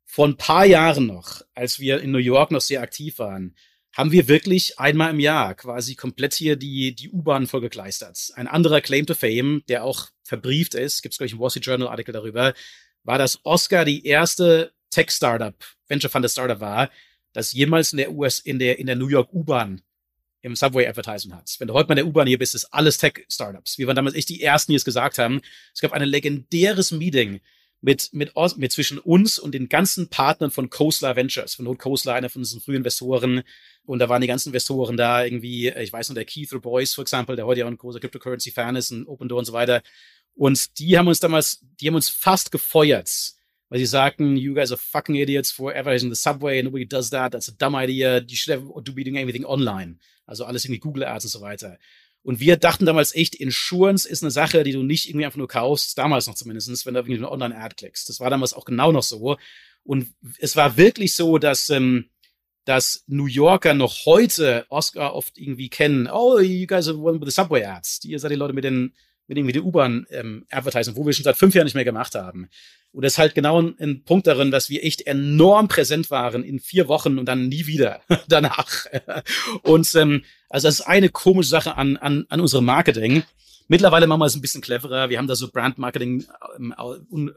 Vor 0.06 0.27
ein 0.27 0.38
paar 0.38 0.65
Jahren 0.65 1.06
noch, 1.06 1.41
als 1.53 1.80
wir 1.80 2.01
in 2.01 2.12
New 2.12 2.17
York 2.17 2.49
noch 2.49 2.62
sehr 2.62 2.82
aktiv 2.82 3.19
waren, 3.19 3.56
haben 3.93 4.12
wir 4.12 4.27
wirklich 4.27 4.80
einmal 4.80 5.12
im 5.12 5.19
Jahr 5.19 5.56
quasi 5.56 5.95
komplett 5.95 6.34
hier 6.34 6.56
die, 6.56 6.95
die 6.95 7.10
U-Bahn 7.10 7.47
vollgekleistert. 7.47 8.32
Ein 8.36 8.47
anderer 8.47 8.80
Claim 8.80 9.06
to 9.06 9.15
Fame, 9.15 9.63
der 9.67 9.84
auch 9.84 10.10
verbrieft 10.23 10.75
ist, 10.75 11.01
gibt 11.01 11.13
es, 11.13 11.17
glaube 11.17 11.27
ich, 11.27 11.34
einen 11.34 11.41
Wall 11.41 11.49
Street 11.49 11.65
Journal 11.65 11.88
Artikel 11.88 12.13
darüber, 12.13 12.53
war, 13.03 13.17
dass 13.17 13.39
Oscar 13.43 13.86
die 13.86 14.06
erste 14.06 14.71
Tech-Startup, 14.91 15.56
Venture 15.88 16.10
Funded 16.10 16.32
Startup 16.32 16.60
war, 16.60 16.89
das 17.38 17.54
jemals 17.54 17.91
in 17.93 17.97
der 17.97 18.12
US, 18.13 18.39
in 18.39 18.58
der, 18.58 18.80
in 18.80 18.88
der 18.88 18.95
New 18.95 19.10
York 19.10 19.32
U-Bahn 19.32 19.84
im 20.41 20.56
Subway 20.56 20.88
Advertisement 20.88 21.39
hat. 21.39 21.56
Wenn 21.60 21.67
du 21.67 21.76
heute 21.76 21.88
mal 21.88 21.93
in 21.93 21.97
der 21.97 22.08
U-Bahn 22.08 22.26
hier 22.26 22.39
bist, 22.39 22.56
ist 22.56 22.65
alles 22.73 22.97
Tech-Startups. 22.97 23.78
Wir 23.78 23.86
waren 23.86 23.95
damals 23.95 24.15
echt 24.15 24.30
die 24.30 24.41
ersten, 24.41 24.71
die 24.71 24.76
es 24.76 24.84
gesagt 24.84 25.19
haben. 25.19 25.41
Es 25.71 25.82
gab 25.82 25.93
ein 25.93 26.02
legendäres 26.02 26.91
Meeting 26.91 27.39
mit, 27.80 28.10
mit, 28.12 28.34
mit 28.58 28.71
zwischen 28.71 28.97
uns 28.97 29.38
und 29.38 29.54
den 29.54 29.69
ganzen 29.69 30.10
Partnern 30.10 30.50
von 30.50 30.71
Coastler 30.71 31.15
Ventures, 31.15 31.54
von 31.54 31.65
Not 31.65 31.78
Coastler, 31.78 32.15
einer 32.15 32.30
von 32.30 32.41
unseren 32.41 32.60
frühen 32.60 32.78
Investoren. 32.78 33.43
Und 33.86 34.00
da 34.00 34.10
waren 34.10 34.21
die 34.21 34.28
ganzen 34.28 34.50
Investoren 34.50 34.97
da, 34.97 35.23
irgendwie, 35.23 35.69
ich 35.69 35.93
weiß 35.93 36.10
noch, 36.10 36.15
der 36.15 36.26
Keith 36.26 36.50
Boyce, 36.60 36.95
for 36.95 37.04
example, 37.04 37.36
der 37.36 37.45
heute 37.45 37.60
ja 37.60 37.67
ein 37.67 37.78
großer 37.78 38.00
Cryptocurrency-Fan 38.00 38.76
ist, 38.78 38.89
ein 38.89 39.06
Open 39.06 39.30
Door 39.30 39.39
und 39.39 39.45
so 39.45 39.54
weiter. 39.54 39.84
Und 40.34 40.80
die 40.80 40.97
haben 40.97 41.08
uns 41.08 41.19
damals, 41.19 41.63
die 41.80 41.88
haben 41.88 41.95
uns 41.95 42.10
fast 42.10 42.52
gefeuert, 42.52 43.37
weil 43.69 43.80
sie 43.80 43.86
sagten, 43.86 44.38
you 44.38 44.53
guys 44.53 44.71
are 44.71 44.80
fucking 44.80 45.15
idiots 45.15 45.51
for 45.51 45.75
advertising 45.75 46.10
the 46.10 46.19
subway, 46.19 46.62
nobody 46.62 46.88
does 46.88 47.10
that, 47.10 47.32
that's 47.32 47.49
a 47.49 47.53
dumb 47.58 47.75
idea, 47.75 48.21
you 48.27 48.36
should 48.36 48.58
have 48.58 48.84
to 48.84 48.93
be 48.93 49.03
doing 49.03 49.17
everything 49.17 49.45
online. 49.45 49.99
Also 50.25 50.45
alles 50.45 50.65
irgendwie 50.65 50.80
Google 50.80 51.06
Ads 51.06 51.25
und 51.25 51.32
so 51.32 51.41
weiter. 51.41 51.77
Und 52.23 52.41
wir 52.41 52.58
dachten 52.58 52.86
damals 52.86 53.15
echt, 53.15 53.36
Insurance 53.36 54.08
ist 54.08 54.21
eine 54.21 54.32
Sache, 54.32 54.63
die 54.63 54.73
du 54.73 54.84
nicht 54.84 55.08
irgendwie 55.08 55.25
einfach 55.25 55.38
nur 55.38 55.47
kaufst, 55.47 55.97
damals 55.97 56.27
noch 56.27 56.36
zumindest, 56.36 56.86
wenn 56.86 56.93
du 56.93 56.99
irgendwie 56.99 57.17
eine 57.17 57.32
Online-Ad 57.32 57.75
klickst. 57.75 58.10
Das 58.10 58.19
war 58.19 58.30
damals 58.30 58.53
auch 58.53 58.65
genau 58.65 58.91
noch 58.91 59.03
so. 59.03 59.38
Und 59.84 60.13
es 60.39 60.58
war 60.58 60.75
wirklich 60.75 61.15
so, 61.15 61.38
dass, 61.38 61.69
ähm, 61.69 62.10
dass 62.65 63.06
New 63.08 63.27
Yorker 63.27 63.73
noch 63.73 64.06
heute 64.06 64.65
Oscar 64.67 65.15
oft 65.15 65.38
irgendwie 65.38 65.69
kennen. 65.69 66.10
Oh, 66.12 66.39
you 66.39 66.67
guys 66.67 66.89
are 66.89 66.97
one 66.97 67.21
with 67.21 67.30
the 67.30 67.41
Subway 67.41 67.63
Ads. 67.63 68.03
Ihr 68.03 68.19
seid 68.19 68.32
die 68.32 68.36
Leute 68.36 68.53
mit 68.53 68.65
den 68.65 68.93
mit 69.28 69.38
irgendwie 69.38 69.54
der 69.54 69.63
U-Bahn 69.63 70.06
ähm, 70.10 70.46
wo 70.52 71.06
wir 71.06 71.13
schon 71.13 71.24
seit 71.24 71.38
fünf 71.38 71.54
Jahren 71.54 71.66
nicht 71.66 71.76
mehr 71.76 71.84
gemacht 71.84 72.16
haben. 72.16 72.50
Und 72.92 73.04
das 73.04 73.13
ist 73.13 73.20
halt 73.20 73.36
genau 73.36 73.62
ein, 73.62 73.76
ein, 73.80 74.04
Punkt 74.04 74.26
darin, 74.26 74.52
dass 74.52 74.70
wir 74.70 74.84
echt 74.84 75.06
enorm 75.06 75.68
präsent 75.68 76.10
waren 76.10 76.44
in 76.44 76.60
vier 76.60 76.88
Wochen 76.88 77.20
und 77.20 77.26
dann 77.26 77.48
nie 77.48 77.68
wieder 77.68 78.02
danach. 78.28 78.86
und 79.63 79.94
ähm, 79.96 80.24
also 80.50 80.68
das 80.68 80.80
ist 80.80 80.86
eine 80.86 81.10
komische 81.10 81.50
Sache 81.50 81.76
an, 81.76 81.98
an, 81.98 82.26
an 82.30 82.42
unserem 82.42 82.66
Marketing. 82.66 83.24
Mittlerweile 83.68 84.08
machen 84.08 84.22
wir 84.22 84.26
es 84.26 84.36
ein 84.36 84.42
bisschen 84.42 84.62
cleverer. 84.62 85.10
Wir 85.10 85.18
haben 85.18 85.28
da 85.28 85.36
so 85.36 85.50
Brand 85.52 85.78
Marketing 85.78 86.26
ähm, 86.58 86.74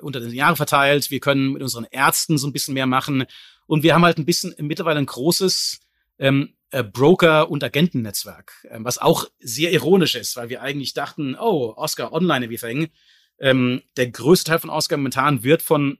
unter 0.00 0.20
den 0.20 0.32
Jahren 0.32 0.54
verteilt. 0.54 1.10
Wir 1.10 1.18
können 1.18 1.52
mit 1.52 1.62
unseren 1.62 1.86
Ärzten 1.90 2.38
so 2.38 2.46
ein 2.46 2.52
bisschen 2.52 2.74
mehr 2.74 2.86
machen. 2.86 3.24
Und 3.66 3.82
wir 3.82 3.94
haben 3.94 4.04
halt 4.04 4.18
ein 4.18 4.26
bisschen 4.26 4.54
mittlerweile 4.58 5.00
ein 5.00 5.06
großes 5.06 5.80
ähm, 6.20 6.54
äh, 6.70 6.84
Broker- 6.84 7.50
und 7.50 7.64
Agentennetzwerk, 7.64 8.52
äh, 8.70 8.78
was 8.80 8.98
auch 8.98 9.28
sehr 9.40 9.72
ironisch 9.72 10.14
ist, 10.14 10.36
weil 10.36 10.50
wir 10.50 10.62
eigentlich 10.62 10.94
dachten, 10.94 11.34
oh, 11.34 11.74
Oscar 11.76 12.12
Online 12.12 12.46
Everything, 12.46 12.90
ähm, 13.38 13.82
der 13.96 14.10
größte 14.10 14.50
Teil 14.50 14.58
von 14.60 14.70
Oscar 14.70 14.98
momentan 14.98 15.42
wird 15.42 15.62
von 15.62 15.98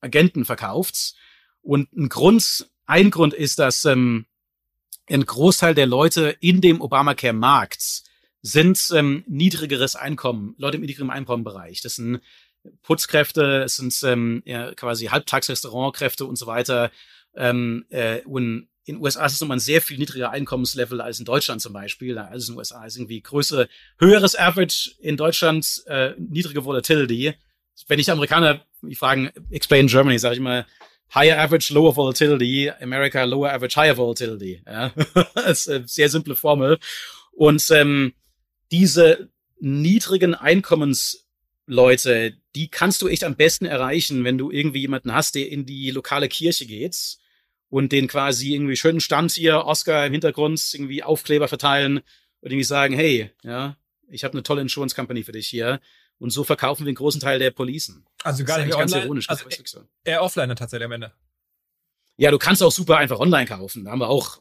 Agenten 0.00 0.44
verkauft. 0.44 1.14
Und 1.62 1.92
ein 1.92 2.08
Grund, 2.08 2.70
ein 2.84 3.10
Grund 3.10 3.34
ist, 3.34 3.58
dass 3.58 3.84
ähm, 3.86 4.26
ein 5.08 5.24
Großteil 5.24 5.74
der 5.74 5.86
Leute 5.86 6.36
in 6.40 6.60
dem 6.60 6.80
Obamacare-Markt 6.80 8.04
sind 8.42 8.92
ähm, 8.94 9.24
niedrigeres 9.26 9.96
Einkommen, 9.96 10.54
Leute 10.58 10.76
im 10.76 10.82
niedrigeren 10.82 11.10
Einkommenbereich. 11.10 11.80
Das 11.80 11.96
sind 11.96 12.20
Putzkräfte, 12.82 13.62
es 13.62 13.76
sind 13.76 13.98
ähm, 14.04 14.42
ja, 14.44 14.74
quasi 14.74 15.06
Halbtagsrestaurantkräfte 15.06 16.26
und 16.26 16.36
so 16.36 16.46
weiter. 16.46 16.90
Ähm, 17.34 17.86
äh, 17.90 18.22
und 18.22 18.68
in 18.86 19.02
USA 19.02 19.26
ist 19.26 19.32
es 19.32 19.40
nochmal 19.40 19.56
ein 19.56 19.60
sehr 19.60 19.82
viel 19.82 19.98
niedriger 19.98 20.30
Einkommenslevel 20.30 21.00
als 21.00 21.18
in 21.18 21.24
Deutschland 21.24 21.60
zum 21.60 21.72
Beispiel. 21.72 22.16
Also 22.18 22.52
in 22.52 22.58
USA 22.58 22.86
ist 22.86 22.96
irgendwie 22.96 23.20
größere, 23.20 23.68
höheres 23.98 24.36
Average 24.36 24.92
in 25.00 25.16
Deutschland, 25.16 25.82
äh, 25.86 26.12
niedrige 26.18 26.64
Volatility. 26.64 27.34
Wenn 27.88 27.98
ich 27.98 28.10
Amerikaner 28.10 28.64
mich 28.80 28.98
fragen, 28.98 29.30
explain 29.50 29.88
Germany, 29.88 30.20
sage 30.20 30.36
ich 30.36 30.40
mal, 30.40 30.66
higher 31.12 31.40
average, 31.40 31.74
lower 31.74 31.96
volatility, 31.96 32.70
America, 32.80 33.24
lower 33.24 33.52
average, 33.52 33.74
higher 33.74 33.96
volatility. 33.96 34.62
Ja? 34.64 34.92
das 35.34 35.66
ist 35.66 35.68
eine 35.68 35.88
sehr 35.88 36.08
simple 36.08 36.36
Formel. 36.36 36.78
Und 37.32 37.68
ähm, 37.72 38.14
diese 38.70 39.30
niedrigen 39.58 40.36
Einkommensleute, 40.36 42.36
die 42.54 42.68
kannst 42.68 43.02
du 43.02 43.08
echt 43.08 43.24
am 43.24 43.34
besten 43.34 43.66
erreichen, 43.66 44.22
wenn 44.22 44.38
du 44.38 44.52
irgendwie 44.52 44.82
jemanden 44.82 45.12
hast, 45.12 45.34
der 45.34 45.50
in 45.50 45.66
die 45.66 45.90
lokale 45.90 46.28
Kirche 46.28 46.66
geht 46.66 47.18
und 47.76 47.92
den 47.92 48.08
quasi 48.08 48.54
irgendwie 48.54 48.74
schönen 48.74 49.00
Stand 49.00 49.32
hier, 49.32 49.66
Oscar 49.66 50.06
im 50.06 50.12
Hintergrund, 50.12 50.66
irgendwie 50.72 51.02
Aufkleber 51.02 51.46
verteilen 51.46 51.98
und 51.98 52.50
irgendwie 52.50 52.64
sagen, 52.64 52.94
hey, 52.94 53.30
ja, 53.42 53.76
ich 54.08 54.24
habe 54.24 54.32
eine 54.32 54.42
tolle 54.42 54.62
Insurance 54.62 54.96
Company 54.96 55.22
für 55.22 55.32
dich 55.32 55.46
hier. 55.46 55.82
Und 56.18 56.30
so 56.30 56.42
verkaufen 56.42 56.86
wir 56.86 56.88
einen 56.88 56.96
großen 56.96 57.20
Teil 57.20 57.38
der 57.38 57.50
Policen. 57.50 58.06
Also 58.24 58.44
gar 58.44 58.64
nicht 58.64 58.74
ganz 58.74 58.94
ironisch. 58.94 59.28
Also 59.28 59.44
eher 60.04 60.22
offline 60.22 60.56
tatsächlich 60.56 60.86
am 60.86 60.92
Ende. 60.92 61.12
Ja, 62.16 62.30
du 62.30 62.38
kannst 62.38 62.62
auch 62.62 62.72
super 62.72 62.96
einfach 62.96 63.20
online 63.20 63.44
kaufen. 63.44 63.84
Da 63.84 63.90
haben 63.90 64.00
wir 64.00 64.08
auch 64.08 64.40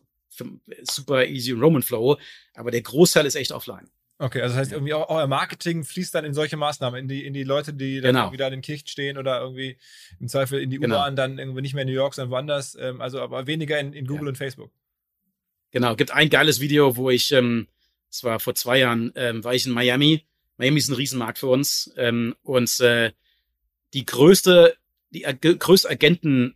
super 0.83 1.25
easy 1.25 1.51
Roman 1.51 1.83
Flow. 1.83 2.17
Aber 2.53 2.71
der 2.71 2.83
Großteil 2.83 3.25
ist 3.25 3.35
echt 3.35 3.51
offline. 3.51 3.89
Okay, 4.17 4.41
also 4.41 4.55
das 4.55 4.61
heißt, 4.61 4.71
irgendwie 4.71 4.93
auch 4.93 5.09
euer 5.09 5.27
Marketing 5.27 5.83
fließt 5.83 6.15
dann 6.15 6.23
in 6.23 6.33
solche 6.33 6.55
Maßnahmen, 6.55 7.01
in 7.01 7.07
die, 7.09 7.25
in 7.25 7.33
die 7.33 7.43
Leute, 7.43 7.73
die 7.73 7.99
dann 7.99 8.15
genau. 8.15 8.31
wieder 8.31 8.47
in 8.47 8.53
den 8.53 8.61
Kirchen 8.61 8.87
stehen 8.87 9.17
oder 9.17 9.41
irgendwie 9.41 9.77
im 10.21 10.29
Zweifel 10.29 10.61
in 10.61 10.69
die 10.69 10.79
genau. 10.79 10.95
U-Bahn, 10.95 11.17
dann 11.17 11.37
irgendwie 11.37 11.61
nicht 11.61 11.73
mehr 11.73 11.81
in 11.81 11.89
New 11.89 11.95
York, 11.95 12.13
sondern 12.13 12.31
woanders, 12.31 12.77
ähm, 12.79 13.01
also 13.01 13.19
aber 13.19 13.45
weniger 13.45 13.77
in, 13.77 13.91
in 13.91 14.07
Google 14.07 14.25
ja. 14.25 14.29
und 14.29 14.37
Facebook. 14.37 14.71
Genau, 15.71 15.97
gibt 15.97 16.11
ein 16.11 16.29
geiles 16.29 16.61
Video, 16.61 16.95
wo 16.95 17.09
ich, 17.09 17.33
ähm, 17.33 17.67
es 18.09 18.23
war 18.23 18.39
vor 18.39 18.55
zwei 18.55 18.79
Jahren, 18.79 19.11
ähm, 19.15 19.43
war 19.43 19.53
ich 19.53 19.65
in 19.65 19.73
Miami. 19.73 20.25
Miami 20.55 20.77
ist 20.77 20.87
ein 20.87 20.95
Riesenmarkt 20.95 21.39
für 21.39 21.47
uns 21.47 21.93
ähm, 21.97 22.35
und 22.41 22.79
äh, 22.79 23.11
die 23.93 24.05
größte, 24.05 24.77
die 25.09 25.27
Ag 25.27 25.41
größte 25.41 25.89
Agenten 25.89 26.55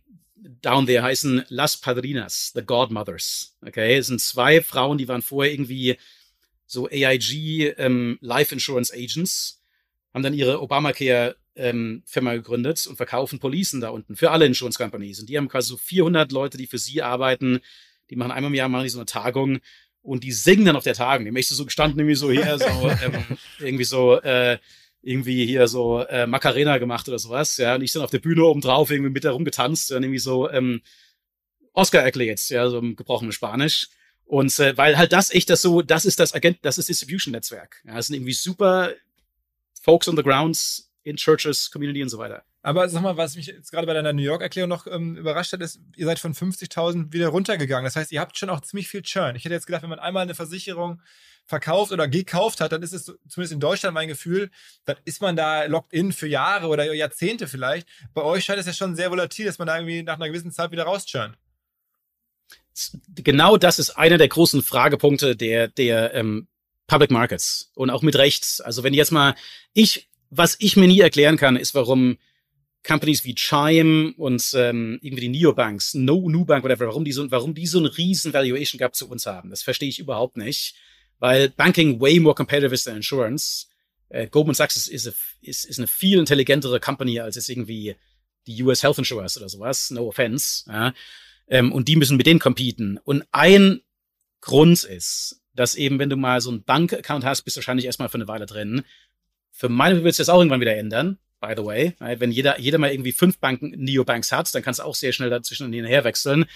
down 0.62 0.86
there 0.86 1.02
heißen 1.02 1.44
Las 1.48 1.76
Padrinas, 1.76 2.52
the 2.54 2.62
Godmothers. 2.62 3.54
Okay, 3.60 3.98
es 3.98 4.06
sind 4.06 4.22
zwei 4.22 4.62
Frauen, 4.62 4.96
die 4.96 5.08
waren 5.08 5.20
vorher 5.20 5.52
irgendwie 5.52 5.98
so 6.70 6.88
AIG 6.88 7.74
ähm, 7.78 8.16
Life 8.20 8.54
Insurance 8.54 8.94
Agents, 8.94 9.60
haben 10.14 10.22
dann 10.22 10.34
ihre 10.34 10.62
Obamacare 10.62 11.36
ähm, 11.56 12.02
Firma 12.06 12.34
gegründet 12.34 12.86
und 12.86 12.96
verkaufen 12.96 13.40
Policen 13.40 13.80
da 13.80 13.90
unten 13.90 14.14
für 14.14 14.30
alle 14.30 14.46
Insurance 14.46 14.78
Companies. 14.78 15.18
Und 15.18 15.28
die 15.28 15.36
haben 15.36 15.48
quasi 15.48 15.68
so 15.68 15.76
400 15.76 16.30
Leute, 16.30 16.58
die 16.58 16.68
für 16.68 16.78
sie 16.78 17.02
arbeiten. 17.02 17.60
Die 18.08 18.16
machen 18.16 18.30
einmal 18.30 18.50
im 18.50 18.54
Jahr 18.54 18.68
machen 18.68 18.84
die 18.84 18.88
so 18.88 18.98
eine 18.98 19.06
Tagung 19.06 19.58
und 20.02 20.22
die 20.22 20.30
singen 20.30 20.64
dann 20.64 20.76
auf 20.76 20.84
der 20.84 20.94
Tagung. 20.94 21.24
Die 21.24 21.32
möchte 21.32 21.54
so 21.54 21.64
gestanden 21.64 21.98
irgendwie 21.98 22.14
so 22.14 22.30
hier 22.30 22.56
so 22.56 22.64
ähm, 23.04 23.24
irgendwie 23.58 23.84
so 23.84 24.20
äh, 24.20 24.58
irgendwie 25.02 25.46
hier 25.46 25.66
so 25.66 26.00
äh, 26.00 26.28
Macarena 26.28 26.78
gemacht 26.78 27.08
oder 27.08 27.18
sowas. 27.18 27.56
Ja, 27.56 27.74
und 27.74 27.82
ich 27.82 27.92
dann 27.92 28.02
auf 28.02 28.10
der 28.10 28.20
Bühne 28.20 28.44
oben 28.44 28.60
drauf 28.60 28.92
irgendwie 28.92 29.10
mit 29.10 29.24
herumgetanzt 29.24 29.90
und 29.90 30.04
irgendwie 30.04 30.20
so 30.20 30.48
ähm, 30.48 30.82
Oscar 31.72 32.02
erklärt, 32.02 32.48
ja, 32.48 32.68
so 32.68 32.78
im 32.78 32.94
gebrochenen 32.94 33.32
Spanisch. 33.32 33.88
Und 34.30 34.56
äh, 34.60 34.76
weil 34.76 34.96
halt 34.96 35.12
das 35.12 35.32
echt 35.32 35.50
das 35.50 35.60
so, 35.60 35.82
das 35.82 36.04
ist 36.04 36.20
das 36.20 36.32
Agent, 36.32 36.58
das 36.62 36.78
ist 36.78 36.88
Distribution-Netzwerk. 36.88 37.82
Ja, 37.84 37.96
das 37.96 38.06
sind 38.06 38.14
irgendwie 38.14 38.32
super 38.32 38.92
Folks 39.82 40.06
on 40.06 40.16
the 40.16 40.22
grounds 40.22 40.92
in 41.02 41.16
Churches, 41.16 41.68
Community 41.68 42.00
und 42.00 42.10
so 42.10 42.18
weiter. 42.18 42.44
Aber 42.62 42.88
sag 42.88 43.02
mal, 43.02 43.16
was 43.16 43.34
mich 43.34 43.46
jetzt 43.46 43.72
gerade 43.72 43.88
bei 43.88 43.92
deiner 43.92 44.12
New 44.12 44.22
York-Erklärung 44.22 44.68
noch 44.68 44.86
ähm, 44.86 45.16
überrascht 45.16 45.52
hat, 45.52 45.60
ist, 45.62 45.80
ihr 45.96 46.06
seid 46.06 46.20
von 46.20 46.32
50.000 46.32 47.12
wieder 47.12 47.26
runtergegangen. 47.26 47.84
Das 47.84 47.96
heißt, 47.96 48.12
ihr 48.12 48.20
habt 48.20 48.38
schon 48.38 48.50
auch 48.50 48.60
ziemlich 48.60 48.86
viel 48.86 49.02
Churn. 49.02 49.34
Ich 49.34 49.44
hätte 49.44 49.54
jetzt 49.54 49.66
gedacht, 49.66 49.82
wenn 49.82 49.90
man 49.90 49.98
einmal 49.98 50.22
eine 50.22 50.36
Versicherung 50.36 51.02
verkauft 51.44 51.90
oder 51.90 52.06
gekauft 52.06 52.60
hat, 52.60 52.70
dann 52.70 52.84
ist 52.84 52.92
es 52.92 53.06
zumindest 53.26 53.52
in 53.52 53.58
Deutschland 53.58 53.94
mein 53.94 54.06
Gefühl, 54.06 54.52
dann 54.84 54.98
ist 55.06 55.20
man 55.20 55.34
da 55.34 55.64
locked 55.64 55.92
in 55.92 56.12
für 56.12 56.28
Jahre 56.28 56.68
oder 56.68 56.94
Jahrzehnte 56.94 57.48
vielleicht. 57.48 57.88
Bei 58.14 58.22
euch 58.22 58.44
scheint 58.44 58.60
es 58.60 58.66
ja 58.66 58.74
schon 58.74 58.94
sehr 58.94 59.10
volatil, 59.10 59.46
dass 59.46 59.58
man 59.58 59.66
da 59.66 59.76
irgendwie 59.76 60.04
nach 60.04 60.14
einer 60.14 60.28
gewissen 60.28 60.52
Zeit 60.52 60.70
wieder 60.70 60.84
rauschurnt 60.84 61.36
genau 63.14 63.56
das 63.56 63.78
ist 63.78 63.90
einer 63.90 64.18
der 64.18 64.28
großen 64.28 64.62
Fragepunkte 64.62 65.36
der, 65.36 65.68
der 65.68 66.14
ähm, 66.14 66.48
Public 66.86 67.10
Markets. 67.10 67.70
Und 67.74 67.90
auch 67.90 68.02
mit 68.02 68.16
Recht. 68.16 68.62
Also 68.64 68.82
wenn 68.82 68.94
jetzt 68.94 69.12
mal, 69.12 69.34
ich, 69.72 70.08
was 70.30 70.56
ich 70.58 70.76
mir 70.76 70.88
nie 70.88 71.00
erklären 71.00 71.36
kann, 71.36 71.56
ist, 71.56 71.74
warum 71.74 72.18
Companies 72.86 73.24
wie 73.24 73.34
Chime 73.34 74.14
und 74.16 74.52
ähm, 74.54 74.98
irgendwie 75.02 75.28
die 75.28 75.40
Neobanks, 75.40 75.94
No 75.94 76.28
Nubank, 76.28 76.64
whatever, 76.64 76.86
warum 76.86 77.04
die 77.04 77.12
so, 77.12 77.30
warum 77.30 77.54
die 77.54 77.66
so 77.66 77.78
einen 77.78 77.88
riesen 77.88 78.32
Valuation 78.32 78.78
Gap 78.78 78.94
zu 78.94 79.08
uns 79.08 79.26
haben. 79.26 79.50
Das 79.50 79.62
verstehe 79.62 79.88
ich 79.88 79.98
überhaupt 79.98 80.36
nicht, 80.36 80.74
weil 81.18 81.50
Banking 81.50 82.00
way 82.00 82.18
more 82.18 82.34
competitive 82.34 82.74
is 82.74 82.84
than 82.84 82.96
Insurance. 82.96 83.66
Äh, 84.08 84.28
Goldman 84.28 84.54
Sachs 84.54 84.76
ist, 84.76 84.88
ist, 84.88 85.14
ist, 85.42 85.64
ist 85.66 85.78
eine 85.78 85.86
viel 85.86 86.18
intelligentere 86.18 86.80
Company 86.80 87.20
als 87.20 87.36
jetzt 87.36 87.50
irgendwie 87.50 87.96
die 88.46 88.62
US 88.62 88.82
Health 88.82 88.98
Insurance 88.98 89.38
oder 89.38 89.48
sowas. 89.48 89.90
No 89.90 90.08
offense. 90.08 90.64
Ja. 90.66 90.94
Ähm, 91.50 91.72
und 91.72 91.88
die 91.88 91.96
müssen 91.96 92.16
mit 92.16 92.26
denen 92.26 92.40
competen. 92.40 92.98
Und 93.04 93.24
ein 93.32 93.80
Grund 94.40 94.84
ist, 94.84 95.42
dass 95.54 95.74
eben, 95.74 95.98
wenn 95.98 96.08
du 96.08 96.16
mal 96.16 96.40
so 96.40 96.50
einen 96.50 96.64
Bank-Account 96.64 97.24
hast, 97.24 97.42
bist 97.42 97.56
du 97.56 97.58
wahrscheinlich 97.58 97.84
erstmal 97.84 98.08
für 98.08 98.14
eine 98.14 98.28
Weile 98.28 98.46
drin. 98.46 98.84
Für 99.50 99.68
meine 99.68 99.96
wird 99.96 100.12
es 100.12 100.16
das 100.16 100.28
auch 100.28 100.38
irgendwann 100.38 100.60
wieder 100.60 100.76
ändern, 100.76 101.18
by 101.40 101.52
the 101.56 101.64
way. 101.64 101.94
Wenn 101.98 102.30
jeder, 102.30 102.58
jeder 102.58 102.78
mal 102.78 102.92
irgendwie 102.92 103.12
fünf 103.12 103.38
Banken, 103.38 103.70
Neobanks 103.76 104.32
hat, 104.32 104.54
dann 104.54 104.62
kannst 104.62 104.80
du 104.80 104.84
auch 104.84 104.94
sehr 104.94 105.12
schnell 105.12 105.28
dazwischen 105.28 105.66
und 105.66 105.72
hinterher 105.72 106.04
wechseln. 106.04 106.46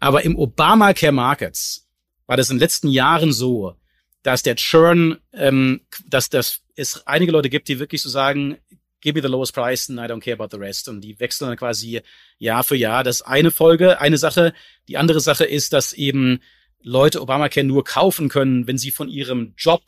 Aber 0.00 0.24
im 0.24 0.36
Obamacare 0.36 1.12
Markets 1.12 1.86
war 2.26 2.36
das 2.36 2.50
in 2.50 2.56
den 2.56 2.60
letzten 2.60 2.88
Jahren 2.88 3.32
so, 3.32 3.76
dass 4.22 4.42
der 4.42 4.56
Churn, 4.56 5.18
ähm, 5.32 5.82
dass, 6.08 6.30
dass 6.30 6.60
es 6.74 7.06
einige 7.06 7.32
Leute 7.32 7.50
gibt, 7.50 7.68
die 7.68 7.78
wirklich 7.78 8.02
so 8.02 8.08
sagen, 8.08 8.56
give 9.00 9.14
me 9.14 9.22
the 9.22 9.28
lowest 9.28 9.54
price 9.54 9.88
and 9.88 9.98
I 9.98 10.04
don't 10.04 10.20
care 10.20 10.34
about 10.34 10.48
the 10.50 10.60
rest. 10.60 10.88
Und 10.88 11.00
die 11.00 11.18
wechseln 11.20 11.48
dann 11.48 11.56
quasi 11.56 12.00
Jahr 12.38 12.64
für 12.64 12.76
Jahr. 12.76 13.04
Das 13.04 13.22
eine 13.22 13.50
Folge, 13.50 14.00
eine 14.00 14.18
Sache. 14.18 14.52
Die 14.88 14.96
andere 14.96 15.20
Sache 15.20 15.44
ist, 15.44 15.72
dass 15.72 15.92
eben 15.92 16.40
Leute 16.82 17.20
Obamacare 17.20 17.64
nur 17.64 17.84
kaufen 17.84 18.28
können, 18.28 18.66
wenn 18.66 18.78
sie 18.78 18.90
von 18.90 19.08
ihrem 19.08 19.54
Job 19.56 19.82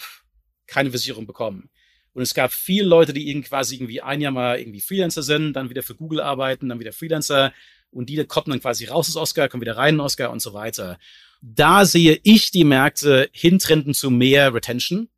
keine 0.67 0.91
Versicherung 0.91 1.27
bekommen. 1.27 1.71
Und 2.15 2.23
es 2.23 2.35
gab 2.35 2.53
viele 2.53 2.87
Leute, 2.87 3.13
die 3.13 3.31
irgendwie 3.31 3.49
quasi 3.49 3.77
irgendwie 3.77 4.03
ein 4.03 4.21
Jahr 4.21 4.33
mal 4.33 4.59
irgendwie 4.59 4.81
Freelancer 4.81 5.23
sind, 5.23 5.55
dann 5.55 5.71
wieder 5.71 5.83
für 5.83 5.95
Google 5.95 6.21
arbeiten, 6.21 6.69
dann 6.69 6.81
wieder 6.81 6.93
Freelancer 6.93 7.53
und 7.91 8.09
die 8.09 8.25
kommen 8.25 8.51
dann 8.51 8.61
quasi 8.61 8.87
raus 8.87 9.09
aus 9.09 9.17
Oscar, 9.17 9.49
kommen 9.49 9.61
wieder 9.61 9.77
rein 9.77 9.95
in 9.95 10.01
Oscar 10.01 10.31
und 10.31 10.41
so 10.41 10.55
weiter. 10.55 10.99
Da 11.43 11.85
sehe 11.85 12.19
ich 12.23 12.51
die 12.51 12.65
Märkte 12.65 13.29
hintrenden 13.33 13.95
zu 13.95 14.11
mehr 14.11 14.55
Retention. 14.55 15.09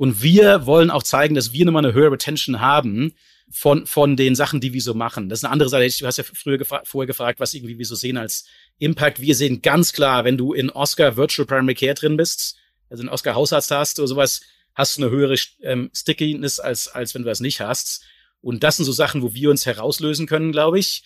Und 0.00 0.22
wir 0.22 0.64
wollen 0.64 0.90
auch 0.90 1.02
zeigen, 1.02 1.34
dass 1.34 1.52
wir 1.52 1.66
nochmal 1.66 1.84
eine 1.84 1.92
höhere 1.92 2.12
Retention 2.12 2.62
haben 2.62 3.12
von, 3.50 3.84
von 3.84 4.16
den 4.16 4.34
Sachen, 4.34 4.58
die 4.58 4.72
wir 4.72 4.80
so 4.80 4.94
machen. 4.94 5.28
Das 5.28 5.40
ist 5.40 5.44
eine 5.44 5.52
andere 5.52 5.68
Sache. 5.68 5.86
Du 5.86 6.06
hast 6.06 6.16
ja 6.16 6.24
früher 6.24 6.56
gefra 6.56 6.80
vorher 6.86 7.06
gefragt, 7.06 7.38
was 7.38 7.52
irgendwie 7.52 7.76
wir 7.76 7.84
so 7.84 7.94
sehen 7.94 8.16
als 8.16 8.46
Impact. 8.78 9.20
Wir 9.20 9.34
sehen 9.34 9.60
ganz 9.60 9.92
klar, 9.92 10.24
wenn 10.24 10.38
du 10.38 10.54
in 10.54 10.70
Oscar 10.70 11.18
Virtual 11.18 11.44
Primary 11.44 11.74
Care 11.74 11.92
drin 11.92 12.16
bist, 12.16 12.56
also 12.88 13.02
in 13.02 13.10
Oscar 13.10 13.34
Hausarzt 13.34 13.70
hast 13.72 13.98
oder 13.98 14.08
sowas, 14.08 14.40
hast 14.74 14.96
du 14.96 15.02
eine 15.02 15.10
höhere 15.10 15.36
ähm, 15.64 15.90
Stickiness 15.94 16.60
als, 16.60 16.88
als 16.88 17.14
wenn 17.14 17.20
du 17.20 17.28
das 17.28 17.40
nicht 17.40 17.60
hast. 17.60 18.02
Und 18.40 18.64
das 18.64 18.78
sind 18.78 18.86
so 18.86 18.92
Sachen, 18.92 19.20
wo 19.20 19.34
wir 19.34 19.50
uns 19.50 19.66
herauslösen 19.66 20.26
können, 20.26 20.50
glaube 20.50 20.78
ich. 20.78 21.02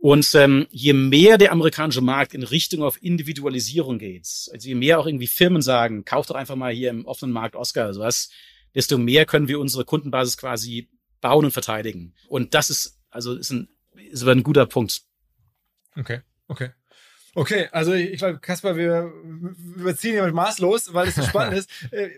Und 0.00 0.34
ähm, 0.34 0.66
je 0.70 0.94
mehr 0.94 1.36
der 1.36 1.52
amerikanische 1.52 2.00
Markt 2.00 2.32
in 2.32 2.42
Richtung 2.42 2.82
auf 2.82 3.02
Individualisierung 3.02 3.98
geht, 3.98 4.26
also 4.50 4.66
je 4.66 4.74
mehr 4.74 4.98
auch 4.98 5.06
irgendwie 5.06 5.26
Firmen 5.26 5.60
sagen, 5.60 6.06
kauft 6.06 6.30
doch 6.30 6.36
einfach 6.36 6.56
mal 6.56 6.72
hier 6.72 6.88
im 6.88 7.04
offenen 7.04 7.34
Markt 7.34 7.54
Oscar 7.54 7.84
oder 7.84 7.94
sowas, 7.94 8.30
desto 8.74 8.96
mehr 8.96 9.26
können 9.26 9.46
wir 9.46 9.60
unsere 9.60 9.84
Kundenbasis 9.84 10.38
quasi 10.38 10.88
bauen 11.20 11.44
und 11.44 11.50
verteidigen. 11.50 12.14
Und 12.28 12.54
das 12.54 12.70
ist, 12.70 12.98
also 13.10 13.34
ist 13.34 13.50
ein, 13.50 13.68
ist 14.10 14.26
ein 14.26 14.42
guter 14.42 14.64
Punkt. 14.64 15.02
Okay, 15.94 16.22
okay. 16.48 16.70
Okay, 17.34 17.68
also 17.70 17.92
ich 17.92 18.18
glaube, 18.18 18.38
Kaspar, 18.40 18.76
wir 18.76 19.12
überziehen 19.76 20.12
hier 20.12 20.32
maßlos, 20.32 20.92
weil 20.92 21.08
es 21.08 21.14
so 21.14 21.22
spannend 21.22 21.58
ist. 21.58 21.70
Äh, 21.92 22.10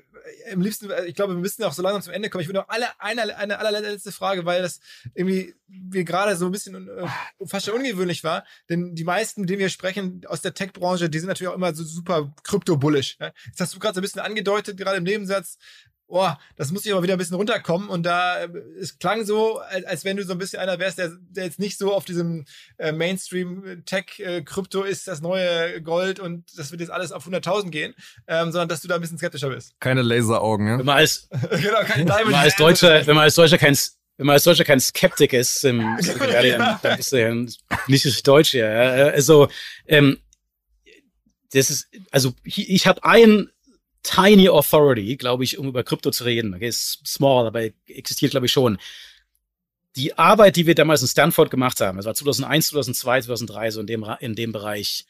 Im 0.51 0.63
liebsten, 0.63 0.91
äh, 0.91 1.05
ich 1.05 1.15
glaube, 1.15 1.35
wir 1.35 1.41
müssen 1.41 1.63
auch 1.65 1.73
so 1.73 1.83
langsam 1.83 2.03
zum 2.03 2.15
Ende 2.15 2.31
kommen. 2.31 2.43
Ich 2.43 2.49
würde 2.49 2.61
noch 2.61 2.69
alle, 2.69 2.87
eine, 2.99 3.37
eine 3.37 3.59
allerletzte 3.59 4.13
Frage, 4.13 4.47
weil 4.47 4.63
das 4.63 4.81
irgendwie 5.15 5.55
wir 5.69 6.05
gerade 6.05 6.37
so 6.37 6.47
ein 6.47 6.53
bisschen 6.53 6.89
äh, 6.89 7.07
fast 7.47 7.67
schon 7.67 7.75
ungewöhnlich 7.75 8.25
war. 8.25 8.45
Denn 8.71 8.95
die 8.95 9.05
meisten, 9.05 9.43
mit 9.43 9.51
denen 9.51 9.61
wir 9.61 9.69
sprechen 9.69 10.23
aus 10.27 10.41
der 10.41 10.55
Tech-Branche, 10.55 11.11
die 11.11 11.19
sind 11.19 11.29
natürlich 11.29 11.51
auch 11.51 11.57
immer 11.57 11.75
so 11.75 11.85
super 11.85 12.35
krypto-bullish. 12.45 13.19
Ne? 13.19 13.33
Jetzt 13.47 13.61
hast 13.61 13.75
du 13.75 13.79
gerade 13.79 13.95
so 13.95 14.01
ein 14.01 14.03
bisschen 14.03 14.23
angedeutet, 14.23 14.77
gerade 14.77 14.97
im 14.97 15.05
Nebensatz, 15.05 15.59
oh, 16.13 16.31
das 16.57 16.71
muss 16.71 16.85
ich 16.85 16.93
aber 16.93 17.03
wieder 17.03 17.15
ein 17.15 17.19
bisschen 17.19 17.37
runterkommen. 17.37 17.89
Und 17.89 18.05
da, 18.05 18.43
äh, 18.43 18.49
es 18.79 18.99
klang 18.99 19.25
so, 19.25 19.59
als, 19.59 19.85
als 19.87 20.05
wenn 20.05 20.17
du 20.17 20.25
so 20.25 20.33
ein 20.33 20.39
bisschen 20.39 20.61
einer 20.61 20.79
wärst, 20.79 20.99
der, 20.99 21.11
der 21.31 21.45
jetzt 21.45 21.59
nicht 21.59 21.79
so 21.79 21.93
auf 21.93 22.05
diesem 22.05 22.45
äh, 22.79 22.93
Mainstream-Tech-Krypto 22.93 24.85
äh, 24.85 24.91
ist 24.91 25.09
das 25.09 25.23
neue 25.23 25.81
Gold 25.83 26.21
und 26.21 26.45
das 26.57 26.71
wird 26.71 26.83
jetzt 26.83 26.91
alles 26.91 27.13
auf 27.13 27.27
100.000 27.27 27.71
gehen, 27.71 27.95
ähm, 28.29 28.53
sondern 28.53 28.69
dass 28.69 28.83
du 28.83 28.89
da 28.89 28.97
ein 28.97 29.01
bisschen 29.01 29.19
skeptischer 29.19 29.49
bist. 29.49 29.75
Keine 29.81 30.03
Laseraugen, 30.03 30.69
ja? 30.69 30.79
Wenn 30.79 30.87
man 30.87 30.99
als, 30.99 31.29
genau, 31.51 31.81
kein 31.85 32.07
wenn 32.07 32.31
man 32.31 32.35
als 32.35 32.57
Deutscher, 32.57 33.07
wenn 33.07 33.15
man 33.15 33.25
als 33.25 33.35
Deutscher 33.35 33.59
kein 33.59 33.77
wenn 34.19 34.27
man 34.27 34.35
als 34.35 34.45
Deutscher 34.45 34.65
kein 34.65 34.79
Skeptik 34.79 35.33
ist, 35.33 35.65
ähm, 35.65 35.81
ja. 36.01 36.79
dann 36.83 36.97
bist 36.99 37.13
du 37.13 37.21
ja 37.21 37.35
nicht 37.35 37.59
richtig 37.89 38.23
Deutsch, 38.23 38.53
ja. 38.53 38.67
Also, 38.67 39.49
ähm, 39.87 40.19
das 41.53 41.71
ist, 41.71 41.89
also 42.11 42.35
ich, 42.45 42.71
ich 42.71 42.87
habe 42.87 43.03
ein 43.05 43.51
tiny 44.03 44.49
authority, 44.49 45.17
glaube 45.17 45.45
ich, 45.45 45.59
um 45.59 45.69
über 45.69 45.85
Krypto 45.85 46.11
zu 46.11 46.25
reden. 46.25 46.55
Okay, 46.55 46.69
ist 46.69 47.07
small, 47.07 47.47
aber 47.47 47.69
existiert, 47.87 48.33
glaube 48.33 48.47
ich, 48.47 48.53
schon. 48.53 48.79
Die 49.97 50.17
Arbeit, 50.19 50.57
die 50.57 50.67
wir 50.67 50.75
damals 50.75 51.03
in 51.03 51.09
Stanford 51.09 51.51
gemacht 51.51 51.81
haben, 51.81 51.99
das 51.99 52.07
war 52.07 52.15
2001, 52.15 52.69
2002, 52.69 53.23
2003, 53.23 53.71
so 53.71 53.81
in 53.81 53.87
dem, 53.87 54.07
in 54.21 54.35
dem 54.35 54.53
Bereich. 54.53 55.07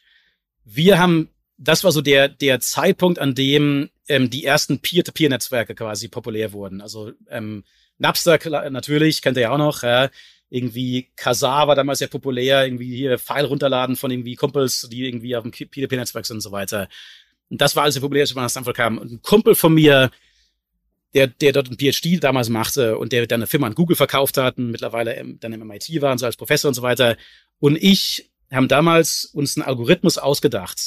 Wir 0.65 0.99
haben, 0.99 1.29
das 1.57 1.85
war 1.85 1.93
so 1.93 2.01
der, 2.01 2.29
der 2.29 2.61
Zeitpunkt, 2.61 3.19
an 3.19 3.35
dem 3.35 3.91
ähm, 4.09 4.29
die 4.29 4.45
ersten 4.45 4.81
Peer-to-Peer-Netzwerke 4.81 5.75
quasi 5.75 6.09
populär 6.09 6.53
wurden. 6.53 6.81
Also 6.81 7.13
ähm, 7.31 7.65
Napster 7.99 8.39
natürlich, 8.71 9.23
kennt 9.23 9.37
ihr 9.37 9.45
ja 9.45 9.51
auch 9.51 9.59
noch. 9.59 9.83
Ja. 9.83 10.11
Irgendwie 10.51 11.11
Kazaa 11.17 11.67
war 11.67 11.77
damals 11.77 12.01
sehr 12.01 12.09
populär, 12.09 12.65
irgendwie 12.67 12.95
hier 12.95 13.19
File 13.19 13.47
runterladen 13.47 13.97
von 13.97 14.11
irgendwie 14.11 14.35
Kumpels, 14.35 14.87
die 14.91 15.07
irgendwie 15.07 15.35
auf 15.35 15.45
dem 15.45 15.53
Peer-to-Peer-Netzwerk 15.53 16.27
sind 16.27 16.39
und 16.39 16.41
so 16.43 16.53
weiter. 16.53 16.89
Und 17.53 17.61
das 17.61 17.77
war 17.77 17.83
alles 17.83 18.01
populär, 18.01 18.23
als 18.23 18.35
man 18.35 18.45
nach 18.45 18.51
Stanford 18.51 18.75
kam. 18.75 18.97
Und 18.97 19.13
ein 19.13 19.21
Kumpel 19.21 19.55
von 19.55 19.75
mir, 19.75 20.11
der, 21.13 21.27
der 21.27 21.53
dort 21.53 21.71
ein 21.71 21.77
PhD 21.77 22.19
damals 22.25 22.49
machte 22.49 22.97
und 22.97 23.13
der 23.13 23.27
dann 23.27 23.41
eine 23.41 23.47
Firma 23.47 23.67
an 23.67 23.75
Google 23.75 23.95
verkauft 23.95 24.39
hat 24.39 24.57
und 24.57 24.71
mittlerweile 24.71 25.23
dann 25.39 25.53
im 25.53 25.61
MIT 25.61 26.01
war 26.01 26.13
und 26.13 26.19
so 26.19 26.25
als 26.25 26.39
Professor 26.39 26.71
und 26.71 26.75
so 26.75 26.81
weiter. 26.81 27.19
Und 27.59 27.77
ich 27.77 28.33
haben 28.51 28.69
damals 28.69 29.27
uns 29.27 29.55
einen 29.59 29.67
Algorithmus 29.67 30.17
ausgedacht. 30.17 30.81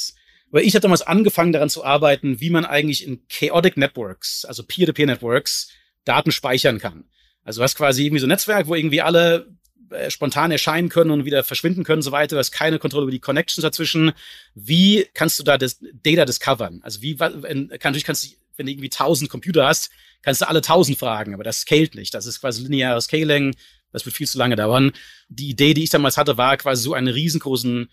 Weil 0.50 0.64
ich 0.64 0.74
habe 0.74 0.80
damals 0.80 1.02
angefangen 1.02 1.52
daran 1.52 1.70
zu 1.70 1.84
arbeiten, 1.84 2.40
wie 2.40 2.50
man 2.50 2.64
eigentlich 2.64 3.06
in 3.06 3.28
Chaotic 3.28 3.76
Networks, 3.76 4.44
also 4.44 4.64
Peer-to-Peer-Networks, 4.64 5.70
Daten 6.04 6.32
speichern 6.32 6.80
kann. 6.80 7.04
Also 7.44 7.62
was 7.62 7.76
quasi 7.76 8.06
irgendwie 8.06 8.20
so 8.20 8.26
ein 8.26 8.30
Netzwerk, 8.30 8.66
wo 8.66 8.74
irgendwie 8.74 9.02
alle 9.02 9.56
äh, 9.90 10.10
spontan 10.10 10.50
erscheinen 10.50 10.88
können 10.88 11.10
und 11.10 11.24
wieder 11.24 11.44
verschwinden 11.44 11.84
können 11.84 11.98
und 11.98 12.02
so 12.02 12.12
weiter. 12.12 12.36
Du 12.36 12.38
hast 12.38 12.52
keine 12.52 12.78
Kontrolle 12.78 13.04
über 13.04 13.12
die 13.12 13.20
Connections 13.20 13.62
dazwischen. 13.62 14.12
Wie 14.54 15.06
kannst 15.14 15.38
du 15.38 15.42
da 15.42 15.58
das 15.58 15.78
Data 16.02 16.24
discovern? 16.24 16.80
Also 16.82 17.02
wie, 17.02 17.18
wenn, 17.18 17.66
natürlich 17.66 18.04
kannst 18.04 18.24
du, 18.24 18.28
wenn 18.56 18.66
du 18.66 18.72
irgendwie 18.72 18.90
tausend 18.90 19.30
Computer 19.30 19.66
hast, 19.66 19.90
kannst 20.22 20.40
du 20.40 20.48
alle 20.48 20.60
tausend 20.60 20.98
fragen, 20.98 21.34
aber 21.34 21.44
das 21.44 21.60
scaled 21.60 21.94
nicht. 21.94 22.14
Das 22.14 22.26
ist 22.26 22.40
quasi 22.40 22.62
lineares 22.62 23.04
Scaling. 23.04 23.54
Das 23.92 24.04
wird 24.04 24.16
viel 24.16 24.26
zu 24.26 24.38
lange 24.38 24.56
dauern. 24.56 24.92
Die 25.28 25.48
Idee, 25.48 25.72
die 25.72 25.84
ich 25.84 25.90
damals 25.90 26.16
hatte, 26.16 26.36
war 26.36 26.56
quasi 26.56 26.82
so 26.82 26.94
einen 26.94 27.08
riesengroßen 27.08 27.88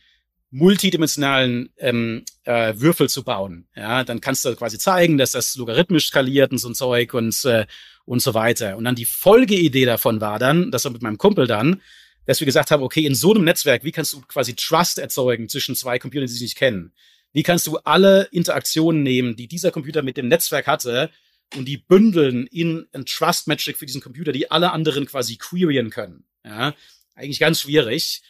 multidimensionalen 0.54 1.70
ähm, 1.78 2.26
äh, 2.44 2.74
Würfel 2.78 3.10
zu 3.10 3.24
bauen. 3.24 3.68
Ja, 3.76 4.04
dann 4.04 4.22
kannst 4.22 4.46
du 4.46 4.56
quasi 4.56 4.78
zeigen, 4.78 5.18
dass 5.18 5.32
das 5.32 5.56
logarithmisch 5.56 6.08
skaliert 6.08 6.52
und 6.52 6.60
so 6.60 6.70
ein 6.70 6.76
Zeug 6.76 7.14
und 7.16 7.44
äh, 7.46 7.66
und 8.06 8.22
so 8.22 8.34
weiter. 8.34 8.78
Und 8.78 8.84
dann 8.84 8.96
die 8.96 9.06
Folgeidee 9.06 9.86
davon 9.86 10.22
war 10.22 10.40
dann, 10.40 10.72
das 10.72 10.86
war 10.86 10.92
mit 10.92 11.02
meinem 11.02 11.18
Kumpel 11.18 11.48
dann, 11.48 11.82
dass 12.26 12.40
wir 12.40 12.46
gesagt 12.46 12.72
haben, 12.72 12.84
okay, 12.84 13.06
in 13.06 13.16
so 13.16 13.34
einem 13.34 13.44
Netzwerk, 13.44 13.84
wie 13.84 13.92
kannst 13.92 14.14
du 14.14 14.22
quasi 14.22 14.56
Trust 14.56 14.98
erzeugen 14.98 15.50
zwischen 15.50 15.76
zwei 15.76 16.00
Computern, 16.00 16.28
die 16.28 16.34
sich 16.34 16.42
nicht 16.42 16.58
kennen? 16.58 16.94
Wie 17.34 17.44
kannst 17.44 17.68
du 17.68 17.78
alle 17.78 18.30
Interaktionen 18.32 19.04
nehmen, 19.04 19.36
die 19.36 19.48
dieser 19.48 19.72
Computer 19.72 20.04
mit 20.04 20.18
dem 20.18 20.28
Netzwerk 20.28 20.68
hatte, 20.68 21.10
und 21.56 21.66
die 21.66 21.78
bündeln 21.78 22.48
in 22.48 22.88
ein 22.94 23.06
Trust 23.06 23.48
Metric 23.48 23.78
für 23.78 23.86
diesen 23.86 24.02
Computer, 24.02 24.32
die 24.32 24.50
alle 24.50 24.72
anderen 24.72 25.06
quasi 25.06 25.38
queryen 25.38 25.90
können? 25.90 26.26
Ja, 26.44 26.74
eigentlich 27.16 27.40
ganz 27.40 27.62
schwierig. 27.62 28.22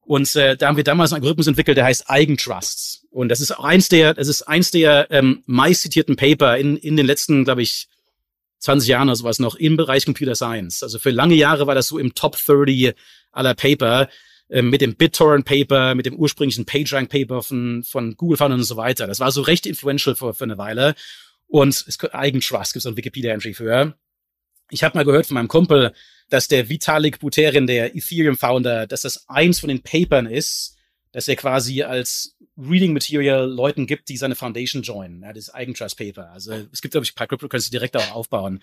Und 0.00 0.34
äh, 0.36 0.56
da 0.56 0.68
haben 0.68 0.76
wir 0.76 0.84
damals 0.84 1.12
einen 1.12 1.22
Algorithmus 1.22 1.48
entwickelt, 1.48 1.76
der 1.76 1.84
heißt 1.84 2.08
Eigentrusts. 2.08 3.06
Und 3.10 3.28
das 3.28 3.40
ist 3.40 3.50
auch 3.50 3.64
eins 3.64 3.88
der, 3.88 4.14
das 4.14 4.28
ist 4.28 4.42
eins 4.42 4.70
der 4.70 5.08
ähm, 5.10 5.42
meist 5.46 5.82
zitierten 5.82 6.16
Paper 6.16 6.56
in, 6.56 6.76
in 6.76 6.96
den 6.96 7.04
letzten, 7.04 7.44
glaube 7.44 7.62
ich, 7.62 7.88
20 8.58 8.88
Jahren 8.88 9.08
oder 9.08 9.16
sowas 9.16 9.38
noch 9.38 9.54
im 9.54 9.76
Bereich 9.76 10.04
Computer 10.04 10.34
Science. 10.34 10.82
Also 10.82 10.98
für 10.98 11.10
lange 11.10 11.34
Jahre 11.34 11.66
war 11.66 11.74
das 11.74 11.88
so 11.88 11.98
im 11.98 12.14
Top 12.14 12.36
30 12.36 12.94
aller 13.32 13.54
Paper 13.54 14.08
äh, 14.48 14.62
mit 14.62 14.80
dem 14.80 14.96
BitTorrent 14.96 15.44
Paper, 15.44 15.94
mit 15.94 16.06
dem 16.06 16.16
ursprünglichen 16.16 16.64
PageRank 16.64 17.08
Paper 17.10 17.42
von, 17.42 17.84
von 17.84 18.16
Google 18.16 18.36
Foundern 18.38 18.60
und 18.60 18.64
so 18.64 18.76
weiter. 18.76 19.06
Das 19.06 19.20
war 19.20 19.30
so 19.30 19.42
recht 19.42 19.66
influential 19.66 20.16
für, 20.16 20.34
für 20.34 20.44
eine 20.44 20.58
Weile. 20.58 20.94
Und 21.46 21.84
es 21.86 21.98
Eigentrust 22.12 22.72
gibt 22.72 22.84
es 22.84 22.86
ein 22.86 22.96
Wikipedia-Entry 22.96 23.54
für. 23.54 23.94
Ich 24.70 24.84
habe 24.84 24.98
mal 24.98 25.04
gehört 25.04 25.26
von 25.26 25.34
meinem 25.34 25.48
Kumpel, 25.48 25.92
dass 26.28 26.48
der 26.48 26.68
Vitalik 26.68 27.20
Buterin, 27.20 27.66
der 27.66 27.96
Ethereum-Founder, 27.96 28.86
dass 28.86 29.02
das 29.02 29.28
eins 29.28 29.60
von 29.60 29.68
den 29.68 29.82
Papern 29.82 30.26
ist, 30.26 30.76
dass 31.12 31.28
er 31.28 31.36
quasi 31.36 31.82
als 31.82 32.36
Reading 32.56 32.92
Material 32.92 33.48
Leuten 33.48 33.86
gibt, 33.86 34.08
die 34.08 34.16
seine 34.16 34.34
Foundation 34.34 34.82
joinen. 34.82 35.22
Ja, 35.22 35.32
das 35.32 35.50
Eigentrust 35.50 35.96
Paper. 35.96 36.30
Also 36.30 36.52
es 36.72 36.82
gibt, 36.82 36.92
glaube 36.92 37.04
ich, 37.04 37.12
ein 37.12 37.14
paar 37.14 37.26
Cryptocurrency 37.26 37.70
direkt 37.70 37.96
auch 37.96 38.12
aufbauen. 38.12 38.60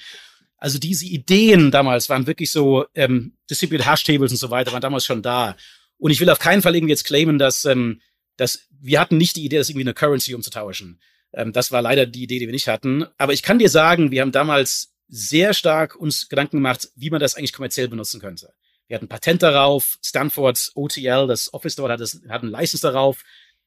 Also 0.58 0.80
diese 0.80 1.06
Ideen 1.06 1.72
damals 1.72 2.10
waren 2.10 2.28
wirklich 2.28 2.52
so, 2.52 2.86
ähm, 2.96 3.34
Distributed 3.50 3.86
Hash 3.86 4.04
Tables 4.04 4.32
und 4.32 4.38
so 4.38 4.50
weiter 4.52 4.72
waren 4.72 4.82
damals 4.82 5.06
schon 5.06 5.22
da. 5.22 5.56
Und 5.98 6.12
ich 6.12 6.20
will 6.20 6.30
auf 6.30 6.40
keinen 6.40 6.62
Fall 6.62 6.76
irgendwie 6.76 6.92
jetzt 6.92 7.06
claimen, 7.06 7.38
dass, 7.38 7.66
ähm, 7.66 8.02
dass 8.38 8.68
wir 8.70 9.00
hatten 9.00 9.18
nicht 9.18 9.36
die 9.36 9.46
Idee, 9.46 9.58
das 9.58 9.70
irgendwie 9.70 9.86
eine 9.86 9.94
Currency 9.94 10.34
umzutauschen. 10.34 11.00
Ähm, 11.34 11.54
das 11.54 11.72
war 11.72 11.82
leider 11.82 12.06
die 12.06 12.24
Idee, 12.24 12.40
die 12.40 12.48
wir 12.48 12.54
nicht 12.54 12.68
hatten. 12.68 13.06
Aber 13.18 13.34
ich 13.34 13.44
kann 13.44 13.60
dir 13.60 13.70
sagen, 13.70 14.12
wir 14.12 14.22
haben 14.22 14.32
damals 14.32 14.94
sehr 15.08 15.54
stark 15.54 15.96
uns 15.96 16.30
Gedanken 16.30 16.58
gemacht, 16.58 16.90
wie 16.96 17.10
man 17.10 17.20
das 17.20 17.36
eigentlich 17.36 17.54
kommerziell 17.54 17.88
benutzen 17.88 18.20
könnte. 18.20 18.54
Wir 18.88 18.96
hatten 18.96 19.08
Patent 19.08 19.42
darauf, 19.42 19.98
Stanford 20.04 20.72
OTL, 20.76 21.28
das 21.28 21.54
Office 21.54 21.76
dort 21.76 21.92
hat, 21.92 22.00
das, 22.00 22.22
hat 22.30 22.44
ein 22.44 22.50
License 22.50 22.82
darauf. 22.82 23.24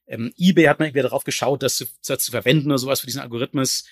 Ähm, 0.07 0.33
eBay 0.39 0.67
hat 0.67 0.79
man 0.79 0.89
wieder 0.89 1.03
darauf 1.03 1.25
geschaut, 1.25 1.63
das 1.63 1.77
zu, 1.77 1.87
das 2.07 2.23
zu 2.23 2.31
verwenden 2.31 2.71
oder 2.71 2.79
sowas 2.79 3.01
für 3.01 3.07
diesen 3.07 3.21
Algorithmus. 3.21 3.85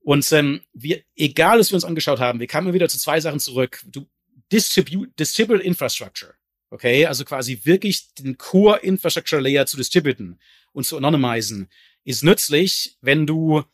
Und 0.00 0.30
ähm, 0.32 0.60
wir, 0.72 1.02
egal 1.16 1.58
was 1.58 1.70
wir 1.70 1.76
uns 1.76 1.84
angeschaut 1.84 2.20
haben, 2.20 2.40
wir 2.40 2.46
kamen 2.46 2.72
wieder 2.72 2.88
zu 2.88 2.98
zwei 2.98 3.20
Sachen 3.20 3.40
zurück. 3.40 3.82
Du 3.86 4.06
distribute, 4.52 5.18
distribute 5.18 5.62
Infrastructure. 5.62 6.34
Okay, 6.70 7.06
also 7.06 7.24
quasi 7.24 7.60
wirklich 7.64 8.12
den 8.14 8.38
Core 8.38 8.78
Infrastructure 8.78 9.40
Layer 9.40 9.66
zu 9.66 9.76
distributen 9.76 10.38
und 10.72 10.84
zu 10.84 10.96
anonymisieren, 10.96 11.68
ist 12.04 12.22
nützlich, 12.22 12.96
wenn 13.00 13.26
du 13.26 13.64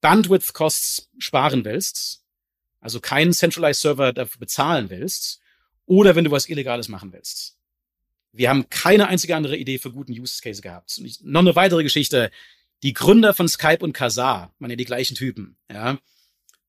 Bandwidth 0.00 0.52
Costs 0.52 1.10
sparen 1.18 1.64
willst, 1.64 2.24
also 2.80 3.00
keinen 3.00 3.32
Centralized 3.32 3.82
Server 3.82 4.12
dafür 4.12 4.38
bezahlen 4.38 4.90
willst, 4.90 5.40
oder 5.90 6.14
wenn 6.14 6.24
du 6.24 6.30
was 6.30 6.48
Illegales 6.48 6.88
machen 6.88 7.12
willst. 7.12 7.56
Wir 8.32 8.48
haben 8.48 8.70
keine 8.70 9.08
einzige 9.08 9.34
andere 9.34 9.56
Idee 9.56 9.78
für 9.78 9.90
guten 9.90 10.12
Use 10.12 10.40
Case 10.40 10.62
gehabt. 10.62 10.96
Und 10.98 11.04
ich, 11.04 11.20
noch 11.20 11.40
eine 11.40 11.56
weitere 11.56 11.82
Geschichte. 11.82 12.30
Die 12.84 12.92
Gründer 12.92 13.34
von 13.34 13.48
Skype 13.48 13.80
und 13.80 13.92
Kazaa, 13.92 14.54
meine 14.60 14.76
die 14.76 14.84
gleichen 14.84 15.16
Typen, 15.16 15.56
ja, 15.70 15.98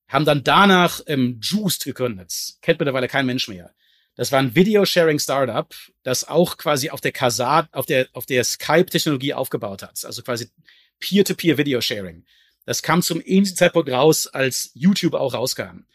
haben 0.08 0.26
dann 0.26 0.44
danach 0.44 1.02
ähm, 1.06 1.40
Juiced 1.40 1.86
gegründet. 1.86 2.56
Kennt 2.64 2.80
mittlerweile 2.80 3.08
kein 3.08 3.28
Mensch 3.28 3.48
mehr. 3.48 3.72
Das 4.16 4.32
war 4.32 4.40
ein 4.40 4.56
Video-Sharing-Startup, 4.56 5.74
das 6.02 6.28
auch 6.28 6.58
quasi 6.58 6.90
auf 6.90 7.00
der 7.00 7.12
Kazaa, 7.12 7.70
auf 7.74 7.86
der, 7.86 8.08
auf 8.14 8.26
der 8.26 8.44
Skype-Technologie 8.44 9.36
aufgebaut 9.36 9.84
hat. 9.84 10.04
Also 10.04 10.24
quasi 10.24 10.50
Peer-to-Peer-Video-Sharing. 11.00 12.26
Das 12.66 12.82
kam 12.82 13.04
zum 13.04 13.22
ähnlichen 13.24 13.56
Zeitpunkt 13.56 13.90
raus, 13.92 14.26
als 14.26 14.72
YouTube 14.74 15.14
auch 15.14 15.36
rauskam. 15.36 15.86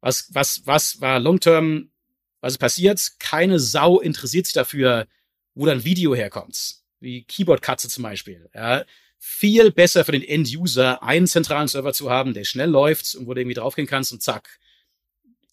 Was, 0.00 0.28
was, 0.34 0.66
was 0.66 1.00
war 1.00 1.18
Long-Term 1.18 1.90
was 2.40 2.54
ist 2.54 2.58
passiert? 2.58 3.12
Keine 3.18 3.58
Sau 3.58 4.00
interessiert 4.00 4.46
sich 4.46 4.54
dafür, 4.54 5.06
wo 5.54 5.66
dann 5.66 5.84
Video 5.84 6.14
herkommt. 6.14 6.76
Wie 7.00 7.24
Keyboard-Katze 7.24 7.88
zum 7.88 8.02
Beispiel. 8.02 8.48
Ja. 8.54 8.84
Viel 9.18 9.72
besser 9.72 10.04
für 10.04 10.12
den 10.12 10.22
End-User, 10.22 11.02
einen 11.02 11.26
zentralen 11.26 11.66
Server 11.66 11.92
zu 11.92 12.10
haben, 12.10 12.34
der 12.34 12.44
schnell 12.44 12.70
läuft 12.70 13.16
und 13.16 13.26
wo 13.26 13.34
du 13.34 13.40
irgendwie 13.40 13.54
draufgehen 13.54 13.88
kannst 13.88 14.12
und 14.12 14.22
zack. 14.22 14.58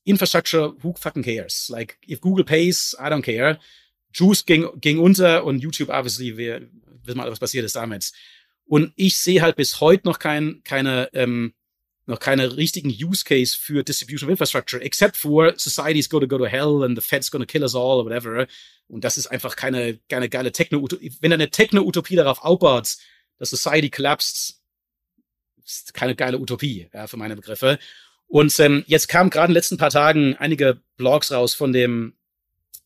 Infrastructure, 0.03 0.75
who 0.83 0.93
fucking 0.93 1.23
cares? 1.23 1.67
Like, 1.69 1.97
if 2.07 2.21
Google 2.21 2.45
pays, 2.45 2.95
I 2.99 3.05
don't 3.05 3.23
care. 3.23 3.59
Juice 4.13 4.45
ging, 4.45 4.67
ging 4.79 4.99
unter 4.99 5.43
und 5.43 5.59
YouTube, 5.59 5.89
obviously, 5.89 6.37
wir 6.37 6.69
wissen 7.03 7.17
mal, 7.17 7.29
was 7.29 7.39
passiert 7.39 7.65
ist 7.65 7.75
damit. 7.75 8.11
Und 8.65 8.93
ich 8.95 9.17
sehe 9.17 9.41
halt 9.41 9.55
bis 9.55 9.81
heute 9.81 10.07
noch 10.07 10.19
kein, 10.19 10.61
keine, 10.63 11.09
ähm, 11.13 11.53
noch 12.05 12.19
keine 12.19 12.55
richtigen 12.55 12.89
Use 12.89 13.23
Case 13.23 13.57
für 13.57 13.83
Distribution 13.83 14.27
of 14.27 14.31
Infrastructure, 14.31 14.81
except 14.81 15.17
for 15.17 15.53
society's 15.57 16.09
gonna 16.09 16.27
go 16.27 16.37
to 16.37 16.45
hell 16.45 16.83
and 16.83 16.97
the 16.97 17.01
Fed's 17.01 17.31
gonna 17.31 17.45
kill 17.45 17.63
us 17.63 17.75
all 17.75 17.99
or 17.99 18.05
whatever. 18.05 18.47
Und 18.87 19.03
das 19.03 19.17
ist 19.17 19.27
einfach 19.27 19.55
keine, 19.55 19.97
keine 20.09 20.29
geile 20.29 20.51
Techno-Utopie. 20.51 21.17
Wenn 21.19 21.33
eine 21.33 21.49
Techno-Utopie 21.49 22.15
darauf 22.15 22.43
aufbaut, 22.43 22.97
dass 23.37 23.49
Society 23.49 23.89
collapsed, 23.89 24.59
ist 25.65 25.93
keine 25.93 26.15
geile 26.15 26.39
Utopie, 26.39 26.89
ja, 26.93 27.07
für 27.07 27.17
meine 27.17 27.35
Begriffe. 27.35 27.79
Und 28.27 28.59
ähm, 28.59 28.83
jetzt 28.87 29.07
kamen 29.07 29.29
gerade 29.29 29.45
in 29.45 29.51
den 29.51 29.55
letzten 29.55 29.77
paar 29.77 29.89
Tagen 29.89 30.35
einige 30.35 30.81
Blogs 30.97 31.31
raus 31.31 31.53
von 31.53 31.73
dem, 31.73 32.13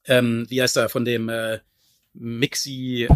ähm, 0.05 0.45
wie 0.49 0.61
heißt 0.61 0.77
er, 0.77 0.89
von 0.89 1.03
dem 1.03 1.27
äh, 1.29 1.59
Mixi. 2.13 3.07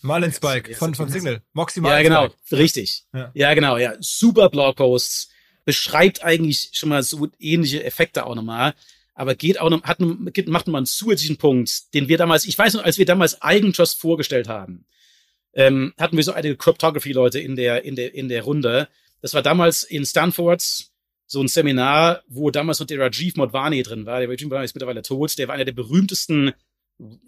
Marlin 0.00 0.32
Spike 0.32 0.74
von, 0.76 0.94
von 0.94 1.08
Signal. 1.08 1.42
Moxie 1.52 1.80
Marlin 1.80 2.12
Ja, 2.12 2.26
genau, 2.26 2.34
richtig. 2.52 3.04
Ja. 3.12 3.30
ja, 3.34 3.54
genau, 3.54 3.78
ja. 3.78 3.94
Super 4.00 4.48
Blogposts. 4.48 5.30
Beschreibt 5.68 6.24
eigentlich 6.24 6.70
schon 6.72 6.88
mal 6.88 7.02
so 7.02 7.28
ähnliche 7.38 7.84
Effekte 7.84 8.24
auch 8.24 8.34
nochmal. 8.34 8.72
Aber 9.12 9.34
geht 9.34 9.60
auch 9.60 9.68
noch, 9.68 9.82
hat, 9.82 10.00
macht 10.00 10.66
nochmal 10.66 10.78
einen 10.78 10.86
zusätzlichen 10.86 11.36
Punkt, 11.36 11.92
den 11.92 12.08
wir 12.08 12.16
damals, 12.16 12.46
ich 12.46 12.56
weiß 12.56 12.72
noch, 12.72 12.84
als 12.84 12.96
wir 12.96 13.04
damals 13.04 13.42
Eigentrust 13.42 14.00
vorgestellt 14.00 14.48
haben, 14.48 14.86
ähm, 15.52 15.92
hatten 15.98 16.16
wir 16.16 16.24
so 16.24 16.32
einige 16.32 16.56
Cryptography-Leute 16.56 17.38
in 17.38 17.54
der, 17.54 17.84
in 17.84 17.96
der, 17.96 18.14
in 18.14 18.30
der 18.30 18.44
Runde. 18.44 18.88
Das 19.20 19.34
war 19.34 19.42
damals 19.42 19.82
in 19.82 20.06
Stanford 20.06 20.88
so 21.26 21.42
ein 21.42 21.48
Seminar, 21.48 22.22
wo 22.28 22.50
damals 22.50 22.80
noch 22.80 22.86
der 22.86 23.00
Rajiv 23.00 23.36
Modvani 23.36 23.82
drin 23.82 24.06
war. 24.06 24.20
Der 24.20 24.28
Rajiv 24.30 24.44
Modvani 24.44 24.64
ist 24.64 24.74
mittlerweile 24.74 25.02
tot. 25.02 25.36
Der 25.36 25.48
war 25.48 25.54
einer 25.54 25.66
der 25.66 25.72
berühmtesten 25.72 26.54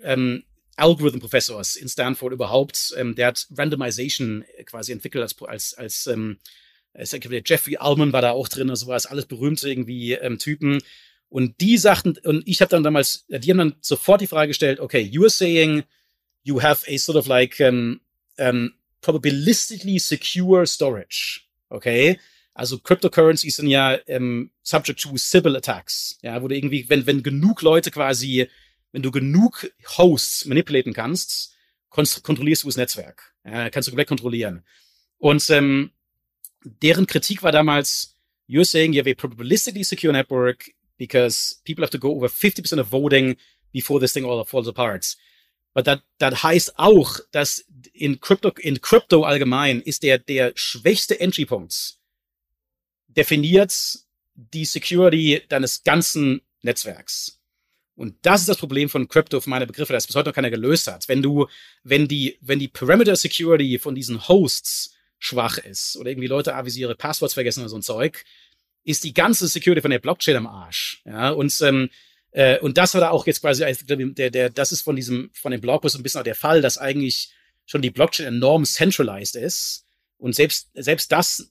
ähm, 0.03 0.45
Algorithm-Professors 0.77 1.77
in 1.77 1.91
Stanford 1.91 2.33
überhaupt. 2.33 2.95
Ähm, 2.97 3.15
der 3.17 3.27
hat 3.27 3.47
Randomization 3.55 4.47
quasi 4.65 4.93
entwickelt 4.93 5.25
als, 5.25 5.43
als, 5.43 5.75
als 5.75 6.07
ähm, 6.07 6.39
Jeffrey 6.95 7.77
Allman 7.77 8.13
war 8.13 8.23
da 8.23 8.33
auch 8.33 8.49
drin 8.49 8.71
und 8.71 8.77
sowas. 8.77 9.07
Alles 9.07 9.27
berühmte 9.27 9.69
irgendwie 9.69 10.13
ähm, 10.13 10.39
Typen. 10.39 10.83
Und 11.29 11.61
die 11.61 11.79
sagten, 11.79 12.17
und 12.25 12.43
ich 12.47 12.61
habe 12.61 12.71
dann 12.71 12.83
damals, 12.83 13.27
die 13.29 13.51
haben 13.51 13.59
dann 13.59 13.77
sofort 13.81 14.21
die 14.21 14.27
Frage 14.27 14.49
gestellt, 14.49 14.81
okay, 14.81 15.01
you 15.01 15.23
are 15.23 15.31
saying 15.31 15.85
you 16.43 16.61
have 16.61 16.85
a 16.93 16.99
sort 16.99 17.17
of 17.17 17.27
like 17.27 17.61
um, 17.61 18.01
um, 18.39 18.73
probabilistically 19.01 19.99
secure 19.99 20.67
storage. 20.67 21.43
Okay? 21.69 22.19
Also 22.55 22.79
Cryptocurrencies 22.79 23.57
sind 23.57 23.69
ja 23.69 23.99
ähm, 24.07 24.51
subject 24.63 25.01
to 25.01 25.17
Sybil 25.17 25.57
Attacks. 25.57 26.19
Ja, 26.23 26.43
wo 26.43 26.49
du 26.49 26.57
irgendwie, 26.57 26.89
wenn, 26.89 27.07
wenn 27.07 27.23
genug 27.23 27.63
Leute 27.63 27.91
quasi, 27.91 28.49
wenn 28.93 29.03
du 29.03 29.11
genug 29.11 29.71
Hosts 29.97 30.47
manipulieren 30.47 30.93
kannst, 30.93 31.55
kontrollierst 31.91 32.65
du 32.65 32.69
das 32.69 32.77
Netzwerk. 32.77 33.35
Ja, 33.45 33.71
kannst 33.71 33.87
du 33.87 33.93
komplett 33.93 34.09
kontrollieren. 34.09 34.65
Und 35.19 35.49
ähm, 35.51 35.93
deren 36.65 37.07
Kritik 37.07 37.43
war 37.43 37.53
damals, 37.53 38.17
you're 38.47 38.65
saying 38.65 38.93
you 38.93 39.01
have 39.01 39.11
a 39.11 39.15
probabilistically 39.15 39.85
secure 39.85 40.13
network 40.13 40.71
because 40.99 41.61
people 41.65 41.83
have 41.83 41.91
to 41.91 41.99
go 41.99 42.11
over 42.11 42.29
50% 42.29 42.79
of 42.79 42.89
voting 42.89 43.37
before 43.73 44.01
this 44.01 44.13
thing 44.13 44.25
all 44.25 44.45
falls 44.45 44.69
apart. 44.69 45.17
But 45.73 45.85
that, 45.85 46.03
that 46.19 46.43
heißt 46.43 46.79
auch, 46.79 47.21
dass 47.31 47.65
in 47.93 48.21
Crypto, 48.21 48.51
in 48.59 48.81
Crypto 48.81 49.23
allgemein 49.23 49.81
ist 49.81 50.03
der, 50.03 50.19
der 50.19 50.53
schwächste 50.57 51.21
Entry-Punkt 51.21 51.97
definiert 53.09 53.73
die 54.35 54.65
Security 54.65 55.43
deines 55.49 55.83
ganzen 55.85 56.43
Netzwerks. 56.63 57.41
Und 57.95 58.17
das 58.23 58.41
ist 58.41 58.49
das 58.49 58.57
Problem 58.57 58.89
von 58.89 59.09
Crypto 59.09 59.41
für 59.41 59.51
meine 59.51 59.67
Begriffe, 59.67 59.93
das 59.93 60.07
bis 60.07 60.17
heute 60.17 60.31
noch 60.31 60.35
keiner 60.35 60.51
gelöst 60.51 60.87
hat. 60.87 61.09
Wenn 61.09 61.23
du, 61.23 61.47
wenn 61.83 62.09
die, 62.09 62.39
wenn 62.41 62.59
die 62.59 62.69
Perimeter 62.69 63.15
Security 63.15 63.79
von 63.79 63.95
diesen 63.95 64.27
Hosts 64.27 64.95
schwach 65.21 65.59
ist 65.59 65.97
oder 65.97 66.11
irgendwie 66.11 66.27
Leute 66.27 66.57
avisiere 66.57 66.97
Passworts 66.97 67.35
vergessen 67.35 67.61
oder 67.61 67.69
so 67.69 67.77
ein 67.77 67.83
Zeug, 67.83 68.25
ist 68.83 69.05
die 69.05 69.15
ganze 69.15 69.47
Security 69.47 69.83
von 69.83 69.93
der 69.93 70.01
Blockchain 70.01 70.37
am 70.37 70.49
Arsch. 70.49 71.03
Ja, 71.05 71.31
und, 71.31 71.55
ähm, 71.61 71.91
äh, 72.33 72.59
und 72.59 72.77
das 72.79 72.95
war 72.95 73.01
da 73.01 73.11
auch 73.11 73.27
jetzt 73.27 73.43
quasi, 73.43 73.65
der, 73.85 74.31
der, 74.31 74.51
das 74.51 74.73
ist 74.73 74.83
von 74.83 74.97
diesem, 74.97 75.31
von 75.35 75.53
dem 75.53 75.61
Blogpost 75.61 75.95
ein 75.95 76.03
bisschen 76.03 76.21
auch 76.21 76.25
der 76.25 76.35
Fall, 76.35 76.63
dass 76.63 76.79
eigentlich 76.79 77.31
schon 77.67 77.83
die 77.83 77.91
Blockchain 77.91 78.27
enorm 78.27 78.65
centralized 78.65 79.37
ist. 79.37 79.85
Und 80.17 80.35
selbst, 80.35 80.71
selbst 80.75 81.13
das 81.13 81.51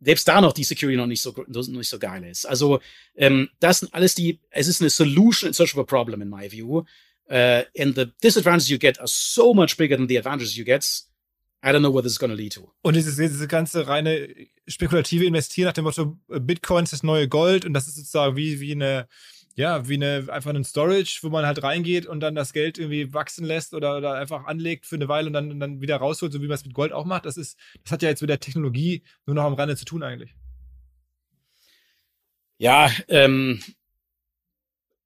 selbst 0.00 0.28
da 0.28 0.40
noch 0.40 0.52
die 0.52 0.64
Security 0.64 0.96
noch 0.96 1.06
nicht 1.06 1.22
so, 1.22 1.34
nicht 1.48 1.88
so 1.88 1.98
geil 1.98 2.24
ist. 2.24 2.44
Also 2.44 2.80
ähm, 3.16 3.48
das 3.60 3.80
sind 3.80 3.94
alles 3.94 4.14
die, 4.14 4.40
es 4.50 4.68
ist 4.68 4.80
eine 4.80 4.90
Solution 4.90 5.48
in 5.48 5.54
search 5.54 5.74
of 5.74 5.80
a 5.80 5.84
problem 5.84 6.20
in 6.20 6.28
my 6.28 6.50
view. 6.50 6.84
Uh, 7.30 7.64
and 7.78 7.96
the 7.96 8.12
disadvantages 8.22 8.68
you 8.68 8.78
get 8.78 8.98
are 8.98 9.08
so 9.08 9.54
much 9.54 9.78
bigger 9.78 9.96
than 9.96 10.06
the 10.06 10.18
advantages 10.18 10.56
you 10.58 10.64
get. 10.64 10.84
I 11.64 11.68
don't 11.68 11.80
know 11.80 11.92
what 11.92 12.02
this 12.02 12.12
is 12.12 12.18
going 12.18 12.30
to 12.30 12.36
lead 12.36 12.52
to. 12.52 12.72
Und 12.82 12.94
dieses, 12.94 13.16
diese 13.16 13.48
ganze 13.48 13.86
reine 13.88 14.28
spekulative 14.66 15.24
Investieren 15.24 15.66
nach 15.66 15.72
dem 15.72 15.84
Motto, 15.84 16.18
Bitcoin 16.28 16.84
ist 16.84 16.92
das 16.92 17.02
neue 17.02 17.26
Gold 17.26 17.64
und 17.64 17.72
das 17.72 17.88
ist 17.88 17.96
sozusagen 17.96 18.36
wie, 18.36 18.60
wie 18.60 18.72
eine 18.72 19.08
ja, 19.56 19.88
wie 19.88 19.94
eine, 19.94 20.26
einfach 20.30 20.52
ein 20.52 20.64
Storage, 20.64 21.20
wo 21.22 21.28
man 21.28 21.46
halt 21.46 21.62
reingeht 21.62 22.06
und 22.06 22.20
dann 22.20 22.34
das 22.34 22.52
Geld 22.52 22.76
irgendwie 22.76 23.12
wachsen 23.14 23.44
lässt 23.44 23.72
oder, 23.72 23.96
oder 23.96 24.14
einfach 24.14 24.46
anlegt 24.46 24.84
für 24.86 24.96
eine 24.96 25.08
Weile 25.08 25.28
und 25.28 25.32
dann, 25.32 25.52
und 25.52 25.60
dann 25.60 25.80
wieder 25.80 25.96
rausholt, 25.96 26.32
so 26.32 26.42
wie 26.42 26.48
man 26.48 26.56
es 26.56 26.64
mit 26.64 26.74
Gold 26.74 26.92
auch 26.92 27.04
macht. 27.04 27.24
Das 27.24 27.36
ist, 27.36 27.56
das 27.84 27.92
hat 27.92 28.02
ja 28.02 28.08
jetzt 28.08 28.20
mit 28.20 28.30
der 28.30 28.40
Technologie 28.40 29.04
nur 29.26 29.36
noch 29.36 29.44
am 29.44 29.54
Rande 29.54 29.76
zu 29.76 29.84
tun 29.84 30.02
eigentlich. 30.02 30.34
Ja, 32.58 32.90
ähm, 33.08 33.60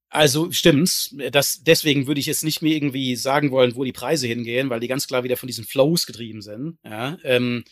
also 0.09 0.51
stimmt's. 0.51 1.15
Das, 1.31 1.63
deswegen 1.63 2.07
würde 2.07 2.19
ich 2.19 2.25
jetzt 2.25 2.43
nicht 2.43 2.61
mehr 2.61 2.73
irgendwie 2.73 3.15
sagen 3.15 3.51
wollen, 3.51 3.75
wo 3.75 3.83
die 3.83 3.91
Preise 3.91 4.27
hingehen, 4.27 4.69
weil 4.69 4.79
die 4.79 4.87
ganz 4.87 5.07
klar 5.07 5.23
wieder 5.23 5.37
von 5.37 5.47
diesen 5.47 5.65
Flows 5.65 6.05
getrieben 6.05 6.41
sind. 6.41 6.77
Ja, 6.83 7.17
ähm, 7.23 7.63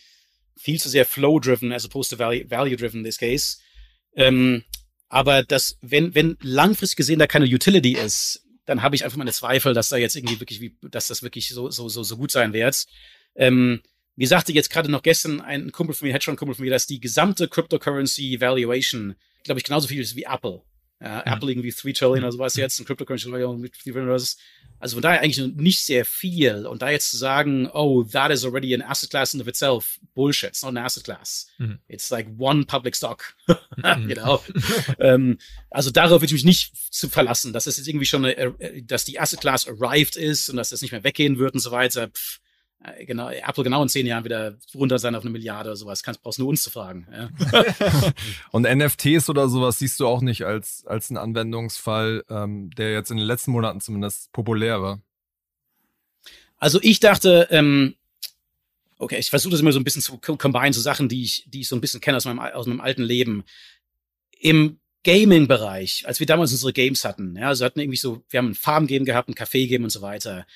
viel 0.56 0.80
zu 0.80 0.88
sehr 0.88 1.04
flow-driven 1.04 1.72
as 1.72 1.84
opposed 1.84 2.10
to 2.10 2.18
value-driven 2.18 3.00
in 3.00 3.04
this 3.04 3.18
case. 3.18 3.58
Ähm, 4.14 4.64
aber 5.08 5.42
das, 5.42 5.78
wenn, 5.80 6.14
wenn 6.14 6.36
langfristig 6.42 6.96
gesehen 6.96 7.18
da 7.18 7.26
keine 7.26 7.46
Utility 7.46 7.92
ist, 7.92 8.44
dann 8.66 8.82
habe 8.82 8.94
ich 8.94 9.04
einfach 9.04 9.16
meine 9.16 9.32
Zweifel, 9.32 9.72
dass 9.72 9.88
da 9.88 9.96
jetzt 9.96 10.14
irgendwie 10.14 10.40
wirklich, 10.40 10.60
wie, 10.60 10.76
dass 10.82 11.06
das 11.06 11.22
wirklich 11.22 11.48
so, 11.48 11.70
so, 11.70 11.88
so, 11.88 12.02
so 12.02 12.16
gut 12.16 12.30
sein 12.30 12.52
wird. 12.52 12.84
Ähm, 13.34 13.80
wie 14.16 14.26
sagte 14.26 14.52
jetzt 14.52 14.68
gerade 14.70 14.90
noch 14.90 15.02
gestern 15.02 15.40
ein 15.40 15.72
Kumpel 15.72 15.94
von 15.94 16.06
mir, 16.06 16.12
Hedgefonds-Kumpel 16.12 16.56
von 16.56 16.64
mir, 16.64 16.70
dass 16.70 16.86
die 16.86 17.00
gesamte 17.00 17.48
Cryptocurrency 17.48 18.40
Valuation, 18.40 19.14
glaube 19.44 19.60
ich, 19.60 19.64
genauso 19.64 19.88
viel 19.88 20.00
ist 20.00 20.16
wie 20.16 20.24
Apple. 20.24 20.62
Ja, 21.00 21.22
mhm. 21.24 21.32
Apple 21.32 21.50
irgendwie 21.52 21.70
3 21.70 21.92
Trillion 21.92 22.24
oder 22.24 22.32
sowas 22.32 22.56
jetzt, 22.56 22.80
ein 22.80 22.84
Cryptocurrency 22.84 23.28
mit 23.28 23.72
3 23.74 23.92
Trillion 23.92 24.08
oder 24.08 24.18
also 24.80 24.94
von 24.96 25.02
daher 25.02 25.20
eigentlich 25.20 25.54
nicht 25.56 25.80
sehr 25.84 26.04
viel. 26.04 26.66
Und 26.66 26.82
da 26.82 26.90
jetzt 26.90 27.10
zu 27.10 27.16
sagen, 27.16 27.68
oh, 27.72 28.04
that 28.04 28.30
is 28.30 28.44
already 28.44 28.74
an 28.74 28.82
asset 28.82 29.10
class 29.10 29.34
in 29.34 29.40
of 29.40 29.48
itself, 29.48 29.98
bullshit. 30.14 30.50
It's 30.50 30.62
not 30.62 30.70
an 30.70 30.78
asset 30.78 31.04
class. 31.04 31.48
Mhm. 31.58 31.78
It's 31.88 32.10
like 32.10 32.28
one 32.38 32.64
public 32.64 32.94
stock. 32.94 33.34
You 34.08 34.14
know? 34.14 34.42
ähm, 34.98 35.38
also 35.70 35.90
darauf 35.90 36.20
würde 36.20 36.26
ich 36.26 36.32
mich 36.32 36.44
nicht 36.44 36.92
zu 36.92 37.08
verlassen, 37.08 37.52
dass 37.52 37.66
es 37.66 37.76
jetzt 37.76 37.86
irgendwie 37.86 38.06
schon, 38.06 38.24
eine, 38.24 38.36
äh, 38.36 38.82
dass 38.82 39.04
die 39.04 39.20
asset 39.20 39.40
class 39.40 39.68
arrived 39.68 40.16
ist 40.16 40.48
und 40.48 40.56
dass 40.56 40.70
das 40.70 40.82
nicht 40.82 40.90
mehr 40.90 41.04
weggehen 41.04 41.38
wird 41.38 41.54
und 41.54 41.60
so 41.60 41.70
weiter. 41.70 42.08
Pff, 42.08 42.40
genau, 43.06 43.28
Apple 43.28 43.64
genau 43.64 43.82
in 43.82 43.88
zehn 43.88 44.06
Jahren 44.06 44.24
wieder 44.24 44.56
runter 44.74 44.98
sein 44.98 45.14
auf 45.14 45.22
eine 45.22 45.30
Milliarde 45.30 45.70
oder 45.70 45.76
sowas. 45.76 46.02
Kannst, 46.02 46.22
brauchst 46.22 46.38
nur 46.38 46.48
uns 46.48 46.62
zu 46.62 46.70
fragen. 46.70 47.06
Ja. 47.12 47.30
und 48.52 48.62
NFTs 48.62 49.28
oder 49.28 49.48
sowas 49.48 49.78
siehst 49.78 49.98
du 50.00 50.06
auch 50.06 50.20
nicht 50.20 50.44
als, 50.44 50.84
als 50.86 51.10
einen 51.10 51.18
Anwendungsfall, 51.18 52.24
ähm, 52.28 52.70
der 52.70 52.92
jetzt 52.92 53.10
in 53.10 53.16
den 53.16 53.26
letzten 53.26 53.50
Monaten 53.50 53.80
zumindest 53.80 54.32
populär 54.32 54.80
war. 54.80 55.00
Also 56.58 56.78
ich 56.82 57.00
dachte, 57.00 57.48
ähm, 57.50 57.94
okay, 58.98 59.18
ich 59.18 59.30
versuche 59.30 59.52
das 59.52 59.60
immer 59.60 59.72
so 59.72 59.80
ein 59.80 59.84
bisschen 59.84 60.02
zu 60.02 60.18
combine, 60.18 60.72
so 60.72 60.80
Sachen, 60.80 61.08
die 61.08 61.22
ich, 61.22 61.44
die 61.48 61.60
ich 61.60 61.68
so 61.68 61.76
ein 61.76 61.80
bisschen 61.80 62.00
kenne 62.00 62.16
aus 62.16 62.24
meinem, 62.24 62.40
aus 62.40 62.66
meinem 62.66 62.80
alten 62.80 63.02
Leben. 63.02 63.44
Im 64.40 64.78
Gaming-Bereich, 65.04 66.04
als 66.06 66.20
wir 66.20 66.26
damals 66.26 66.52
unsere 66.52 66.72
Games 66.72 67.04
hatten, 67.04 67.36
ja, 67.36 67.48
also 67.48 67.64
hatten 67.64 67.80
irgendwie 67.80 67.98
so, 67.98 68.24
wir 68.28 68.38
haben 68.38 68.50
ein 68.50 68.54
Farm-Game 68.54 69.04
gehabt, 69.04 69.28
ein 69.28 69.34
Café-Game 69.34 69.84
und 69.84 69.90
so 69.90 70.02
weiter 70.02 70.46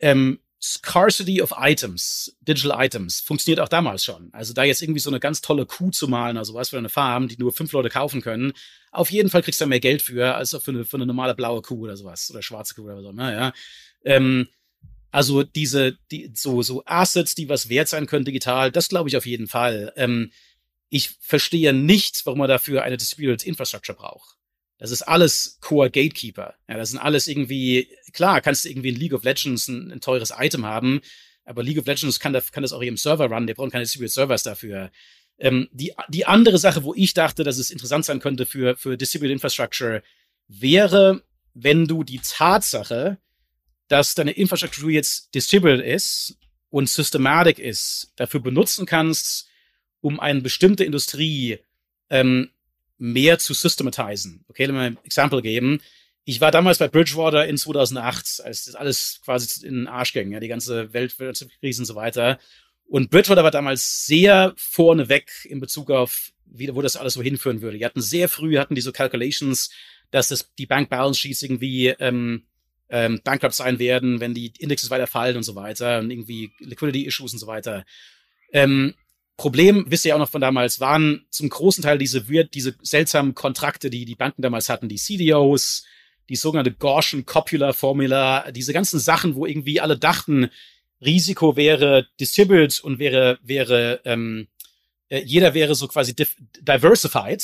ähm, 0.00 0.40
Scarcity 0.62 1.40
of 1.40 1.54
Items, 1.56 2.36
Digital 2.42 2.84
Items, 2.84 3.20
funktioniert 3.20 3.60
auch 3.60 3.68
damals 3.68 4.04
schon. 4.04 4.28
Also 4.32 4.52
da 4.52 4.62
jetzt 4.62 4.82
irgendwie 4.82 5.00
so 5.00 5.08
eine 5.08 5.18
ganz 5.18 5.40
tolle 5.40 5.64
Kuh 5.64 5.90
zu 5.90 6.06
malen, 6.06 6.36
also 6.36 6.52
was 6.52 6.68
für 6.70 6.78
eine 6.78 6.90
Farm, 6.90 7.28
die 7.28 7.38
nur 7.38 7.52
fünf 7.52 7.72
Leute 7.72 7.88
kaufen 7.88 8.20
können, 8.20 8.52
auf 8.92 9.10
jeden 9.10 9.30
Fall 9.30 9.42
kriegst 9.42 9.60
du 9.60 9.64
da 9.64 9.68
mehr 9.68 9.80
Geld 9.80 10.02
für, 10.02 10.34
als 10.34 10.50
für 10.50 10.70
eine, 10.70 10.84
für 10.84 10.98
eine 10.98 11.06
normale 11.06 11.34
blaue 11.34 11.62
Kuh 11.62 11.84
oder 11.84 11.96
sowas, 11.96 12.30
oder 12.30 12.42
schwarze 12.42 12.74
Kuh 12.74 12.82
oder 12.82 13.00
so, 13.00 13.12
naja. 13.12 13.54
Ähm, 14.04 14.48
also 15.10 15.42
diese, 15.42 15.96
die, 16.10 16.30
so, 16.34 16.62
so 16.62 16.82
Assets, 16.84 17.34
die 17.34 17.48
was 17.48 17.68
wert 17.70 17.88
sein 17.88 18.06
können 18.06 18.26
digital, 18.26 18.70
das 18.70 18.88
glaube 18.88 19.08
ich 19.08 19.16
auf 19.16 19.26
jeden 19.26 19.48
Fall. 19.48 19.92
Ähm, 19.96 20.30
ich 20.90 21.10
verstehe 21.20 21.72
nicht, 21.72 22.26
warum 22.26 22.40
man 22.40 22.48
dafür 22.48 22.82
eine 22.82 22.98
Distributed 22.98 23.44
Infrastructure 23.44 23.96
braucht. 23.96 24.36
Das 24.80 24.90
ist 24.90 25.02
alles 25.02 25.58
Core 25.60 25.90
Gatekeeper. 25.90 26.54
Ja, 26.66 26.78
das 26.78 26.90
sind 26.90 26.98
alles 26.98 27.28
irgendwie, 27.28 27.88
klar, 28.12 28.40
kannst 28.40 28.64
du 28.64 28.70
irgendwie 28.70 28.88
in 28.88 28.96
League 28.96 29.12
of 29.12 29.22
Legends 29.22 29.68
ein, 29.68 29.92
ein 29.92 30.00
teures 30.00 30.32
Item 30.36 30.64
haben, 30.64 31.02
aber 31.44 31.62
League 31.62 31.78
of 31.78 31.86
Legends 31.86 32.18
kann, 32.18 32.32
das, 32.32 32.50
kann 32.50 32.62
das 32.62 32.72
auch 32.72 32.80
im 32.80 32.96
Server 32.96 33.26
runnen, 33.26 33.46
der 33.46 33.54
braucht 33.54 33.72
keine 33.72 33.84
Distributed 33.84 34.12
Servers 34.12 34.42
dafür. 34.42 34.90
Ähm, 35.38 35.68
die, 35.72 35.92
die 36.08 36.24
andere 36.24 36.56
Sache, 36.58 36.82
wo 36.82 36.94
ich 36.94 37.12
dachte, 37.12 37.44
dass 37.44 37.58
es 37.58 37.70
interessant 37.70 38.06
sein 38.06 38.20
könnte 38.20 38.46
für, 38.46 38.74
für 38.74 38.96
Distributed 38.96 39.34
Infrastructure, 39.34 40.02
wäre 40.48 41.22
wenn 41.52 41.86
du 41.86 42.02
die 42.02 42.20
Tatsache, 42.22 43.18
dass 43.88 44.14
deine 44.14 44.32
Infrastruktur 44.32 44.90
jetzt 44.90 45.34
distributed 45.34 45.84
ist 45.84 46.38
und 46.70 46.88
systematic 46.88 47.58
ist, 47.58 48.12
dafür 48.16 48.40
benutzen 48.40 48.86
kannst, 48.86 49.48
um 50.00 50.20
eine 50.20 50.40
bestimmte 50.40 50.84
Industrie 50.84 51.58
ähm, 52.08 52.50
mehr 53.00 53.38
zu 53.38 53.54
systematisieren. 53.54 54.44
Okay, 54.48 54.66
lass 54.66 54.74
mal 54.74 54.86
ein 54.86 54.98
Exempel 55.04 55.42
geben. 55.42 55.80
Ich 56.24 56.40
war 56.40 56.50
damals 56.50 56.78
bei 56.78 56.86
Bridgewater 56.86 57.46
in 57.46 57.56
2008, 57.56 58.42
als 58.44 58.66
das 58.66 58.74
alles 58.74 59.20
quasi 59.24 59.66
in 59.66 59.74
den 59.74 59.86
Arsch 59.88 60.12
ging, 60.12 60.30
ja, 60.32 60.38
die 60.38 60.48
ganze 60.48 60.92
Weltwirtschaftskrise 60.92 61.82
und 61.82 61.86
so 61.86 61.94
weiter. 61.94 62.38
Und 62.86 63.10
Bridgewater 63.10 63.42
war 63.42 63.50
damals 63.50 64.06
sehr 64.06 64.52
vorneweg 64.56 65.30
in 65.44 65.60
Bezug 65.60 65.90
auf, 65.90 66.32
wie, 66.44 66.72
wo 66.74 66.82
das 66.82 66.96
alles 66.96 67.14
so 67.14 67.22
hinführen 67.22 67.62
würde. 67.62 67.78
Die 67.78 67.84
hatten 67.84 68.02
sehr 68.02 68.28
früh, 68.28 68.58
hatten 68.58 68.74
diese 68.74 68.92
Calculations, 68.92 69.70
dass 70.10 70.28
das, 70.28 70.52
die 70.58 70.66
Bank 70.66 70.90
Balance 70.90 71.20
Sheets 71.20 71.42
irgendwie 71.42 71.88
ähm, 71.88 72.44
ähm, 72.90 73.20
bankrupt 73.24 73.54
sein 73.54 73.78
werden, 73.78 74.20
wenn 74.20 74.34
die 74.34 74.52
Indexes 74.58 74.90
weiter 74.90 75.06
fallen 75.06 75.36
und 75.36 75.44
so 75.44 75.54
weiter 75.54 76.00
und 76.00 76.10
irgendwie 76.10 76.52
Liquidity 76.58 77.06
Issues 77.06 77.32
und 77.32 77.38
so 77.38 77.46
weiter. 77.46 77.86
Ähm, 78.52 78.94
Problem, 79.40 79.86
wisst 79.88 80.04
ihr 80.04 80.14
auch 80.14 80.18
noch 80.18 80.28
von 80.28 80.42
damals, 80.42 80.80
waren 80.80 81.24
zum 81.30 81.48
großen 81.48 81.82
Teil 81.82 81.96
diese, 81.96 82.20
diese 82.44 82.74
seltsamen 82.82 83.34
Kontrakte, 83.34 83.88
die 83.88 84.04
die 84.04 84.14
Banken 84.14 84.42
damals 84.42 84.68
hatten, 84.68 84.86
die 84.86 84.96
CDOs, 84.96 85.86
die 86.28 86.36
sogenannte 86.36 86.74
Gaussian 86.74 87.24
Copula 87.24 87.72
Formula, 87.72 88.50
diese 88.52 88.74
ganzen 88.74 89.00
Sachen, 89.00 89.36
wo 89.36 89.46
irgendwie 89.46 89.80
alle 89.80 89.96
dachten, 89.96 90.50
Risiko 91.02 91.56
wäre 91.56 92.06
distributed 92.20 92.80
und 92.80 92.98
wäre, 92.98 93.38
wäre, 93.42 94.02
ähm, 94.04 94.48
äh, 95.08 95.22
jeder 95.22 95.54
wäre 95.54 95.74
so 95.74 95.88
quasi 95.88 96.14
diversified, 96.14 97.42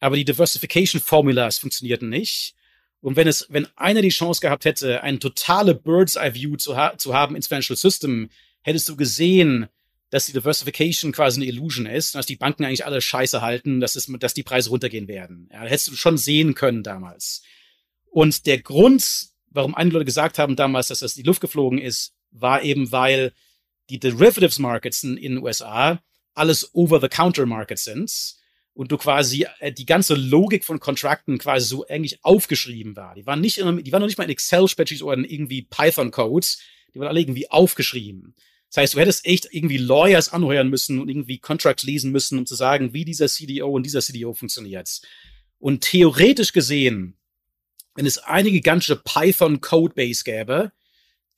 aber 0.00 0.16
die 0.16 0.26
Diversification 0.26 1.00
Formulas 1.00 1.56
funktionierten 1.56 2.10
nicht. 2.10 2.54
Und 3.00 3.16
wenn 3.16 3.26
es, 3.26 3.46
wenn 3.48 3.66
einer 3.76 4.02
die 4.02 4.10
Chance 4.10 4.42
gehabt 4.42 4.66
hätte, 4.66 5.02
eine 5.02 5.18
totale 5.18 5.74
Bird's 5.74 6.16
Eye 6.16 6.34
View 6.34 6.56
zu, 6.56 6.76
ha 6.76 6.98
zu 6.98 7.14
haben 7.14 7.36
ins 7.36 7.46
Financial 7.46 7.74
System, 7.74 8.28
hättest 8.60 8.90
du 8.90 8.96
gesehen, 8.96 9.70
dass 10.10 10.26
die 10.26 10.32
Diversification 10.32 11.12
quasi 11.12 11.40
eine 11.40 11.50
Illusion 11.50 11.86
ist, 11.86 12.14
dass 12.14 12.26
die 12.26 12.36
Banken 12.36 12.64
eigentlich 12.64 12.86
alle 12.86 13.00
Scheiße 13.00 13.42
halten, 13.42 13.80
dass, 13.80 13.96
es, 13.96 14.06
dass 14.20 14.34
die 14.34 14.44
Preise 14.44 14.70
runtergehen 14.70 15.08
werden. 15.08 15.48
Ja, 15.52 15.62
hättest 15.62 15.88
du 15.88 15.96
schon 15.96 16.16
sehen 16.18 16.54
können 16.54 16.82
damals. 16.82 17.42
Und 18.10 18.46
der 18.46 18.60
Grund, 18.60 19.28
warum 19.50 19.74
einige 19.74 19.94
Leute 19.94 20.06
gesagt 20.06 20.38
haben 20.38 20.56
damals, 20.56 20.88
dass 20.88 21.00
das 21.00 21.16
in 21.16 21.22
die 21.22 21.26
Luft 21.26 21.40
geflogen 21.40 21.78
ist, 21.78 22.14
war 22.30 22.62
eben, 22.62 22.92
weil 22.92 23.32
die 23.90 23.98
Derivatives 23.98 24.58
Markets 24.58 25.02
in, 25.02 25.16
den 25.16 25.42
USA 25.42 26.02
alles 26.34 26.74
Over-the-Counter-Markets 26.74 27.84
sind 27.84 28.36
und 28.74 28.92
du 28.92 28.98
quasi 28.98 29.46
äh, 29.58 29.72
die 29.72 29.86
ganze 29.86 30.14
Logik 30.14 30.64
von 30.64 30.80
Kontrakten 30.80 31.38
quasi 31.38 31.66
so 31.66 31.86
eigentlich 31.86 32.24
aufgeschrieben 32.24 32.94
war. 32.94 33.14
Die 33.14 33.26
waren 33.26 33.40
nicht, 33.40 33.58
in, 33.58 33.82
die 33.82 33.92
waren 33.92 34.00
noch 34.00 34.06
nicht 34.06 34.18
mal 34.18 34.24
in 34.24 34.30
Excel-Spreadsheets 34.30 35.02
oder 35.02 35.16
in 35.16 35.24
irgendwie 35.24 35.62
Python-Codes, 35.62 36.60
die 36.94 37.00
waren 37.00 37.08
alle 37.08 37.20
irgendwie 37.20 37.50
aufgeschrieben. 37.50 38.34
Das 38.70 38.82
heißt, 38.82 38.94
du 38.94 39.00
hättest 39.00 39.24
echt 39.26 39.48
irgendwie 39.50 39.78
Lawyers 39.78 40.32
anheuern 40.32 40.68
müssen 40.68 40.98
und 41.00 41.08
irgendwie 41.08 41.38
Contracts 41.38 41.84
lesen 41.84 42.12
müssen, 42.12 42.38
um 42.38 42.46
zu 42.46 42.54
sagen, 42.54 42.92
wie 42.92 43.04
dieser 43.04 43.28
CDO 43.28 43.70
und 43.70 43.84
dieser 43.84 44.00
CDO 44.00 44.34
funktioniert. 44.34 45.00
Und 45.58 45.82
theoretisch 45.82 46.52
gesehen, 46.52 47.16
wenn 47.94 48.06
es 48.06 48.18
eine 48.18 48.50
gigantische 48.50 48.96
Python-Codebase 48.96 50.24
gäbe, 50.24 50.72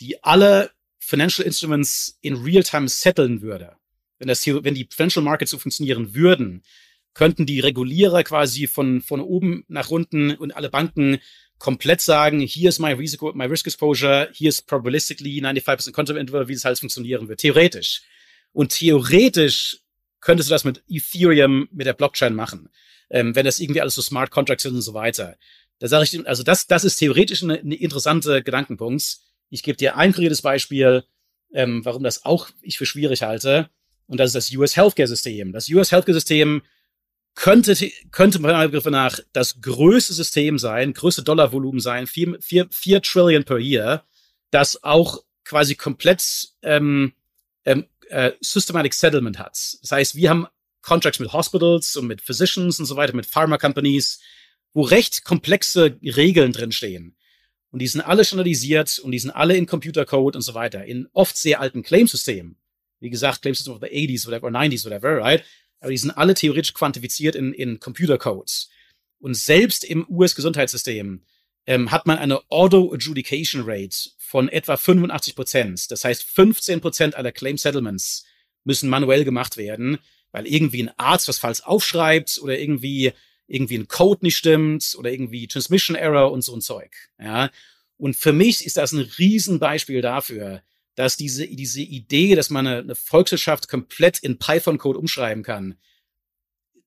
die 0.01 0.23
alle 0.25 0.71
Financial 0.99 1.47
Instruments 1.47 2.19
in 2.21 2.35
Real-Time 2.35 2.89
setteln 2.89 3.41
würde, 3.41 3.77
wenn, 4.19 4.29
das 4.29 4.45
wenn 4.47 4.75
die 4.75 4.89
Financial 4.91 5.25
Markets 5.25 5.53
so 5.53 5.59
funktionieren 5.59 6.15
würden, 6.15 6.63
könnten 7.15 7.47
die 7.47 7.61
Regulierer 7.61 8.23
quasi 8.25 8.67
von, 8.67 9.01
von 9.01 9.21
oben 9.21 9.65
nach 9.69 9.91
unten 9.91 10.33
und 10.33 10.55
alle 10.55 10.71
Banken 10.71 11.19
komplett 11.59 12.01
sagen, 12.01 12.41
hier 12.41 12.69
ist 12.69 12.79
mein 12.79 12.97
Risiko, 12.97 13.33
my 13.35 13.45
Risk 13.45 13.67
Exposure, 13.67 14.29
hier 14.33 14.49
ist 14.49 14.67
probabilistically 14.67 15.41
95% 15.41 15.93
Content 15.93 16.19
Interval, 16.19 16.49
wie 16.49 16.55
das 16.55 16.65
alles 16.65 16.81
funktionieren 16.81 17.29
wird. 17.29 17.41
Theoretisch. 17.41 18.03
Und 18.53 18.71
theoretisch 18.71 19.79
könntest 20.21 20.49
du 20.49 20.53
das 20.53 20.65
mit 20.65 20.83
Ethereum, 20.89 21.69
mit 21.73 21.87
der 21.87 21.93
Blockchain 21.93 22.35
machen. 22.35 22.71
Ähm, 23.11 23.35
wenn 23.35 23.45
das 23.45 23.61
irgendwie 23.61 23.81
alles 23.81 23.95
so 23.95 24.03
Smart 24.03 24.31
Contracts 24.31 24.65
sind 24.65 24.75
und 24.75 24.83
so 24.83 24.95
weiter. 24.95 25.37
Da 25.79 25.89
sage 25.89 26.05
ich, 26.05 26.27
also 26.27 26.43
das, 26.43 26.67
das 26.67 26.85
ist 26.85 26.97
theoretisch 26.97 27.43
eine, 27.43 27.59
eine 27.59 27.75
interessante 27.75 28.43
Gedankenpunkt. 28.43 29.19
Ich 29.51 29.63
gebe 29.63 29.79
dir 29.79 29.97
ein 29.97 30.13
konkretes 30.13 30.43
Beispiel, 30.43 31.05
ähm, 31.55 31.85
warum 31.85 32.03
das 32.03 32.25
auch 32.25 32.49
ich 32.61 32.79
für 32.79 32.87
schwierig 32.87 33.23
halte. 33.23 33.71
Und 34.07 34.19
das 34.19 34.35
ist 34.35 34.35
das 34.35 34.57
US 34.57 34.77
Healthcare 34.77 35.09
System. 35.09 35.53
Das 35.53 35.69
US 35.71 35.93
Healthcare 35.93 36.15
System 36.15 36.63
könnte, 37.39 37.77
könnte 38.11 38.41
meiner 38.41 38.67
Begriffe 38.67 38.91
nach 38.91 39.21
das 39.33 39.61
größte 39.61 40.13
System 40.13 40.59
sein, 40.59 40.93
größte 40.93 41.23
Dollarvolumen 41.23 41.79
sein, 41.79 42.09
vier, 42.09 42.37
vier, 42.41 42.67
vier 42.71 43.01
Trillion 43.01 43.45
per 43.45 43.59
year, 43.59 44.05
das 44.51 44.83
auch 44.83 45.23
quasi 45.45 45.77
komplett 45.77 46.49
ähm, 46.63 47.13
ähm, 47.65 47.87
äh, 48.09 48.33
Systematic 48.41 48.93
Settlement 48.93 49.39
hat. 49.39 49.57
Das 49.81 49.93
heißt, 49.93 50.15
wir 50.17 50.31
haben 50.31 50.49
Contracts 50.83 51.21
mit 51.21 51.33
Hospitals 51.33 51.95
und 51.95 52.09
mit 52.09 52.23
Physicians 52.23 52.81
und 52.81 52.87
so 52.87 52.97
weiter, 52.97 53.15
mit 53.15 53.27
Pharma 53.27 53.57
Companies, 53.57 54.19
wo 54.73 54.83
recht 54.83 55.25
komplexe 55.25 55.97
Regeln 56.03 56.53
drinstehen. 56.53 57.17
Und 57.71 57.79
die 57.79 57.87
sind 57.87 58.01
alle 58.01 58.25
standardisiert 58.25 58.99
und 58.99 59.13
die 59.13 59.19
sind 59.21 59.31
alle 59.31 59.57
in 59.57 59.67
Computercode 59.67 60.35
und 60.35 60.43
so 60.43 60.55
weiter, 60.55 60.85
in 60.85 61.07
oft 61.13 61.37
sehr 61.37 61.61
alten 61.61 61.85
Claimsystemen. 61.85 62.57
Wie 62.99 63.11
gesagt, 63.11 63.43
Claimsystem 63.43 63.75
of 63.75 63.81
the 63.81 63.87
80s 63.87 64.27
oder 64.27 64.39
90s, 64.39 64.85
whatever, 64.85 65.19
right? 65.19 65.45
Aber 65.81 65.91
die 65.91 65.99
sind 65.99 66.11
alle 66.11 66.35
theoretisch 66.35 66.75
quantifiziert 66.75 67.37
in, 67.37 67.53
in 67.53 67.81
Computercodes. 67.81 68.71
Und 69.21 69.35
selbst 69.35 69.85
im 69.85 70.07
US-Gesundheitssystem 70.09 71.23
ähm, 71.67 71.91
hat 71.91 72.07
man 72.07 72.19
eine 72.19 72.41
Auto-Adjudication 72.51 73.63
Rate 73.67 74.11
von 74.17 74.49
etwa 74.49 74.77
85 74.77 75.35
Prozent. 75.35 75.91
Das 75.91 76.05
heißt, 76.05 76.23
15 76.23 76.81
Prozent 76.81 77.15
aller 77.15 77.33
Claim 77.33 77.59
Settlements 77.59 78.25
müssen 78.65 78.89
manuell 78.89 79.25
gemacht 79.25 79.57
werden, 79.57 79.99
weil 80.33 80.47
irgendwie 80.47 80.83
ein 80.83 80.93
Arzt 80.99 81.29
was 81.29 81.39
falsch 81.39 81.63
aufschreibt 81.63 82.39
oder 82.43 82.59
irgendwie 82.59 83.13
irgendwie 83.49 83.79
ein 83.79 83.89
Code 83.89 84.21
nicht 84.23 84.37
stimmt 84.37 84.95
oder 84.99 85.11
irgendwie 85.11 85.49
Transmission 85.49 85.97
Error 85.97 86.31
und 86.31 86.43
so 86.43 86.55
ein 86.55 86.61
Zeug. 86.61 86.95
Ja. 87.19 87.51
Und 87.97 88.15
für 88.15 88.33
mich 88.33 88.65
ist 88.65 88.77
das 88.77 88.93
ein 88.93 89.01
Riesenbeispiel 89.19 90.03
dafür, 90.03 90.63
dass 90.99 91.17
diese, 91.17 91.47
diese 91.47 91.81
Idee, 91.81 92.35
dass 92.35 92.51
man 92.51 92.67
eine, 92.67 92.79
eine 92.81 92.95
Volkswirtschaft 92.97 93.69
komplett 93.69 94.19
in 94.19 94.37
Python-Code 94.37 94.99
umschreiben 94.99 95.45
kann, 95.45 95.77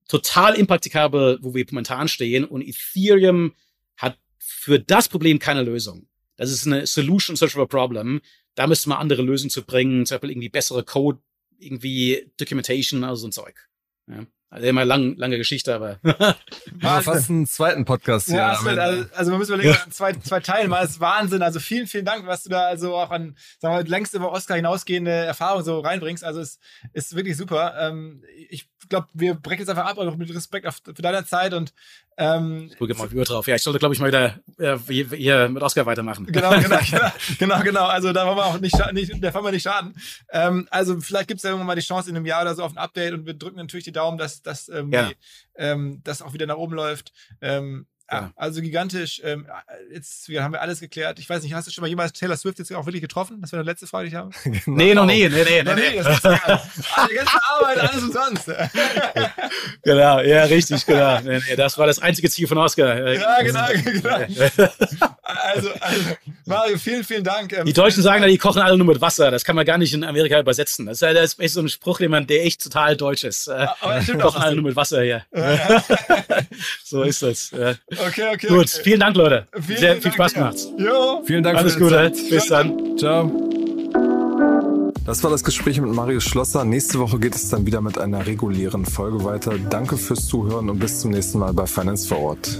total 0.09 0.55
impraktikabel, 0.55 1.39
wo 1.41 1.53
wir 1.55 1.65
momentan 1.71 2.09
stehen. 2.09 2.43
Und 2.43 2.61
Ethereum 2.61 3.55
hat 3.95 4.19
für 4.37 4.81
das 4.81 5.07
Problem 5.07 5.39
keine 5.39 5.63
Lösung. 5.63 6.07
Das 6.35 6.51
ist 6.51 6.67
eine 6.67 6.87
Solution 6.87 7.37
search 7.37 7.53
for 7.53 7.63
a 7.63 7.65
problem. 7.65 8.19
Da 8.55 8.67
müsste 8.67 8.89
man 8.89 8.97
andere 8.97 9.21
Lösungen 9.21 9.49
zu 9.49 9.63
bringen, 9.63 10.05
zum 10.05 10.15
Beispiel 10.15 10.31
irgendwie 10.31 10.49
bessere 10.49 10.83
Code, 10.83 11.21
irgendwie 11.57 12.29
Documentation, 12.35 13.05
also 13.05 13.21
so 13.21 13.27
ein 13.29 13.31
Zeug. 13.31 13.69
Ja. 14.07 14.25
Also 14.53 14.67
immer 14.67 14.83
lang, 14.83 15.15
lange 15.15 15.37
Geschichte, 15.37 15.73
aber. 15.73 15.97
ja, 16.81 17.01
fast 17.01 17.29
einen 17.29 17.47
zweiten 17.47 17.85
Podcast 17.85 18.27
hier. 18.27 18.35
Ja, 18.35 18.59
also, 18.59 19.05
also 19.15 19.31
man 19.31 19.39
muss 19.39 19.47
überlegen, 19.47 19.69
ja. 19.69 19.89
zwei, 19.89 20.11
zwei 20.11 20.41
Teilen, 20.41 20.69
mal 20.69 20.83
ist 20.83 20.99
Wahnsinn. 20.99 21.41
Also 21.41 21.61
vielen, 21.61 21.87
vielen 21.87 22.03
Dank, 22.03 22.27
was 22.27 22.43
du 22.43 22.49
da 22.49 22.65
also 22.65 22.93
auch 22.97 23.11
an, 23.11 23.37
sagen 23.59 23.77
wir, 23.77 23.89
längst 23.89 24.13
über 24.13 24.29
Oscar 24.29 24.57
hinausgehende 24.57 25.09
Erfahrung 25.09 25.63
so 25.63 25.79
reinbringst. 25.79 26.25
Also 26.25 26.41
es 26.41 26.59
ist 26.91 27.15
wirklich 27.15 27.37
super. 27.37 27.75
Ähm, 27.79 28.25
ich 28.49 28.67
glaube, 28.89 29.07
wir 29.13 29.35
brechen 29.35 29.61
jetzt 29.61 29.69
einfach 29.69 29.85
ab, 29.85 29.97
auch 29.97 30.17
mit 30.17 30.35
Respekt 30.35 30.67
auf, 30.67 30.79
für 30.83 31.01
deine 31.01 31.23
Zeit 31.25 31.53
und 31.53 31.73
ähm, 32.17 32.67
ich 32.69 32.77
gucke 32.77 32.93
mal 32.93 33.07
über 33.07 33.23
drauf. 33.23 33.47
Ja, 33.47 33.55
ich 33.55 33.63
sollte, 33.63 33.79
glaube 33.79 33.95
ich, 33.95 34.01
mal 34.01 34.09
wieder 34.09 34.39
äh, 34.59 34.77
hier 35.15 35.49
mit 35.49 35.63
Oscar 35.63 35.85
weitermachen. 35.85 36.25
Genau, 36.27 36.51
genau, 36.61 36.77
genau, 36.89 37.11
genau, 37.39 37.61
genau. 37.61 37.85
Also 37.85 38.11
da 38.13 38.27
wollen 38.27 38.37
wir 38.37 38.45
auch 38.45 38.59
nicht, 38.59 38.75
nicht 38.93 39.23
der 39.23 39.33
wollen 39.33 39.45
wir 39.45 39.51
nicht 39.51 39.63
schaden. 39.63 39.95
Ähm, 40.31 40.67
also 40.69 40.99
vielleicht 40.99 41.29
gibt 41.29 41.39
es 41.39 41.43
ja 41.43 41.49
irgendwann 41.51 41.67
mal 41.67 41.75
die 41.75 41.81
Chance 41.81 42.09
in 42.09 42.15
einem 42.15 42.25
Jahr 42.25 42.41
oder 42.41 42.53
so 42.53 42.63
auf 42.63 42.73
ein 42.73 42.77
Update 42.77 43.13
und 43.13 43.25
wir 43.25 43.33
drücken 43.33 43.57
natürlich 43.57 43.85
die 43.85 43.91
Daumen, 43.91 44.17
dass, 44.17 44.40
dass 44.43 44.69
ähm, 44.69 44.91
ja. 44.91 45.11
ähm, 45.55 46.01
das 46.03 46.21
auch 46.21 46.33
wieder 46.33 46.45
nach 46.45 46.57
oben 46.57 46.73
läuft. 46.73 47.13
Ähm, 47.41 47.87
ja, 48.11 48.31
also 48.35 48.61
gigantisch. 48.61 49.21
Ähm, 49.23 49.47
jetzt 49.91 50.27
haben 50.27 50.53
wir 50.53 50.61
alles 50.61 50.81
geklärt. 50.81 51.17
Ich 51.19 51.29
weiß 51.29 51.43
nicht, 51.43 51.53
hast 51.53 51.67
du 51.67 51.71
schon 51.71 51.81
mal 51.81 51.87
jemals 51.87 52.11
Taylor 52.11 52.35
Swift 52.35 52.59
jetzt 52.59 52.73
auch 52.73 52.85
wirklich 52.85 53.01
getroffen? 53.01 53.39
Das 53.39 53.51
wäre 53.53 53.61
eine 53.61 53.71
letzte 53.71 53.87
Frage, 53.87 54.09
die 54.09 54.15
ich 54.15 54.15
habe. 54.15 54.31
genau. 54.43 54.61
Nee, 54.65 54.93
noch 54.93 55.05
nie. 55.05 55.29
Nee, 55.29 55.43
nee, 55.43 55.63
nee. 55.63 55.73
nee. 55.75 56.03
Das 56.03 56.17
ist 56.17 56.23
die 57.09 57.15
ganze 57.15 57.39
Arbeit, 57.43 57.77
alles 57.79 58.03
umsonst. 58.03 58.45
genau, 59.83 60.19
ja, 60.19 60.43
richtig, 60.43 60.85
genau. 60.85 61.21
Nee, 61.21 61.39
nee, 61.47 61.55
das 61.55 61.77
war 61.77 61.87
das 61.87 61.99
einzige 61.99 62.29
Ziel 62.29 62.47
von 62.47 62.57
Oscar. 62.57 63.13
Ja, 63.13 63.41
genau, 63.41 63.67
genau. 63.85 64.17
Also, 65.23 65.69
also, 65.79 66.15
Mario, 66.45 66.77
vielen, 66.77 67.03
vielen 67.03 67.23
Dank. 67.23 67.53
Ähm, 67.53 67.65
die 67.65 67.73
Deutschen 67.73 68.03
sagen, 68.03 68.27
die 68.27 68.37
kochen 68.37 68.61
alle 68.61 68.77
nur 68.77 68.87
mit 68.87 68.99
Wasser. 68.99 69.31
Das 69.31 69.45
kann 69.45 69.55
man 69.55 69.65
gar 69.65 69.77
nicht 69.77 69.93
in 69.93 70.03
Amerika 70.03 70.37
übersetzen. 70.37 70.85
Das 70.85 71.01
ist, 71.01 71.15
das 71.15 71.33
ist 71.35 71.53
so 71.53 71.61
ein 71.61 71.69
Spruch, 71.69 71.99
den 71.99 72.11
man, 72.11 72.27
der 72.27 72.45
echt 72.45 72.61
total 72.61 72.97
deutsch 72.97 73.23
ist. 73.23 73.47
Aber 73.47 73.95
das 73.95 74.03
stimmt 74.03 74.21
kochen 74.21 74.41
alle 74.41 74.55
nur 74.55 74.65
mit 74.65 74.75
Wasser 74.75 75.01
hier. 75.01 75.25
Ja. 75.33 75.83
so 76.83 77.03
ist 77.03 77.21
das. 77.21 77.51
Ja. 77.51 77.75
Okay, 78.07 78.33
okay. 78.33 78.47
Gut, 78.47 78.57
okay. 78.59 78.81
vielen 78.83 78.99
Dank, 78.99 79.15
Leute. 79.15 79.47
Vielen, 79.53 79.79
Sehr 79.79 79.93
viel 79.93 80.01
Dank, 80.03 80.13
Spaß 80.15 80.33
gemacht. 80.33 80.57
Jo. 80.77 81.21
Vielen 81.25 81.43
Dank 81.43 81.57
Alles 81.57 81.73
für 81.73 81.79
Gute. 81.79 81.95
Zeit. 81.95 82.17
Bis 82.29 82.47
dann. 82.47 82.97
Ciao. 82.97 83.31
Das 85.05 85.23
war 85.23 85.31
das 85.31 85.43
Gespräch 85.43 85.81
mit 85.81 85.91
Marius 85.91 86.23
Schlosser. 86.23 86.63
Nächste 86.63 86.99
Woche 86.99 87.19
geht 87.19 87.35
es 87.35 87.49
dann 87.49 87.65
wieder 87.65 87.81
mit 87.81 87.97
einer 87.97 88.25
regulären 88.25 88.85
Folge 88.85 89.23
weiter. 89.23 89.53
Danke 89.69 89.97
fürs 89.97 90.27
Zuhören 90.27 90.69
und 90.69 90.79
bis 90.79 90.99
zum 90.99 91.11
nächsten 91.11 91.39
Mal 91.39 91.53
bei 91.53 91.65
Finance 91.65 92.07
vor 92.07 92.19
Ort. 92.19 92.59